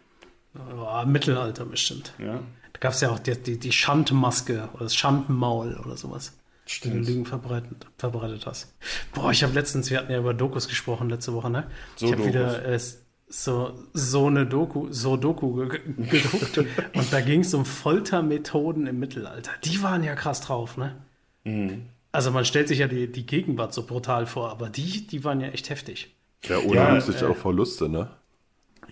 Oh, 0.56 1.06
Mittelalter 1.06 1.66
bestimmt. 1.66 2.14
Ja? 2.18 2.40
Da 2.72 2.80
gab 2.80 2.94
es 2.94 3.02
ja 3.02 3.10
auch 3.10 3.20
die, 3.20 3.36
die, 3.36 3.60
die 3.60 3.72
Schandmaske 3.74 4.70
oder 4.74 4.84
das 4.84 4.96
Schandmaul 4.96 5.76
oder 5.86 5.98
sowas. 5.98 6.38
Stimmt. 6.66 7.06
Lügen 7.06 7.26
verbreitet, 7.26 7.86
verbreitet 7.98 8.46
hast. 8.46 8.74
Boah, 9.14 9.32
ich 9.32 9.44
habe 9.44 9.54
letztens, 9.54 9.90
wir 9.92 10.00
hatten 10.00 10.12
ja 10.12 10.20
über 10.20 10.34
Dokus 10.34 10.68
gesprochen 10.68 11.10
letzte 11.10 11.34
Woche, 11.34 11.50
ne? 11.50 11.68
So 11.98 12.06
ich 12.08 12.14
habe 12.14 12.26
wieder 12.26 12.66
äh, 12.66 12.80
so, 13.28 13.74
so 13.94 14.28
eine 14.28 14.46
Doku, 14.48 14.88
so 14.92 15.18
Doku 15.18 15.54
ge 15.68 15.68
ge- 15.70 16.08
geguckt 16.22 16.58
und 16.96 17.12
da 17.14 17.20
ging 17.22 17.42
es 17.42 17.54
um 17.54 17.66
Foltermethoden 17.66 18.88
im 18.88 18.98
Mittelalter. 19.00 19.52
Die 19.64 19.84
waren 19.84 20.04
ja 20.04 20.16
krass 20.16 20.42
drauf, 20.42 20.78
ne? 20.78 20.96
Mhm. 21.44 21.88
Also 22.16 22.32
man 22.32 22.46
stellt 22.46 22.70
sich 22.70 22.80
ja 22.80 22.88
die, 22.88 23.12
die 23.12 23.26
Gegenwart 23.26 23.74
so 23.74 23.86
brutal 23.86 24.26
vor, 24.26 24.50
aber 24.50 24.70
die, 24.70 25.06
die 25.06 25.26
waren 25.26 25.42
ja 25.42 25.50
echt 25.50 25.70
heftig. 25.70 26.16
Ja, 26.46 26.60
ohne 26.60 26.76
Ja, 26.76 26.94
Rücksicht 26.94 27.22
auf 27.24 27.40
Verluste, 27.40 27.90
ne? 27.90 28.10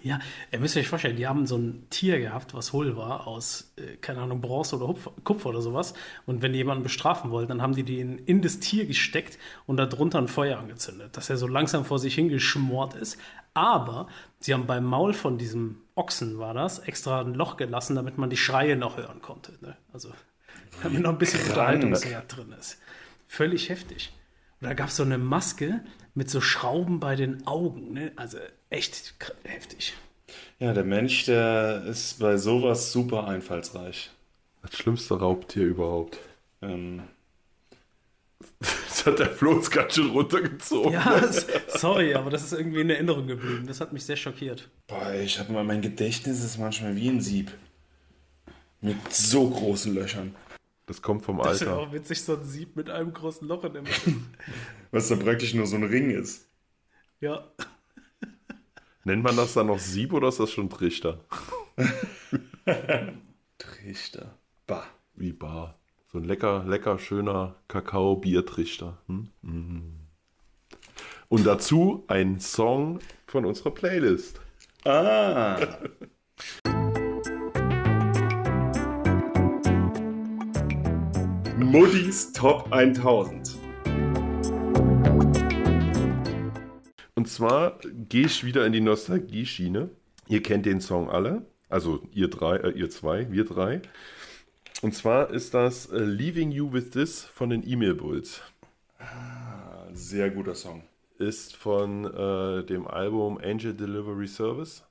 Ja, 0.02 0.20
ihr 0.52 0.60
müsst 0.60 0.76
euch 0.76 0.90
vorstellen, 0.90 1.16
die 1.16 1.26
haben 1.26 1.48
so 1.48 1.56
ein 1.56 1.88
Tier 1.90 2.20
gehabt, 2.20 2.54
was 2.54 2.74
hohl 2.74 2.98
war, 2.98 3.26
aus, 3.26 3.72
äh, 3.78 3.96
keine 4.02 4.20
Ahnung, 4.20 4.42
Bronze 4.42 4.76
oder 4.76 4.88
Hupf 4.90 5.10
Kupfer 5.24 5.50
oder 5.50 5.62
sowas. 5.62 5.94
Und 6.26 6.42
wenn 6.42 6.52
die 6.52 6.58
jemanden 6.58 6.84
bestrafen 6.84 7.32
wollten, 7.32 7.48
dann 7.50 7.62
haben 7.62 7.74
die 7.74 7.84
den 7.84 8.18
in 8.18 8.42
das 8.42 8.60
Tier 8.60 8.86
gesteckt 8.86 9.40
und 9.66 9.78
darunter 9.78 10.18
ein 10.18 10.28
Feuer 10.28 10.60
angezündet, 10.60 11.16
dass 11.16 11.30
er 11.30 11.38
so 11.38 11.48
langsam 11.48 11.86
vor 11.86 12.00
sich 12.00 12.16
hingeschmort 12.16 12.96
ist. 12.96 13.18
Aber 13.54 14.08
sie 14.42 14.54
haben 14.54 14.66
beim 14.66 14.84
Maul 14.84 15.14
von 15.14 15.38
diesem 15.38 15.78
Ochsen, 15.96 16.40
war 16.40 16.54
das, 16.54 16.80
extra 16.80 17.22
ein 17.22 17.36
Loch 17.36 17.56
gelassen, 17.56 17.96
damit 17.96 18.18
man 18.18 18.30
die 18.30 18.36
Schreie 18.36 18.76
noch 18.76 18.98
hören 18.98 19.22
konnte. 19.22 19.54
Ne? 19.62 19.78
Also, 19.94 20.10
damit 20.82 21.02
noch 21.02 21.12
ein 21.12 21.18
bisschen. 21.18 21.40
Unterhaltungswert 21.40 22.36
drin 22.36 22.54
ist. 22.60 22.80
Völlig 23.34 23.70
heftig. 23.70 24.14
Und 24.62 24.68
da 24.68 24.76
gab 24.76 24.90
es 24.90 24.98
so 24.98 25.02
eine 25.02 25.18
Maske 25.18 25.84
mit 26.14 26.30
so 26.30 26.40
Schrauben 26.40 27.00
bei 27.00 27.16
den 27.16 27.48
Augen. 27.48 27.92
Ne? 27.92 28.12
Also 28.16 28.38
echt 28.70 29.16
heftig. 29.44 29.94
Ja, 30.60 30.72
der 30.72 30.84
Mensch, 30.84 31.26
der 31.26 31.84
ist 31.88 32.20
bei 32.20 32.38
sowas 32.38 32.92
super 32.92 33.28
einfallsreich. 33.28 34.12
Das 34.62 34.78
schlimmste 34.78 35.16
Raubtier 35.18 35.66
überhaupt. 35.66 36.20
Ähm, 36.62 37.02
Das 38.60 39.04
hat 39.08 39.18
der 39.18 39.32
Flo 39.32 39.54
uns 39.54 39.72
ganz 39.72 39.96
schön 39.96 40.12
runtergezogen. 40.12 40.94
Ja, 40.94 41.20
sorry, 41.70 42.14
aber 42.14 42.30
das 42.30 42.44
ist 42.44 42.54
irgendwie 42.54 42.82
in 42.82 42.90
Erinnerung 42.92 43.26
geblieben. 43.26 43.66
Das 43.66 43.82
hat 43.82 43.94
mich 43.94 44.06
sehr 44.06 44.16
schockiert. 44.16 44.70
boah, 44.86 45.12
ich 45.12 45.40
habe 45.40 45.52
mal, 45.52 45.64
mein 45.64 45.82
Gedächtnis 45.82 46.44
ist 46.44 46.60
manchmal 46.60 46.96
wie 46.96 47.10
ein 47.10 47.20
Sieb. 47.20 47.52
Mit 48.80 49.12
so 49.12 49.50
großen 49.50 49.96
Löchern. 49.96 50.36
Das 50.86 51.02
kommt 51.02 51.24
vom 51.24 51.38
Das 51.38 51.56
ist 51.56 51.62
ja 51.62 51.68
Alter. 51.76 51.80
auch 51.80 51.94
witzig, 51.94 52.22
so 52.24 52.36
ein 52.36 52.44
Sieb 52.44 52.76
mit 52.76 52.90
einem 52.90 53.14
großen 53.14 53.48
Loch 53.48 53.64
in 53.64 53.74
dem. 53.74 53.86
Was 54.92 55.08
da 55.08 55.16
praktisch 55.16 55.54
nur 55.54 55.66
so 55.66 55.76
ein 55.78 55.84
Ring 55.84 56.10
ist. 56.10 56.50
Ja. 57.22 57.48
Nennt 59.06 59.24
man 59.24 59.36
das 59.36 59.54
dann 59.54 59.68
noch 59.68 59.80
Sieb 59.80 60.14
oder 60.14 60.28
ist 60.30 60.40
das 60.40 60.52
schon 60.52 60.70
Trichter? 60.70 61.24
Trichter. 63.58 64.38
Bah. 64.68 64.86
Wie 65.16 65.32
Bar. 65.32 65.78
So 66.12 66.18
ein 66.18 66.26
lecker, 66.26 66.64
lecker, 66.66 67.00
schöner 67.00 67.56
Kakao-Biertrichter. 67.68 68.98
Hm? 69.08 69.30
Mhm. 69.42 70.00
Und 71.30 71.46
dazu 71.46 72.04
ein 72.08 72.40
Song 72.40 73.00
von 73.26 73.46
unserer 73.46 73.72
Playlist. 73.72 74.40
Ah. 74.86 75.60
Muddis 81.64 82.34
Top 82.34 82.72
1000. 82.72 83.58
Und 87.16 87.28
zwar 87.28 87.80
gehe 88.10 88.26
ich 88.26 88.44
wieder 88.44 88.66
in 88.66 88.74
die 88.74 88.82
Nostalgie-Schiene. 88.82 89.90
Ihr 90.28 90.44
kennt 90.44 90.66
den 90.66 90.82
Song 90.82 91.10
alle. 91.10 91.46
Also 91.70 92.02
ihr 92.12 92.30
drei, 92.30 92.58
äh, 92.58 92.72
ihr 92.72 92.90
zwei, 92.90 93.32
wir 93.32 93.46
drei. 93.46 93.82
Und 94.82 94.94
zwar 94.94 95.30
ist 95.30 95.54
das 95.54 95.90
äh, 95.90 96.00
Leaving 96.00 96.52
You 96.52 96.74
With 96.74 96.92
This 96.92 97.24
von 97.24 97.50
den 97.50 97.68
E-Mail 97.68 97.96
Bulls. 97.96 98.42
Sehr 99.94 100.30
guter 100.32 100.56
Song. 100.56 100.84
Ist 101.18 101.56
von 101.56 102.06
äh, 102.06 102.66
dem 102.66 102.88
Album 102.88 103.40
Angel 103.42 103.74
Delivery 103.74 104.28
Service 104.28 104.84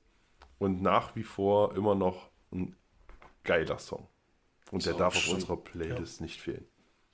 und 0.59 0.81
nach 0.81 1.15
wie 1.17 1.23
vor 1.23 1.77
immer 1.77 1.95
noch 1.95 2.31
ein 2.51 2.75
geiler 3.45 3.79
Song. 3.79 4.09
Und 4.73 4.87
der 4.87 4.95
darf 4.95 5.15
auf 5.15 5.29
unserer 5.29 5.59
Playlist 5.59 6.21
nicht 6.23 6.41
fehlen. 6.41 6.65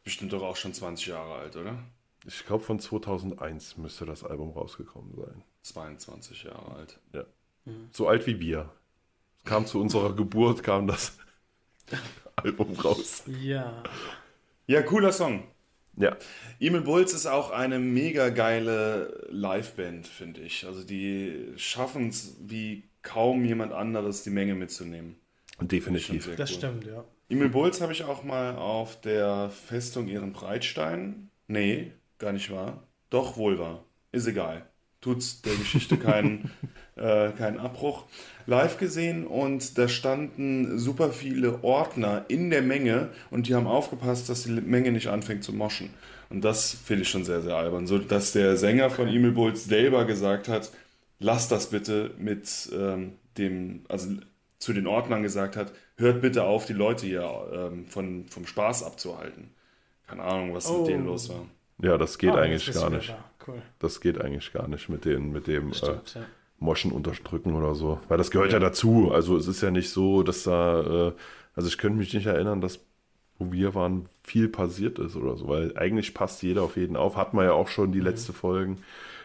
Bestimmt 0.05 0.33
doch 0.33 0.43
auch 0.43 0.57
schon 0.57 0.73
20 0.73 1.09
Jahre 1.09 1.35
alt, 1.35 1.57
oder? 1.57 1.77
Ich 2.25 2.47
glaube, 2.47 2.65
von 2.65 2.79
2001 2.79 3.77
müsste 3.77 4.07
das 4.07 4.23
Album 4.25 4.53
rausgekommen 4.53 5.13
sein. 5.15 5.43
22 5.63 6.45
Jahre 6.45 6.77
alt. 6.77 7.01
Ja. 7.13 7.25
So 7.91 8.09
alt 8.09 8.27
wie 8.27 8.39
wir. 8.41 8.73
Kam 9.45 9.67
zu 9.67 9.81
unserer 9.81 10.15
Geburt, 10.15 10.63
kam 10.63 10.87
das 10.87 11.19
Album 12.37 12.73
raus. 12.75 13.25
Ja. 13.27 13.83
Ja, 14.67 14.83
cooler 14.83 15.13
Song. 15.13 15.43
Ja, 15.97 16.17
Emil 16.61 16.83
Bulls 16.83 17.13
ist 17.13 17.27
auch 17.27 17.51
eine 17.51 17.81
mega 17.81 18.29
geile 18.29 19.27
Liveband, 19.31 20.07
finde 20.07 20.43
ich. 20.43 20.65
Also 20.65 20.85
die 20.85 21.55
schaffen 21.57 22.11
es 22.11 22.37
wie 22.41 22.85
kaum 23.03 23.45
jemand 23.45 23.73
anderes, 23.73 24.23
die 24.23 24.31
Menge 24.31 24.55
mitzunehmen. 24.55 25.17
Schon 25.59 25.69
definitiv. 25.69 26.31
Das 26.37 26.51
cool. 26.51 26.57
stimmt, 26.57 26.85
ja. 26.87 27.05
Emil 27.29 27.49
Bulls 27.49 27.81
habe 27.81 27.93
ich 27.93 28.05
auch 28.05 28.23
mal 28.25 28.57
auf 28.57 29.01
der 29.01 29.51
Festung 29.51 30.09
Ehrenbreitstein. 30.09 31.31
Nee, 31.47 31.93
gar 32.19 32.33
nicht 32.33 32.51
wahr. 32.51 32.85
Doch, 33.11 33.37
wohl 33.37 33.59
wahr. 33.59 33.85
Ist 34.13 34.27
egal. 34.27 34.67
Tut's 35.01 35.43
der 35.43 35.55
Geschichte 35.55 35.97
keinen, 35.97 36.51
äh, 36.97 37.31
keinen 37.33 37.59
Abbruch. 37.59 38.05
Live 38.47 38.79
gesehen 38.79 39.27
und 39.27 39.77
da 39.77 39.89
standen 39.89 40.79
super 40.79 41.11
viele 41.11 41.63
Ordner 41.63 42.25
in 42.29 42.51
der 42.51 42.63
Menge 42.63 43.11
und 43.31 43.47
die 43.47 43.55
haben 43.55 43.67
aufgepasst, 43.67 44.29
dass 44.29 44.45
die 44.45 44.53
Menge 44.53 44.91
nicht 44.91 45.09
anfängt 45.09 45.45
zu 45.45 45.53
moschen. 45.53 45.91
Und 46.31 46.45
das 46.45 46.73
finde 46.73 47.03
ich 47.03 47.11
schon 47.11 47.25
sehr, 47.25 47.43
sehr 47.43 47.57
albern. 47.57 47.87
So, 47.87 47.99
dass 47.99 48.33
der 48.33 48.57
Sänger 48.57 48.91
von 48.91 49.09
Emil 49.09 49.33
Bulls 49.33 49.65
selber 49.65 50.05
gesagt 50.05 50.49
hat, 50.49 50.71
lass 51.19 51.49
das 51.49 51.71
bitte 51.71 52.15
mit 52.19 52.71
ähm, 52.73 53.13
dem, 53.37 53.85
also 53.89 54.09
zu 54.59 54.73
den 54.73 54.87
Ordnern 54.87 55.23
gesagt 55.23 55.57
hat, 55.57 55.73
hört 55.97 56.21
bitte 56.21 56.45
auf, 56.45 56.67
die 56.67 56.73
Leute 56.73 57.07
hier 57.07 57.49
ähm, 57.53 57.87
von, 57.87 58.27
vom 58.29 58.47
Spaß 58.47 58.83
abzuhalten. 58.85 59.51
Keine 60.07 60.23
Ahnung, 60.23 60.55
was 60.55 60.69
Oh. 60.71 60.79
mit 60.81 60.89
denen 60.89 61.07
los 61.07 61.29
war. 61.29 61.45
Ja, 61.81 61.97
das 61.97 62.19
geht 62.19 62.31
Ah, 62.31 62.39
eigentlich 62.41 62.73
gar 62.73 62.91
nicht. 62.91 63.11
da. 63.11 63.25
Cool. 63.47 63.63
Das 63.79 64.01
geht 64.01 64.21
eigentlich 64.21 64.53
gar 64.53 64.67
nicht 64.69 64.89
mit, 64.89 65.05
den, 65.05 65.31
mit 65.33 65.47
dem 65.47 65.71
äh, 65.71 65.75
Stimmt, 65.75 66.15
ja. 66.15 66.23
Moschen 66.59 66.91
unterdrücken 66.93 67.55
oder 67.55 67.75
so. 67.75 68.01
Weil 68.09 68.19
das 68.19 68.31
gehört 68.31 68.53
ja, 68.53 68.59
dazu. 68.59 69.13
Also 69.13 69.37
es 69.37 69.47
ist 69.47 69.61
ja 69.61 69.71
nicht 69.71 69.91
so, 69.91 70.23
dass 70.25 70.43
da, 70.43 71.09
äh, 71.09 71.13
also 71.55 71.69
ich 71.69 71.79
könnte 71.79 71.99
mich 71.99 72.13
nicht 72.13 72.27
erinnern, 72.27 72.61
dass 72.61 72.81
wo 73.41 73.53
wir 73.53 73.73
waren, 73.77 74.09
viel 74.25 74.49
passiert 74.49 74.99
ist 74.99 75.15
oder 75.15 75.37
so. 75.37 75.47
Weil 75.47 75.77
eigentlich 75.79 76.13
passt 76.13 76.43
jeder 76.43 76.63
auf 76.65 76.77
jeden 76.77 76.97
auf. 76.97 77.15
Hat 77.15 77.35
man 77.35 77.45
ja 77.45 77.53
auch 77.53 77.69
schon 77.69 77.93
die 77.93 78.01
letzte 78.01 78.33
Folgen, 78.33 78.79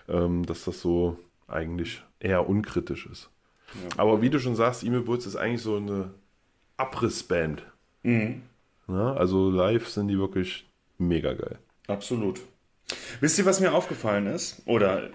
ähm, 0.08 0.46
dass 0.46 0.66
das 0.66 0.80
so 0.82 1.18
eigentlich 1.48 2.04
eher 2.20 2.48
unkritisch 2.48 3.08
ist. 3.08 3.32
Aber 3.98 4.22
wie 4.22 4.30
du 4.30 4.40
schon 4.40 4.56
sagst, 4.56 4.84
Emil 4.84 5.02
Bulls 5.02 5.26
ist 5.26 5.36
eigentlich 5.36 5.62
so 5.62 5.78
eine 5.78 6.12
Abrissband. 6.78 7.64
Mhm. 8.04 8.42
Ja, 8.88 9.14
also 9.14 9.50
live 9.50 9.88
sind 9.88 10.08
die 10.10 10.18
wirklich 10.18 10.68
mega 10.98 11.34
geil. 11.34 11.58
Absolut. 11.88 12.42
Wisst 13.20 13.40
ihr, 13.40 13.46
was 13.46 13.60
mir 13.60 13.74
aufgefallen 13.74 14.28
ist? 14.28 14.62
Oder 14.66 15.10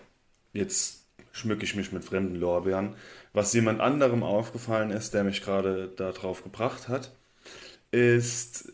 jetzt 0.52 1.04
schmücke 1.32 1.64
ich 1.64 1.76
mich 1.76 1.92
mit 1.92 2.04
fremden 2.04 2.36
Lorbeeren. 2.36 2.94
Was 3.32 3.52
jemand 3.52 3.80
anderem 3.80 4.22
aufgefallen 4.22 4.90
ist, 4.90 5.14
der 5.14 5.24
mich 5.24 5.42
gerade 5.42 5.88
darauf 5.96 6.42
gebracht 6.42 6.88
hat, 6.88 7.12
ist, 7.90 8.72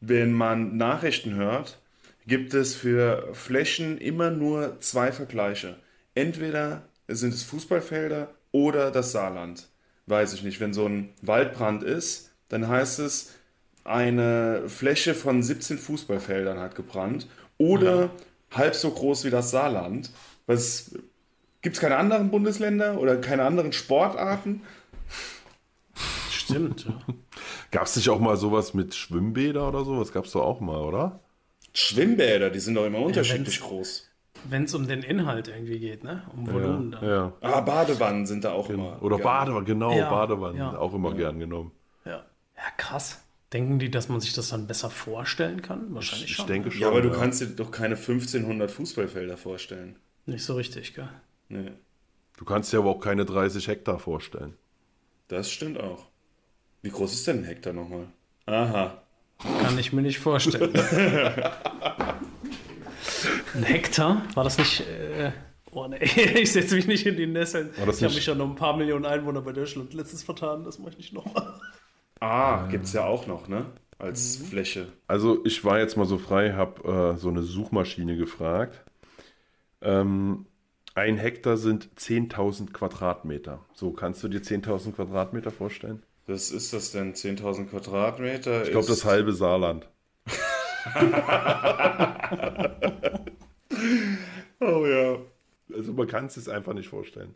wenn 0.00 0.32
man 0.32 0.76
Nachrichten 0.76 1.34
hört, 1.34 1.78
gibt 2.26 2.54
es 2.54 2.74
für 2.74 3.34
Flächen 3.34 3.98
immer 3.98 4.30
nur 4.30 4.80
zwei 4.80 5.12
Vergleiche. 5.12 5.76
Entweder 6.14 6.82
sind 7.08 7.34
es 7.34 7.42
Fußballfelder 7.42 8.33
oder 8.54 8.92
das 8.92 9.10
Saarland. 9.10 9.66
Weiß 10.06 10.32
ich 10.32 10.44
nicht. 10.44 10.60
Wenn 10.60 10.72
so 10.72 10.86
ein 10.86 11.08
Waldbrand 11.22 11.82
ist, 11.82 12.30
dann 12.48 12.68
heißt 12.68 13.00
es, 13.00 13.32
eine 13.82 14.62
Fläche 14.68 15.14
von 15.14 15.42
17 15.42 15.76
Fußballfeldern 15.76 16.58
hat 16.60 16.74
gebrannt 16.76 17.26
oder 17.58 18.10
halb 18.52 18.74
so 18.76 18.90
groß 18.90 19.24
wie 19.24 19.30
das 19.30 19.50
Saarland. 19.50 20.10
Was 20.46 20.92
gibt 21.62 21.74
es 21.76 21.80
keine 21.82 21.96
anderen 21.96 22.30
Bundesländer 22.30 22.98
oder 23.00 23.16
keine 23.16 23.42
anderen 23.44 23.72
Sportarten? 23.72 24.62
Stimmt, 26.30 26.84
ja. 26.86 27.00
Gab 27.72 27.86
es 27.86 27.96
nicht 27.96 28.08
auch 28.08 28.20
mal 28.20 28.36
sowas 28.36 28.72
mit 28.72 28.94
Schwimmbäder 28.94 29.66
oder 29.66 29.84
so? 29.84 29.98
Das 29.98 30.12
gab 30.12 30.26
es 30.26 30.32
doch 30.32 30.42
auch 30.42 30.60
mal, 30.60 30.80
oder? 30.80 31.18
Schwimmbäder, 31.72 32.50
die 32.50 32.60
sind 32.60 32.74
doch 32.76 32.86
immer 32.86 33.00
unterschiedlich 33.00 33.56
wenn's- 33.60 33.66
groß. 33.68 34.10
Wenn 34.48 34.64
es 34.64 34.74
um 34.74 34.86
den 34.86 35.02
Inhalt 35.02 35.48
irgendwie 35.48 35.78
geht, 35.78 36.04
ne? 36.04 36.22
Um 36.34 36.46
Volumen 36.50 36.90
dann. 36.90 37.04
ja. 37.08 37.32
Ah, 37.40 37.60
Badewannen 37.60 38.26
sind 38.26 38.44
da 38.44 38.52
auch 38.52 38.68
immer. 38.70 39.02
Oder 39.02 39.16
gerne. 39.16 39.22
Badewanne, 39.24 39.64
genau, 39.64 39.92
Ja, 39.96 40.10
Badewannen, 40.10 40.58
ja. 40.58 40.76
auch 40.76 40.92
immer 40.94 41.14
gern 41.14 41.38
genommen. 41.38 41.72
Ja. 42.04 42.12
ja, 42.56 42.62
krass. 42.76 43.20
Denken 43.52 43.78
die, 43.78 43.90
dass 43.90 44.08
man 44.08 44.20
sich 44.20 44.32
das 44.32 44.48
dann 44.48 44.66
besser 44.66 44.90
vorstellen 44.90 45.62
kann? 45.62 45.94
Wahrscheinlich 45.94 46.30
Ich 46.30 46.36
schon. 46.36 46.46
denke 46.46 46.70
schon. 46.70 46.80
Ja, 46.82 46.88
aber 46.88 47.00
du 47.02 47.10
kannst 47.10 47.40
dir 47.40 47.46
doch 47.46 47.70
keine 47.70 47.94
1500 47.96 48.70
Fußballfelder 48.70 49.36
vorstellen. 49.36 49.96
Nicht 50.26 50.44
so 50.44 50.54
richtig, 50.54 50.94
gell? 50.94 51.08
Nee, 51.48 51.72
Du 52.36 52.44
kannst 52.44 52.72
dir 52.72 52.78
aber 52.78 52.90
auch 52.90 53.00
keine 53.00 53.24
30 53.24 53.68
Hektar 53.68 53.98
vorstellen. 54.00 54.54
das 55.28 55.50
stimmt 55.50 55.78
auch. 55.80 56.06
Wie 56.82 56.90
groß 56.90 57.12
ist 57.14 57.26
denn 57.28 57.38
ein 57.38 57.44
Hektar 57.44 57.72
nochmal? 57.72 58.08
Aha. 58.46 59.02
Kann 59.62 59.78
ich 59.78 59.92
mir 59.92 60.02
nicht 60.02 60.18
vorstellen. 60.18 60.72
Ein 63.54 63.62
Hektar? 63.62 64.22
War 64.34 64.44
das 64.44 64.58
nicht. 64.58 64.80
Äh, 64.80 65.32
oh 65.72 65.86
nee, 65.88 65.98
ich 66.40 66.52
setze 66.52 66.76
mich 66.76 66.86
nicht 66.86 67.06
in 67.06 67.16
die 67.16 67.26
Nesseln. 67.26 67.70
War 67.78 67.86
das 67.86 67.98
ich 67.98 68.04
habe 68.04 68.14
mich 68.14 68.26
ja 68.26 68.34
noch 68.34 68.48
ein 68.48 68.56
paar 68.56 68.76
Millionen 68.76 69.06
Einwohner 69.06 69.42
bei 69.42 69.52
Deutschland 69.52 69.94
letztens 69.94 70.22
vertan. 70.22 70.64
Das 70.64 70.78
mache 70.78 70.90
ich 70.90 70.98
nicht 70.98 71.12
nochmal. 71.12 71.54
Ah, 72.20 72.66
gibt's 72.68 72.92
ja 72.92 73.04
auch 73.04 73.26
noch, 73.26 73.48
ne? 73.48 73.66
Als 73.98 74.40
Mhm. 74.40 74.44
Fläche. 74.46 74.86
Also 75.06 75.44
ich 75.44 75.64
war 75.64 75.78
jetzt 75.78 75.96
mal 75.96 76.06
so 76.06 76.18
frei, 76.18 76.52
habe 76.54 77.14
äh, 77.14 77.18
so 77.18 77.28
eine 77.28 77.42
Suchmaschine 77.42 78.16
gefragt. 78.16 78.84
Ähm, 79.82 80.46
ein 80.96 81.16
Hektar 81.16 81.56
sind 81.56 81.90
10.000 81.98 82.72
Quadratmeter. 82.72 83.64
So, 83.74 83.92
kannst 83.92 84.22
du 84.22 84.28
dir 84.28 84.40
10.000 84.40 84.92
Quadratmeter 84.92 85.50
vorstellen? 85.50 86.02
Was 86.26 86.50
ist 86.50 86.72
das 86.72 86.92
denn? 86.92 87.14
10.000 87.14 87.66
Quadratmeter? 87.66 88.62
Ich 88.64 88.70
glaube, 88.70 88.86
das 88.86 89.04
halbe 89.04 89.32
Saarland. 89.32 89.88
Oh 94.60 94.86
ja. 94.86 95.18
Also 95.74 95.92
man 95.92 96.06
kann 96.06 96.26
es 96.26 96.34
sich 96.34 96.50
einfach 96.50 96.74
nicht 96.74 96.88
vorstellen. 96.88 97.34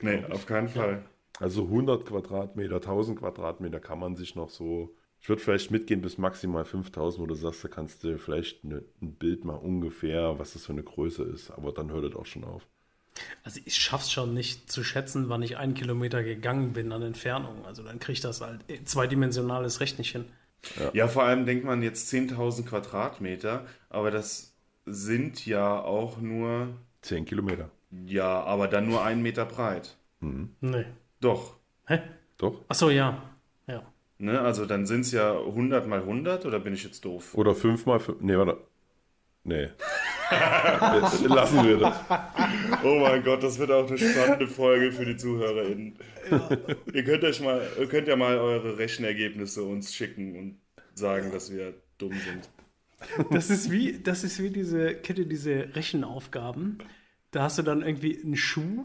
Nee, 0.00 0.24
auf 0.30 0.46
keinen 0.46 0.68
Fall. 0.68 1.04
Also 1.40 1.64
100 1.64 2.06
Quadratmeter, 2.06 2.76
1000 2.76 3.18
Quadratmeter 3.18 3.80
kann 3.80 3.98
man 3.98 4.16
sich 4.16 4.34
noch 4.34 4.50
so. 4.50 4.94
Ich 5.20 5.28
würde 5.28 5.42
vielleicht 5.42 5.70
mitgehen 5.70 6.00
bis 6.00 6.16
maximal 6.16 6.64
5000, 6.64 7.22
wo 7.22 7.26
du 7.26 7.34
sagst, 7.34 7.64
da 7.64 7.68
kannst 7.68 8.04
du 8.04 8.18
vielleicht 8.18 8.64
ne, 8.64 8.84
ein 9.02 9.14
Bild 9.14 9.44
mal 9.44 9.54
ungefähr, 9.54 10.38
was 10.38 10.52
das 10.52 10.66
für 10.66 10.72
eine 10.72 10.84
Größe 10.84 11.24
ist. 11.24 11.50
Aber 11.50 11.72
dann 11.72 11.90
hört 11.90 12.04
es 12.04 12.14
auch 12.14 12.26
schon 12.26 12.44
auf. 12.44 12.66
Also 13.42 13.60
ich 13.64 13.74
schaff's 13.76 14.12
schon 14.12 14.32
nicht 14.34 14.70
zu 14.70 14.84
schätzen, 14.84 15.28
wann 15.28 15.42
ich 15.42 15.56
einen 15.56 15.74
Kilometer 15.74 16.22
gegangen 16.22 16.72
bin 16.72 16.92
an 16.92 17.02
Entfernung. 17.02 17.64
Also 17.66 17.82
dann 17.82 17.98
kriege 17.98 18.12
ich 18.12 18.20
das 18.20 18.40
halt 18.40 18.60
zweidimensionales 18.84 19.80
Recht 19.80 19.98
nicht 19.98 20.12
hin. 20.12 20.26
Ja, 20.92 21.08
vor 21.08 21.24
allem 21.24 21.46
denkt 21.46 21.64
man 21.64 21.82
jetzt 21.82 22.12
10.000 22.12 22.66
Quadratmeter, 22.66 23.66
aber 23.90 24.10
das 24.10 24.57
sind 24.92 25.44
ja 25.46 25.80
auch 25.80 26.18
nur, 26.20 26.68
10 27.02 27.24
Kilometer. 27.24 27.70
ja, 28.06 28.42
aber 28.42 28.68
dann 28.68 28.88
nur 28.88 29.04
einen 29.04 29.22
Meter 29.22 29.44
breit. 29.44 29.96
Nee. 30.20 30.84
Doch. 31.20 31.56
Hä? 31.86 32.00
Doch? 32.38 32.64
Achso, 32.68 32.90
ja. 32.90 33.22
Ja. 33.66 33.82
Ne? 34.18 34.40
Also 34.40 34.66
dann 34.66 34.86
sind 34.86 35.02
es 35.02 35.12
ja 35.12 35.38
100 35.38 35.86
mal 35.86 36.00
100 36.00 36.44
oder 36.46 36.58
bin 36.58 36.74
ich 36.74 36.84
jetzt 36.84 37.04
doof? 37.04 37.34
Oder 37.34 37.54
5 37.54 37.86
mal 37.86 38.00
5. 38.00 38.20
Nee, 38.20 38.36
warte. 38.36 38.58
Nee. 39.44 39.68
Lassen 41.26 41.64
wir 41.66 41.78
das. 41.78 41.94
Oh 42.84 42.98
mein 43.00 43.22
Gott, 43.24 43.42
das 43.42 43.58
wird 43.58 43.70
auch 43.70 43.88
eine 43.88 43.96
spannende 43.96 44.46
Folge 44.46 44.92
für 44.92 45.06
die 45.06 45.16
ZuhörerInnen. 45.16 45.96
ihr, 46.92 47.04
könnt 47.04 47.24
euch 47.24 47.40
mal, 47.40 47.66
ihr 47.78 47.86
könnt 47.88 48.08
ja 48.08 48.16
mal 48.16 48.36
eure 48.36 48.76
Rechenergebnisse 48.76 49.62
uns 49.62 49.94
schicken 49.94 50.36
und 50.36 50.58
sagen, 50.94 51.32
dass 51.32 51.50
wir 51.50 51.72
dumm 51.96 52.12
sind. 52.12 52.48
Das 53.30 53.50
ist 53.50 53.70
wie, 53.70 53.98
das 54.02 54.24
ist 54.24 54.42
wie 54.42 54.50
diese, 54.50 54.94
ihr 55.18 55.26
diese 55.26 55.74
Rechenaufgaben? 55.74 56.78
Da 57.30 57.42
hast 57.42 57.58
du 57.58 57.62
dann 57.62 57.82
irgendwie 57.82 58.20
einen 58.22 58.36
Schuh, 58.36 58.84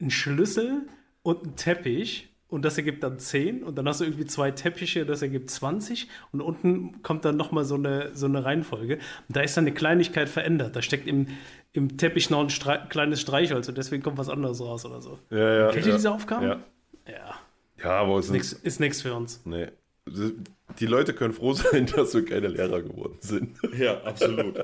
einen 0.00 0.10
Schlüssel 0.10 0.86
und 1.22 1.42
einen 1.42 1.56
Teppich 1.56 2.28
und 2.48 2.64
das 2.64 2.76
ergibt 2.76 3.02
dann 3.02 3.18
10 3.18 3.62
und 3.62 3.76
dann 3.78 3.86
hast 3.88 4.00
du 4.00 4.04
irgendwie 4.04 4.26
zwei 4.26 4.50
Teppiche, 4.50 5.06
das 5.06 5.22
ergibt 5.22 5.50
20 5.50 6.08
und 6.32 6.40
unten 6.40 7.02
kommt 7.02 7.24
dann 7.24 7.36
nochmal 7.36 7.64
so 7.64 7.76
eine, 7.76 8.10
so 8.14 8.26
eine 8.26 8.44
Reihenfolge 8.44 8.94
und 9.28 9.36
da 9.36 9.40
ist 9.40 9.56
dann 9.56 9.64
eine 9.64 9.74
Kleinigkeit 9.74 10.28
verändert. 10.28 10.74
Da 10.76 10.82
steckt 10.82 11.06
im, 11.06 11.28
im 11.72 11.96
Teppich 11.96 12.28
noch 12.28 12.40
ein 12.40 12.50
Strei 12.50 12.78
kleines 12.88 13.20
Streichholz 13.20 13.68
und 13.68 13.78
deswegen 13.78 14.02
kommt 14.02 14.18
was 14.18 14.28
anderes 14.28 14.60
raus 14.60 14.84
oder 14.84 15.00
so. 15.00 15.18
Ja, 15.30 15.54
ja. 15.54 15.70
Kennt 15.70 15.86
ihr 15.86 15.92
ja. 15.92 15.96
diese 15.96 16.12
Aufgaben? 16.12 16.46
Ja. 16.46 16.60
Ja, 17.06 17.34
Ja, 17.82 17.90
aber 18.00 18.18
es 18.18 18.30
nix, 18.30 18.52
ist. 18.52 18.64
ist 18.64 18.80
nichts 18.80 19.02
für 19.02 19.14
uns. 19.14 19.40
Nee. 19.44 19.68
Die 20.06 20.86
Leute 20.86 21.14
können 21.14 21.34
froh 21.34 21.52
sein, 21.52 21.86
dass 21.96 22.14
wir 22.14 22.24
keine 22.24 22.48
Lehrer 22.48 22.82
geworden 22.82 23.18
sind. 23.20 23.56
Ja, 23.76 24.02
absolut. 24.02 24.58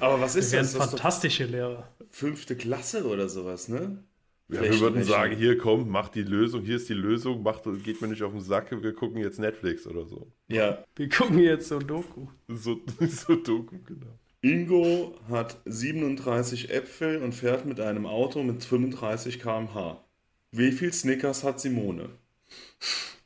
Aber 0.00 0.20
was 0.20 0.36
ist 0.36 0.52
Wir 0.52 0.60
das? 0.60 0.72
Das 0.72 0.90
fantastische 0.90 1.44
Lehrer. 1.44 1.88
fünfte 2.10 2.56
Klasse 2.56 3.06
oder 3.06 3.28
sowas, 3.28 3.68
ne? 3.68 4.02
Ja, 4.48 4.60
wir 4.60 4.80
würden 4.80 5.02
sagen, 5.02 5.34
hier 5.36 5.56
komm, 5.56 5.88
mach 5.88 6.08
die 6.08 6.22
Lösung, 6.22 6.62
hier 6.62 6.76
ist 6.76 6.88
die 6.88 6.94
Lösung, 6.94 7.42
macht, 7.42 7.62
geht 7.84 8.02
mir 8.02 8.08
nicht 8.08 8.22
auf 8.22 8.32
den 8.32 8.42
Sack, 8.42 8.70
wir 8.70 8.92
gucken 8.92 9.18
jetzt 9.22 9.38
Netflix 9.38 9.86
oder 9.86 10.04
so. 10.04 10.30
Ja. 10.48 10.84
Wir 10.94 11.08
gucken 11.08 11.38
jetzt 11.38 11.68
so 11.68 11.78
ein 11.78 11.86
Doku. 11.86 12.26
So, 12.48 12.80
so 13.00 13.36
Doku, 13.36 13.76
genau. 13.86 14.18
Ingo 14.42 15.14
hat 15.30 15.56
37 15.64 16.70
Äpfel 16.70 17.22
und 17.22 17.32
fährt 17.32 17.64
mit 17.64 17.80
einem 17.80 18.04
Auto 18.04 18.42
mit 18.42 18.62
35 18.64 19.38
km/h. 19.40 20.04
Wie 20.50 20.72
viel 20.72 20.92
Snickers 20.92 21.44
hat 21.44 21.60
Simone? 21.60 22.10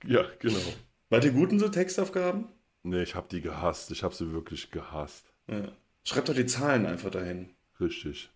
Ja, 0.07 0.26
genau. 0.38 0.59
Wart 1.09 1.24
ihr 1.24 1.32
gut 1.32 1.52
in 1.52 1.59
so 1.59 1.68
Textaufgaben? 1.68 2.46
Nee, 2.82 3.02
ich 3.02 3.14
habe 3.14 3.28
die 3.30 3.40
gehasst. 3.40 3.90
Ich 3.90 4.02
habe 4.02 4.14
sie 4.14 4.32
wirklich 4.32 4.70
gehasst. 4.70 5.32
Ja. 5.48 5.68
Schreibt 6.04 6.28
doch 6.28 6.34
die 6.34 6.46
Zahlen 6.46 6.86
einfach 6.86 7.11
dahin. 7.11 7.50
Richtig. 7.80 8.30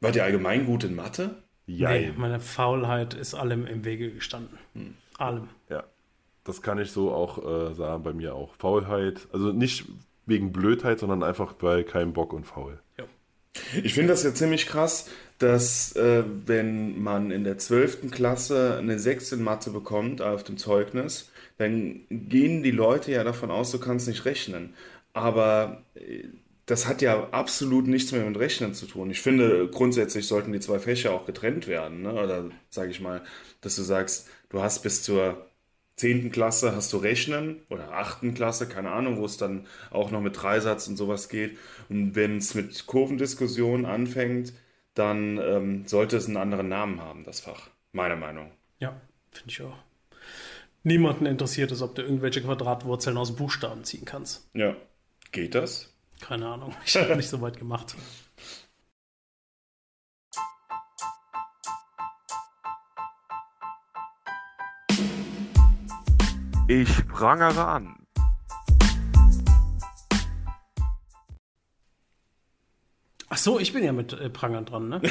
Wart 0.00 0.16
ihr 0.16 0.24
allgemein 0.24 0.66
gut 0.66 0.84
in 0.84 0.94
Mathe? 0.94 1.42
Ja, 1.66 1.90
Nee, 1.90 2.12
meine 2.16 2.40
Faulheit 2.40 3.14
ist 3.14 3.34
allem 3.34 3.66
im 3.66 3.84
Wege 3.84 4.12
gestanden. 4.12 4.58
Hm. 4.74 4.94
Allem. 5.18 5.48
ja. 5.68 5.84
Das 6.42 6.62
kann 6.62 6.78
ich 6.78 6.90
so 6.90 7.12
auch 7.12 7.70
äh, 7.70 7.74
sagen, 7.74 8.02
bei 8.02 8.14
mir 8.14 8.34
auch. 8.34 8.54
Faulheit, 8.54 9.28
also 9.30 9.52
nicht 9.52 9.84
wegen 10.24 10.52
Blödheit, 10.52 10.98
sondern 10.98 11.22
einfach 11.22 11.52
bei 11.52 11.82
keinem 11.82 12.14
Bock 12.14 12.32
und 12.32 12.44
faul. 12.46 12.80
Ich 13.82 13.94
finde 13.94 14.12
das 14.12 14.22
ja 14.22 14.32
ziemlich 14.32 14.66
krass, 14.66 15.08
dass 15.38 15.96
äh, 15.96 16.22
wenn 16.46 17.02
man 17.02 17.30
in 17.30 17.44
der 17.44 17.58
12. 17.58 18.10
Klasse 18.10 18.76
eine 18.78 18.98
6 18.98 19.32
in 19.32 19.42
Mathe 19.42 19.70
bekommt 19.70 20.22
auf 20.22 20.44
dem 20.44 20.56
Zeugnis, 20.58 21.30
dann 21.58 22.02
gehen 22.10 22.62
die 22.62 22.70
Leute 22.70 23.10
ja 23.12 23.24
davon 23.24 23.50
aus, 23.50 23.70
du 23.70 23.78
kannst 23.78 24.06
nicht 24.06 24.24
rechnen. 24.24 24.74
Aber 25.12 25.82
äh, 25.94 26.24
das 26.66 26.86
hat 26.86 27.02
ja 27.02 27.30
absolut 27.30 27.88
nichts 27.88 28.12
mehr 28.12 28.24
mit 28.24 28.38
Rechnen 28.38 28.74
zu 28.74 28.86
tun. 28.86 29.10
Ich 29.10 29.20
finde, 29.20 29.68
grundsätzlich 29.68 30.28
sollten 30.28 30.52
die 30.52 30.60
zwei 30.60 30.78
Fächer 30.78 31.12
auch 31.12 31.26
getrennt 31.26 31.66
werden. 31.66 32.02
Ne? 32.02 32.12
Oder 32.12 32.50
sage 32.68 32.90
ich 32.92 33.00
mal, 33.00 33.22
dass 33.60 33.74
du 33.74 33.82
sagst, 33.82 34.28
du 34.50 34.62
hast 34.62 34.82
bis 34.82 35.02
zur 35.02 35.49
10. 36.00 36.32
Klasse 36.32 36.74
hast 36.74 36.94
du 36.94 36.96
Rechnen 36.96 37.60
oder 37.68 37.92
8. 37.92 38.34
Klasse, 38.34 38.66
keine 38.66 38.90
Ahnung, 38.90 39.18
wo 39.18 39.26
es 39.26 39.36
dann 39.36 39.66
auch 39.90 40.10
noch 40.10 40.22
mit 40.22 40.40
Dreisatz 40.40 40.88
und 40.88 40.96
sowas 40.96 41.28
geht. 41.28 41.58
Und 41.90 42.14
wenn 42.14 42.38
es 42.38 42.54
mit 42.54 42.86
Kurvendiskussion 42.86 43.84
anfängt, 43.84 44.54
dann 44.94 45.36
ähm, 45.38 45.86
sollte 45.86 46.16
es 46.16 46.26
einen 46.26 46.38
anderen 46.38 46.70
Namen 46.70 47.02
haben, 47.02 47.24
das 47.24 47.40
Fach. 47.40 47.68
Meine 47.92 48.16
Meinung. 48.16 48.50
Ja, 48.78 48.98
finde 49.30 49.50
ich 49.50 49.60
auch. 49.60 49.76
Niemanden 50.84 51.26
interessiert 51.26 51.70
es, 51.70 51.82
ob 51.82 51.94
du 51.94 52.00
irgendwelche 52.00 52.40
Quadratwurzeln 52.40 53.18
aus 53.18 53.36
Buchstaben 53.36 53.84
ziehen 53.84 54.06
kannst. 54.06 54.48
Ja. 54.54 54.74
Geht 55.32 55.54
das? 55.54 55.92
Keine 56.22 56.48
Ahnung. 56.48 56.74
Ich 56.86 56.96
habe 56.96 57.14
nicht 57.14 57.28
so 57.28 57.42
weit 57.42 57.58
gemacht. 57.58 57.94
Ich 66.72 67.04
prangere 67.08 67.66
an. 67.66 67.96
Ach 73.28 73.36
so, 73.36 73.58
ich 73.58 73.72
bin 73.72 73.82
ja 73.82 73.90
mit 73.90 74.12
äh, 74.12 74.30
Prangern 74.30 74.66
dran, 74.66 74.88
ne? 74.88 75.02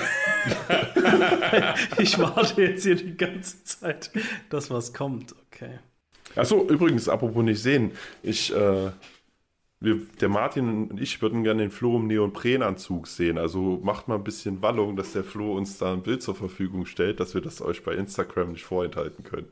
ich 1.98 2.18
warte 2.18 2.62
jetzt 2.62 2.84
hier 2.84 2.96
die 2.96 3.18
ganze 3.18 3.62
Zeit, 3.66 4.10
dass 4.50 4.72
was 4.72 4.94
kommt. 4.94 5.36
Okay. 5.48 5.80
Achso, 6.38 6.66
übrigens, 6.66 7.10
apropos 7.10 7.44
nicht 7.44 7.62
sehen, 7.62 7.92
ich, 8.24 8.56
äh, 8.56 8.92
wir, 9.82 10.02
der 10.22 10.30
Martin 10.30 10.92
und 10.92 11.02
ich 11.02 11.22
würden 11.22 11.44
gerne 11.44 11.64
den 11.64 11.72
Flo 11.72 11.98
im 11.98 12.08
Neoprenanzug 12.08 13.06
sehen. 13.06 13.38
Also 13.38 13.82
macht 13.84 14.08
mal 14.08 14.16
ein 14.16 14.24
bisschen 14.24 14.62
Wallung, 14.62 14.96
dass 14.96 15.12
der 15.12 15.26
Flo 15.26 15.58
uns 15.58 15.78
da 15.78 15.92
ein 15.92 16.04
Bild 16.04 16.24
zur 16.24 16.36
Verfügung 16.36 16.86
stellt, 16.86 17.20
dass 17.20 17.34
wir 17.34 17.42
das 17.42 17.62
euch 17.62 17.84
bei 17.84 17.96
Instagram 17.96 18.54
nicht 18.54 18.64
vorenthalten 18.64 19.26
können. 19.26 19.50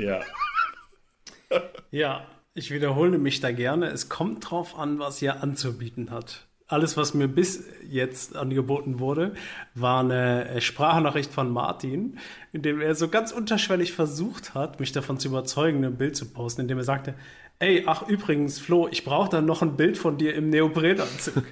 Ja. 0.00 0.20
Ja, 1.90 2.26
ich 2.54 2.70
wiederhole 2.70 3.18
mich 3.18 3.40
da 3.40 3.52
gerne. 3.52 3.86
Es 3.86 4.08
kommt 4.08 4.50
drauf 4.50 4.78
an, 4.78 4.98
was 4.98 5.20
ihr 5.22 5.42
anzubieten 5.42 6.10
hat. 6.10 6.46
Alles, 6.68 6.96
was 6.96 7.14
mir 7.14 7.28
bis 7.28 7.64
jetzt 7.88 8.34
angeboten 8.34 8.98
wurde, 8.98 9.34
war 9.74 10.00
eine 10.00 10.48
äh, 10.48 10.60
Sprachnachricht 10.60 11.32
von 11.32 11.48
Martin, 11.50 12.18
in 12.52 12.62
dem 12.62 12.80
er 12.80 12.96
so 12.96 13.08
ganz 13.08 13.30
unterschwellig 13.30 13.92
versucht 13.92 14.54
hat, 14.54 14.80
mich 14.80 14.90
davon 14.90 15.20
zu 15.20 15.28
überzeugen, 15.28 15.84
ein 15.84 15.96
Bild 15.96 16.16
zu 16.16 16.26
posten, 16.26 16.62
indem 16.62 16.78
er 16.78 16.84
sagte, 16.84 17.14
ey, 17.60 17.84
ach 17.86 18.08
übrigens, 18.08 18.58
Flo, 18.58 18.88
ich 18.88 19.04
brauche 19.04 19.30
dann 19.30 19.46
noch 19.46 19.62
ein 19.62 19.76
Bild 19.76 19.96
von 19.96 20.18
dir 20.18 20.34
im 20.34 20.50
Neoprenanzug. 20.50 21.44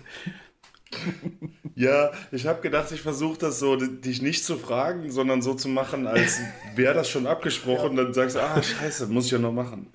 Ja, 1.77 2.13
ich 2.31 2.47
habe 2.47 2.61
gedacht, 2.61 2.93
ich 2.93 3.03
versuche 3.03 3.37
das 3.37 3.59
so, 3.59 3.75
dich 3.75 4.23
nicht 4.23 4.45
zu 4.45 4.57
fragen, 4.57 5.11
sondern 5.11 5.43
so 5.43 5.55
zu 5.55 5.69
machen, 5.69 6.07
als 6.07 6.39
wäre 6.77 6.95
das 6.95 7.09
schon 7.11 7.27
abgesprochen. 7.27 7.97
Dann 7.97 8.15
sagst 8.15 8.37
du, 8.37 8.41
ah, 8.41 8.63
scheiße, 8.63 9.09
muss 9.09 9.27
ich 9.27 9.33
ja 9.33 9.39
noch 9.39 9.53
machen. 9.53 9.89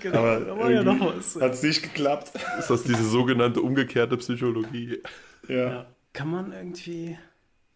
genau, 0.00 0.18
Aber 0.18 0.38
da 0.40 0.56
war 0.56 0.70
ja 0.70 0.84
noch 0.84 1.00
was. 1.16 1.34
hat 1.40 1.54
es 1.54 1.64
nicht 1.64 1.82
geklappt. 1.82 2.30
Ist 2.60 2.70
das 2.70 2.84
diese 2.84 3.02
sogenannte 3.04 3.60
umgekehrte 3.60 4.16
Psychologie? 4.18 5.02
Ja. 5.48 5.56
Ja. 5.56 5.86
Kann 6.12 6.30
man 6.30 6.52
irgendwie, 6.52 7.18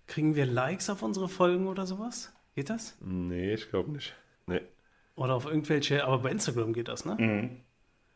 kriegen 0.06 0.36
wir 0.36 0.46
Likes 0.46 0.88
auf 0.88 1.02
unsere 1.02 1.28
Folgen 1.28 1.66
oder 1.66 1.86
sowas? 1.86 2.32
Geht 2.54 2.70
das? 2.70 2.96
Nee, 3.00 3.54
ich 3.54 3.68
glaube 3.68 3.90
nicht. 3.90 4.14
Nee. 4.46 4.60
Oder 5.16 5.34
auf 5.34 5.46
irgendwelche, 5.46 6.04
aber 6.04 6.20
bei 6.20 6.30
Instagram 6.30 6.72
geht 6.72 6.86
das, 6.86 7.04
ne? 7.04 7.16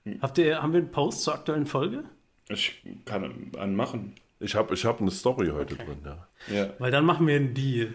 Mhm. 0.05 0.21
Habt 0.21 0.39
ihr, 0.39 0.63
haben 0.63 0.73
wir 0.73 0.79
einen 0.81 0.93
Post 0.93 1.23
zur 1.25 1.35
aktuellen 1.35 1.67
Folge? 1.67 2.05
Ich 2.49 2.85
kann 3.05 3.51
einen 3.59 3.75
machen. 3.75 4.15
Ich 4.45 4.55
habe 4.55 4.75
ich 4.75 4.85
hab 4.85 5.01
eine 5.01 5.11
Story 5.11 5.49
heute 5.49 5.75
Okay. 5.75 5.85
drin, 5.87 5.99
ja. 6.05 6.29
Ja. 6.55 6.71
Weil 6.79 6.91
dann 6.91 7.05
machen 7.05 7.27
wir 7.27 7.37
einen 7.37 7.55
Deal. 7.55 7.95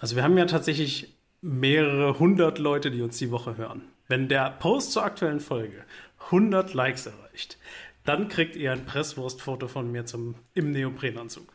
Also 0.00 0.16
wir 0.16 0.22
haben 0.22 0.36
ja 0.36 0.44
tatsächlich 0.46 1.14
mehrere 1.40 2.18
hundert 2.18 2.58
Leute, 2.58 2.90
die 2.90 3.02
uns 3.02 3.18
die 3.18 3.30
Woche 3.30 3.56
hören. 3.56 3.82
Wenn 4.08 4.28
der 4.28 4.50
Post 4.50 4.92
zur 4.92 5.04
aktuellen 5.04 5.40
Folge 5.40 5.84
100 6.26 6.74
Likes 6.74 7.06
erreicht, 7.06 7.58
dann 8.04 8.28
kriegt 8.28 8.54
ihr 8.56 8.72
ein 8.72 8.84
Presswurstfoto 8.84 9.66
von 9.68 9.90
mir 9.90 10.04
zum, 10.04 10.34
im 10.52 10.72
Neoprenanzug. 10.72 11.46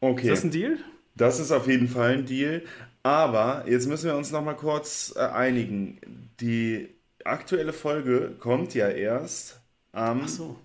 Okay. 0.00 0.28
Ist 0.28 0.38
das 0.38 0.44
ein 0.44 0.50
Deal? 0.50 0.78
Das 1.14 1.38
ist 1.40 1.52
auf 1.52 1.66
jeden 1.66 1.88
Fall 1.88 2.14
ein 2.14 2.26
Deal. 2.26 2.62
Aber 3.02 3.64
jetzt 3.68 3.86
müssen 3.86 4.06
wir 4.06 4.16
uns 4.16 4.30
noch 4.32 4.42
mal 4.42 4.54
kurz 4.54 5.12
äh, 5.14 5.20
einigen. 5.20 6.00
Die 6.40 6.88
aktuelle 7.24 7.72
Folge 7.74 8.34
kommt 8.38 8.74
ja 8.74 8.88
erst 8.88 9.60
am 9.92 10.22
Ach 10.24 10.28
so, 10.28 10.56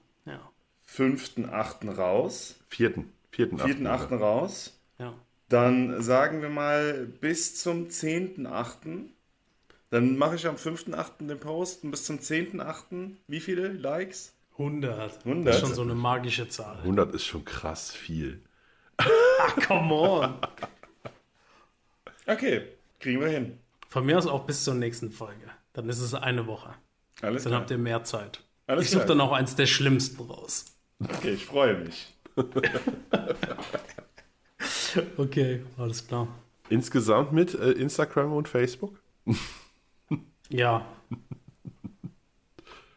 ja. 0.97 1.05
5.8. 1.05 1.95
raus. 1.95 2.55
Vierten. 2.67 3.11
Vierten, 3.31 3.59
4.8. 3.59 4.17
raus. 4.17 4.79
ja. 4.97 5.13
Dann 5.49 5.99
sagen 6.03 6.43
wir 6.43 6.49
mal 6.49 7.07
bis 7.07 7.55
zum 7.55 7.87
10.8. 7.87 9.05
Dann 9.89 10.15
mache 10.17 10.35
ich 10.35 10.45
am 10.45 10.57
5.8. 10.57 11.25
den 11.25 11.39
Post 11.39 11.83
und 11.83 11.89
bis 11.91 12.03
zum 12.05 12.19
10.8. 12.19 13.15
wie 13.27 13.39
viele 13.39 13.69
Likes? 13.69 14.35
100. 14.59 15.25
100? 15.25 15.47
Das 15.47 15.55
ist 15.55 15.61
schon 15.61 15.73
so 15.73 15.81
eine 15.81 15.95
magische 15.95 16.47
Zahl. 16.49 16.77
100 16.79 17.15
ist 17.15 17.25
schon 17.25 17.45
krass 17.45 17.91
viel. 17.91 18.43
Ach, 18.97 19.55
come 19.67 19.93
on. 19.93 20.35
Okay, 22.27 22.67
kriegen 22.99 23.21
wir 23.21 23.29
hin. 23.29 23.57
Von 23.87 24.05
mir 24.05 24.17
aus 24.19 24.27
auch 24.27 24.45
bis 24.45 24.63
zur 24.63 24.75
nächsten 24.75 25.11
Folge. 25.11 25.49
Dann 25.73 25.89
ist 25.89 25.99
es 25.99 26.13
eine 26.13 26.45
Woche. 26.45 26.75
Alles 27.21 27.43
Dann 27.43 27.51
klar. 27.51 27.61
habt 27.61 27.71
ihr 27.71 27.77
mehr 27.79 28.03
Zeit. 28.03 28.43
Alles 28.67 28.85
ich 28.85 28.91
suche 28.91 29.05
dann 29.07 29.21
auch 29.21 29.31
eins 29.31 29.55
der 29.55 29.65
schlimmsten 29.65 30.21
raus. 30.21 30.65
Okay, 31.01 31.31
ich 31.31 31.45
freue 31.45 31.77
mich. 31.77 32.13
Okay, 35.17 35.61
alles 35.77 36.07
klar. 36.07 36.27
Insgesamt 36.69 37.31
mit 37.31 37.53
äh, 37.53 37.71
Instagram 37.71 38.33
und 38.33 38.47
Facebook? 38.47 38.99
Ja. 40.51 40.83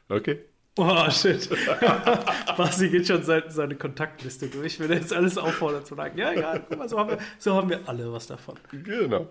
Okay. 0.09 0.39
Oh, 0.79 1.11
shit. 1.11 1.51
Basti 2.57 2.89
geht 2.89 3.07
schon 3.07 3.23
seine, 3.25 3.51
seine 3.51 3.77
Kontaktliste 3.77 4.49
durch. 4.49 4.73
Ich 4.73 4.81
will 4.81 4.91
jetzt 4.91 5.13
alles 5.13 5.37
auffordern 5.37 5.85
zu 5.85 5.95
sagen, 5.95 6.17
ja, 6.17 6.33
egal, 6.33 6.65
guck 6.67 6.79
mal, 6.79 6.89
so 6.89 6.99
haben, 6.99 7.11
wir, 7.11 7.19
so 7.39 7.55
haben 7.55 7.69
wir 7.69 7.87
alle 7.87 8.11
was 8.11 8.27
davon. 8.27 8.55
Genau. 8.71 9.29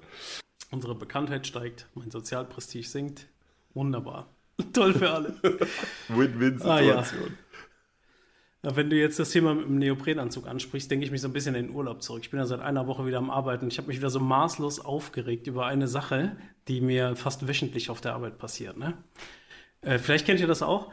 Unsere 0.70 0.94
Bekanntheit 0.94 1.48
steigt, 1.48 1.88
mein 1.96 2.12
Sozialprestige 2.12 2.88
sinkt. 2.88 3.26
Wunderbar. 3.74 4.28
Toll 4.72 4.94
für 4.94 5.10
alle. 5.10 5.34
Win-Win-Situation. 6.10 6.86
Ja, 6.86 7.51
wenn 8.64 8.90
du 8.90 8.96
jetzt 8.96 9.18
das 9.20 9.32
Thema 9.32 9.56
mit 9.56 9.66
dem 9.66 9.80
Neoprenanzug 9.80 10.48
ansprichst, 10.48 10.90
denke 10.92 11.04
ich 11.06 11.12
mich 11.12 11.22
so 11.22 11.28
ein 11.28 11.34
bisschen 11.34 11.56
in 11.56 11.68
den 11.68 11.76
Urlaub 11.76 12.04
zurück. 12.04 12.22
Ich 12.24 12.30
bin 12.30 12.40
ja 12.40 12.46
seit 12.46 12.60
einer 12.60 12.86
Woche 12.86 13.06
wieder 13.08 13.18
am 13.18 13.32
Arbeiten. 13.32 13.68
Ich 13.68 13.78
habe 13.78 13.88
mich 13.88 13.98
wieder 13.98 14.12
so 14.12 14.20
maßlos 14.20 14.80
aufgeregt 14.80 15.48
über 15.48 15.66
eine 15.66 15.88
Sache, 15.88 16.38
die 16.68 16.80
mir 16.80 17.16
fast 17.16 17.48
wöchentlich 17.48 17.90
auf 17.90 18.02
der 18.02 18.14
Arbeit 18.14 18.38
passiert. 18.38 18.78
Ne? 18.78 18.94
Äh, 19.82 19.98
vielleicht 19.98 20.28
kennt 20.28 20.40
ihr 20.40 20.48
das 20.48 20.62
auch. 20.62 20.92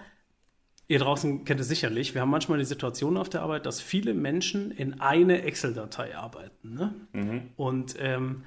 Ihr 0.91 0.99
draußen 0.99 1.45
kennt 1.45 1.61
es 1.61 1.69
sicherlich. 1.69 2.15
Wir 2.15 2.23
haben 2.23 2.31
manchmal 2.31 2.59
die 2.59 2.65
Situation 2.65 3.19
auf 3.19 3.29
der 3.29 3.43
Arbeit, 3.43 3.67
dass 3.67 3.83
viele 3.83 4.15
Menschen 4.15 4.71
in 4.71 5.01
eine 5.03 5.43
Excel-Datei 5.43 6.17
arbeiten. 6.17 6.73
Ne? 6.73 6.95
Und 7.57 7.97
ähm, 7.99 8.45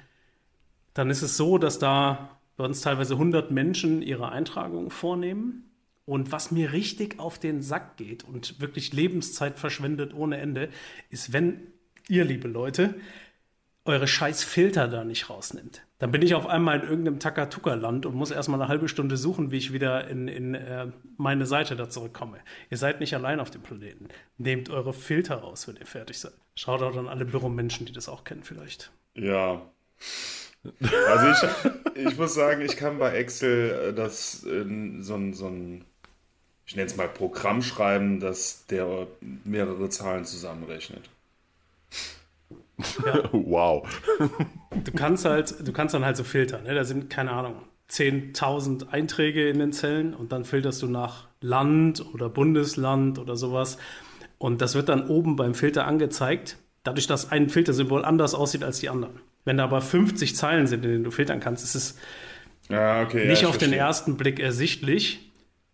dann 0.94 1.10
ist 1.10 1.22
es 1.22 1.36
so, 1.36 1.58
dass 1.58 1.78
da 1.78 2.40
bei 2.56 2.64
uns 2.64 2.80
teilweise 2.80 3.14
100 3.14 3.52
Menschen 3.52 4.02
ihre 4.02 4.30
Eintragungen 4.30 4.90
vornehmen. 4.90 5.71
Und 6.04 6.32
was 6.32 6.50
mir 6.50 6.72
richtig 6.72 7.18
auf 7.18 7.38
den 7.38 7.62
Sack 7.62 7.96
geht 7.96 8.24
und 8.24 8.60
wirklich 8.60 8.92
Lebenszeit 8.92 9.58
verschwendet 9.58 10.14
ohne 10.14 10.38
Ende, 10.38 10.68
ist, 11.10 11.32
wenn 11.32 11.68
ihr, 12.08 12.24
liebe 12.24 12.48
Leute, 12.48 12.94
eure 13.84 14.06
scheiß 14.06 14.44
Filter 14.44 14.88
da 14.88 15.04
nicht 15.04 15.28
rausnimmt. 15.28 15.82
Dann 15.98 16.12
bin 16.12 16.22
ich 16.22 16.34
auf 16.34 16.46
einmal 16.46 16.80
in 16.80 16.88
irgendeinem 16.88 17.18
Takatuka-Land 17.18 18.06
und 18.06 18.14
muss 18.14 18.30
erstmal 18.30 18.60
eine 18.60 18.68
halbe 18.68 18.88
Stunde 18.88 19.16
suchen, 19.16 19.50
wie 19.50 19.58
ich 19.58 19.72
wieder 19.72 20.08
in, 20.08 20.28
in 20.28 20.54
äh, 20.54 20.88
meine 21.16 21.46
Seite 21.46 21.74
da 21.76 21.88
zurückkomme. 21.88 22.38
Ihr 22.70 22.76
seid 22.76 23.00
nicht 23.00 23.14
allein 23.14 23.40
auf 23.40 23.50
dem 23.50 23.62
Planeten. 23.62 24.08
Nehmt 24.38 24.70
eure 24.70 24.92
Filter 24.92 25.36
raus, 25.36 25.66
wenn 25.66 25.76
ihr 25.76 25.86
fertig 25.86 26.18
seid. 26.18 26.34
Schaut 26.54 26.82
auch 26.82 26.96
an 26.96 27.08
alle 27.08 27.24
Büromenschen, 27.24 27.86
die 27.86 27.92
das 27.92 28.08
auch 28.08 28.24
kennen 28.24 28.42
vielleicht. 28.42 28.92
Ja. 29.14 29.62
Also 31.08 31.46
ich, 31.94 32.06
ich 32.06 32.16
muss 32.16 32.34
sagen, 32.34 32.62
ich 32.62 32.76
kann 32.76 32.98
bei 32.98 33.16
Excel 33.16 33.88
äh, 33.90 33.94
das 33.94 34.44
äh, 34.44 34.64
so 35.00 35.16
ein, 35.16 35.34
so 35.34 35.48
ein 35.48 35.84
ich 36.66 36.76
nenne 36.76 36.86
es 36.88 36.96
mal 36.96 37.08
Programm 37.08 37.62
schreiben, 37.62 38.20
das 38.20 38.66
der 38.66 39.06
mehrere 39.44 39.88
Zahlen 39.90 40.24
zusammenrechnet. 40.24 41.10
Ja. 43.04 43.22
wow. 43.32 43.86
Du 44.84 44.92
kannst 44.92 45.24
halt, 45.24 45.66
du 45.66 45.72
kannst 45.72 45.94
dann 45.94 46.04
halt 46.04 46.16
so 46.16 46.24
filtern. 46.24 46.64
Ne? 46.64 46.74
Da 46.74 46.84
sind, 46.84 47.10
keine 47.10 47.32
Ahnung, 47.32 47.56
10.000 47.90 48.88
Einträge 48.90 49.48
in 49.48 49.58
den 49.58 49.72
Zellen 49.72 50.14
und 50.14 50.32
dann 50.32 50.44
filterst 50.44 50.82
du 50.82 50.86
nach 50.88 51.28
Land 51.40 52.04
oder 52.14 52.28
Bundesland 52.28 53.18
oder 53.18 53.36
sowas. 53.36 53.78
Und 54.38 54.60
das 54.60 54.74
wird 54.74 54.88
dann 54.88 55.08
oben 55.08 55.36
beim 55.36 55.54
Filter 55.54 55.86
angezeigt, 55.86 56.56
dadurch, 56.84 57.06
dass 57.06 57.30
ein 57.30 57.48
Filtersymbol 57.48 58.04
anders 58.04 58.34
aussieht 58.34 58.64
als 58.64 58.80
die 58.80 58.88
anderen. 58.88 59.20
Wenn 59.44 59.56
da 59.58 59.64
aber 59.64 59.80
50 59.80 60.36
Zeilen 60.36 60.66
sind, 60.66 60.84
in 60.84 60.90
denen 60.92 61.04
du 61.04 61.10
filtern 61.10 61.40
kannst, 61.40 61.64
ist 61.64 61.74
es 61.74 61.98
Ja, 62.68 63.02
okay. 63.02 63.26
nicht 63.26 63.42
ja, 63.42 63.48
auf 63.48 63.56
ich 63.56 63.58
den 63.58 63.72
verstehe. 63.72 63.78
ersten 63.78 64.16
Blick 64.16 64.40
ersichtlich, 64.40 65.31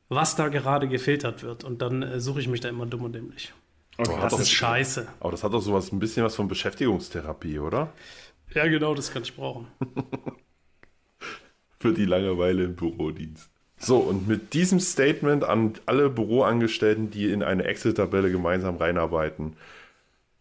was 0.09 0.37
da 0.37 0.49
gerade 0.49 0.89
gefiltert 0.89 1.43
wird. 1.43 1.65
Und 1.65 1.83
dann 1.83 2.03
äh, 2.03 2.21
suche 2.21 2.41
ich 2.41 2.49
mich 2.49 2.61
da 2.61 2.69
immer 2.69 2.87
dumm 2.87 3.03
und 3.05 3.13
dämlich. 3.15 3.53
Okay, 3.97 4.15
hat 4.17 4.25
Das 4.25 4.33
doch- 4.33 4.41
ist 4.41 4.51
scheiße. 4.51 5.09
Aber 5.21 5.31
das 5.33 5.43
hat 5.45 5.53
doch 5.53 5.61
sowas 5.61 5.93
ein 5.93 5.99
bisschen 5.99 6.25
was 6.25 6.35
von 6.37 6.49
Beschäftigungstherapie, 6.49 7.59
oder? 7.59 7.93
Ja, 8.55 8.67
genau, 8.67 8.95
das 8.95 9.13
kann 9.13 9.23
ich 9.23 9.35
brauchen. 9.37 9.67
Für 11.81 11.93
die 11.93 12.07
Langeweile 12.07 12.65
im 12.65 12.75
Bürodienst. 12.75 13.51
So, 13.81 13.99
und 13.99 14.27
mit 14.27 14.55
diesem 14.55 14.81
Statement 14.81 15.45
an 15.45 15.75
alle 15.87 16.11
Büroangestellten, 16.11 17.11
die 17.11 17.31
in 17.31 17.45
eine 17.45 17.65
Excel-Tabelle 17.65 18.33
gemeinsam 18.33 18.77
reinarbeiten, 18.77 19.57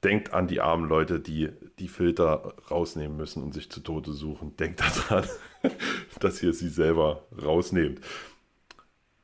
denkt 0.03 0.33
an 0.33 0.47
die 0.47 0.61
armen 0.61 0.89
Leute, 0.89 1.19
die 1.19 1.49
die 1.77 1.87
Filter 1.87 2.55
rausnehmen 2.71 3.15
müssen 3.15 3.43
und 3.43 3.53
sich 3.53 3.69
zu 3.69 3.81
Tode 3.81 4.13
suchen. 4.13 4.55
Denkt 4.57 4.79
daran, 4.79 5.25
dass 6.19 6.41
ihr 6.41 6.53
sie 6.53 6.69
selber 6.69 7.23
rausnehmt. 7.43 7.99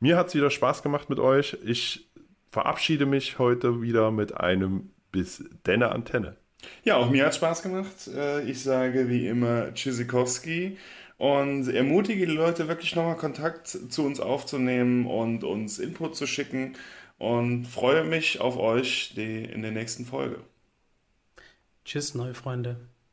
Mir 0.04 0.18
hat 0.18 0.28
es 0.28 0.36
wieder 0.36 0.50
Spaß 0.52 0.84
gemacht 0.84 1.10
mit 1.10 1.18
euch. 1.22 1.58
Ich 1.64 2.10
verabschiede 2.52 3.06
mich 3.06 3.40
heute 3.40 3.82
wieder 3.82 4.12
mit 4.12 4.36
einem 4.36 4.92
bis 5.14 5.46
denne 5.66 5.94
Antenne. 5.94 6.36
Ja, 6.84 6.98
auch 6.98 7.10
mir 7.10 7.26
hat 7.26 7.36
Spaß 7.36 7.64
gemacht. 7.64 8.10
Äh, 8.14 8.42
Ich 8.42 8.62
sage 8.64 9.08
wie 9.08 9.28
immer 9.30 9.74
Tschüssikowski 9.74 10.78
und 11.18 11.70
ermutige 11.70 12.26
die 12.26 12.34
Leute 12.34 12.68
wirklich 12.68 12.94
nochmal 12.98 13.16
Kontakt 13.16 13.70
zu 13.70 14.06
uns 14.06 14.20
aufzunehmen 14.20 15.06
und 15.06 15.46
uns 15.46 15.80
Input 15.80 16.18
zu 16.18 16.28
schicken 16.28 16.76
und 17.18 17.66
freue 17.66 18.04
mich 18.04 18.42
auf 18.42 18.58
euch 18.58 19.14
in 19.16 19.62
der 19.62 19.72
nächsten 19.72 20.06
Folge. 20.06 20.42
Tschüss, 21.86 22.14
neue 22.14 22.34
Freunde. 22.34 22.76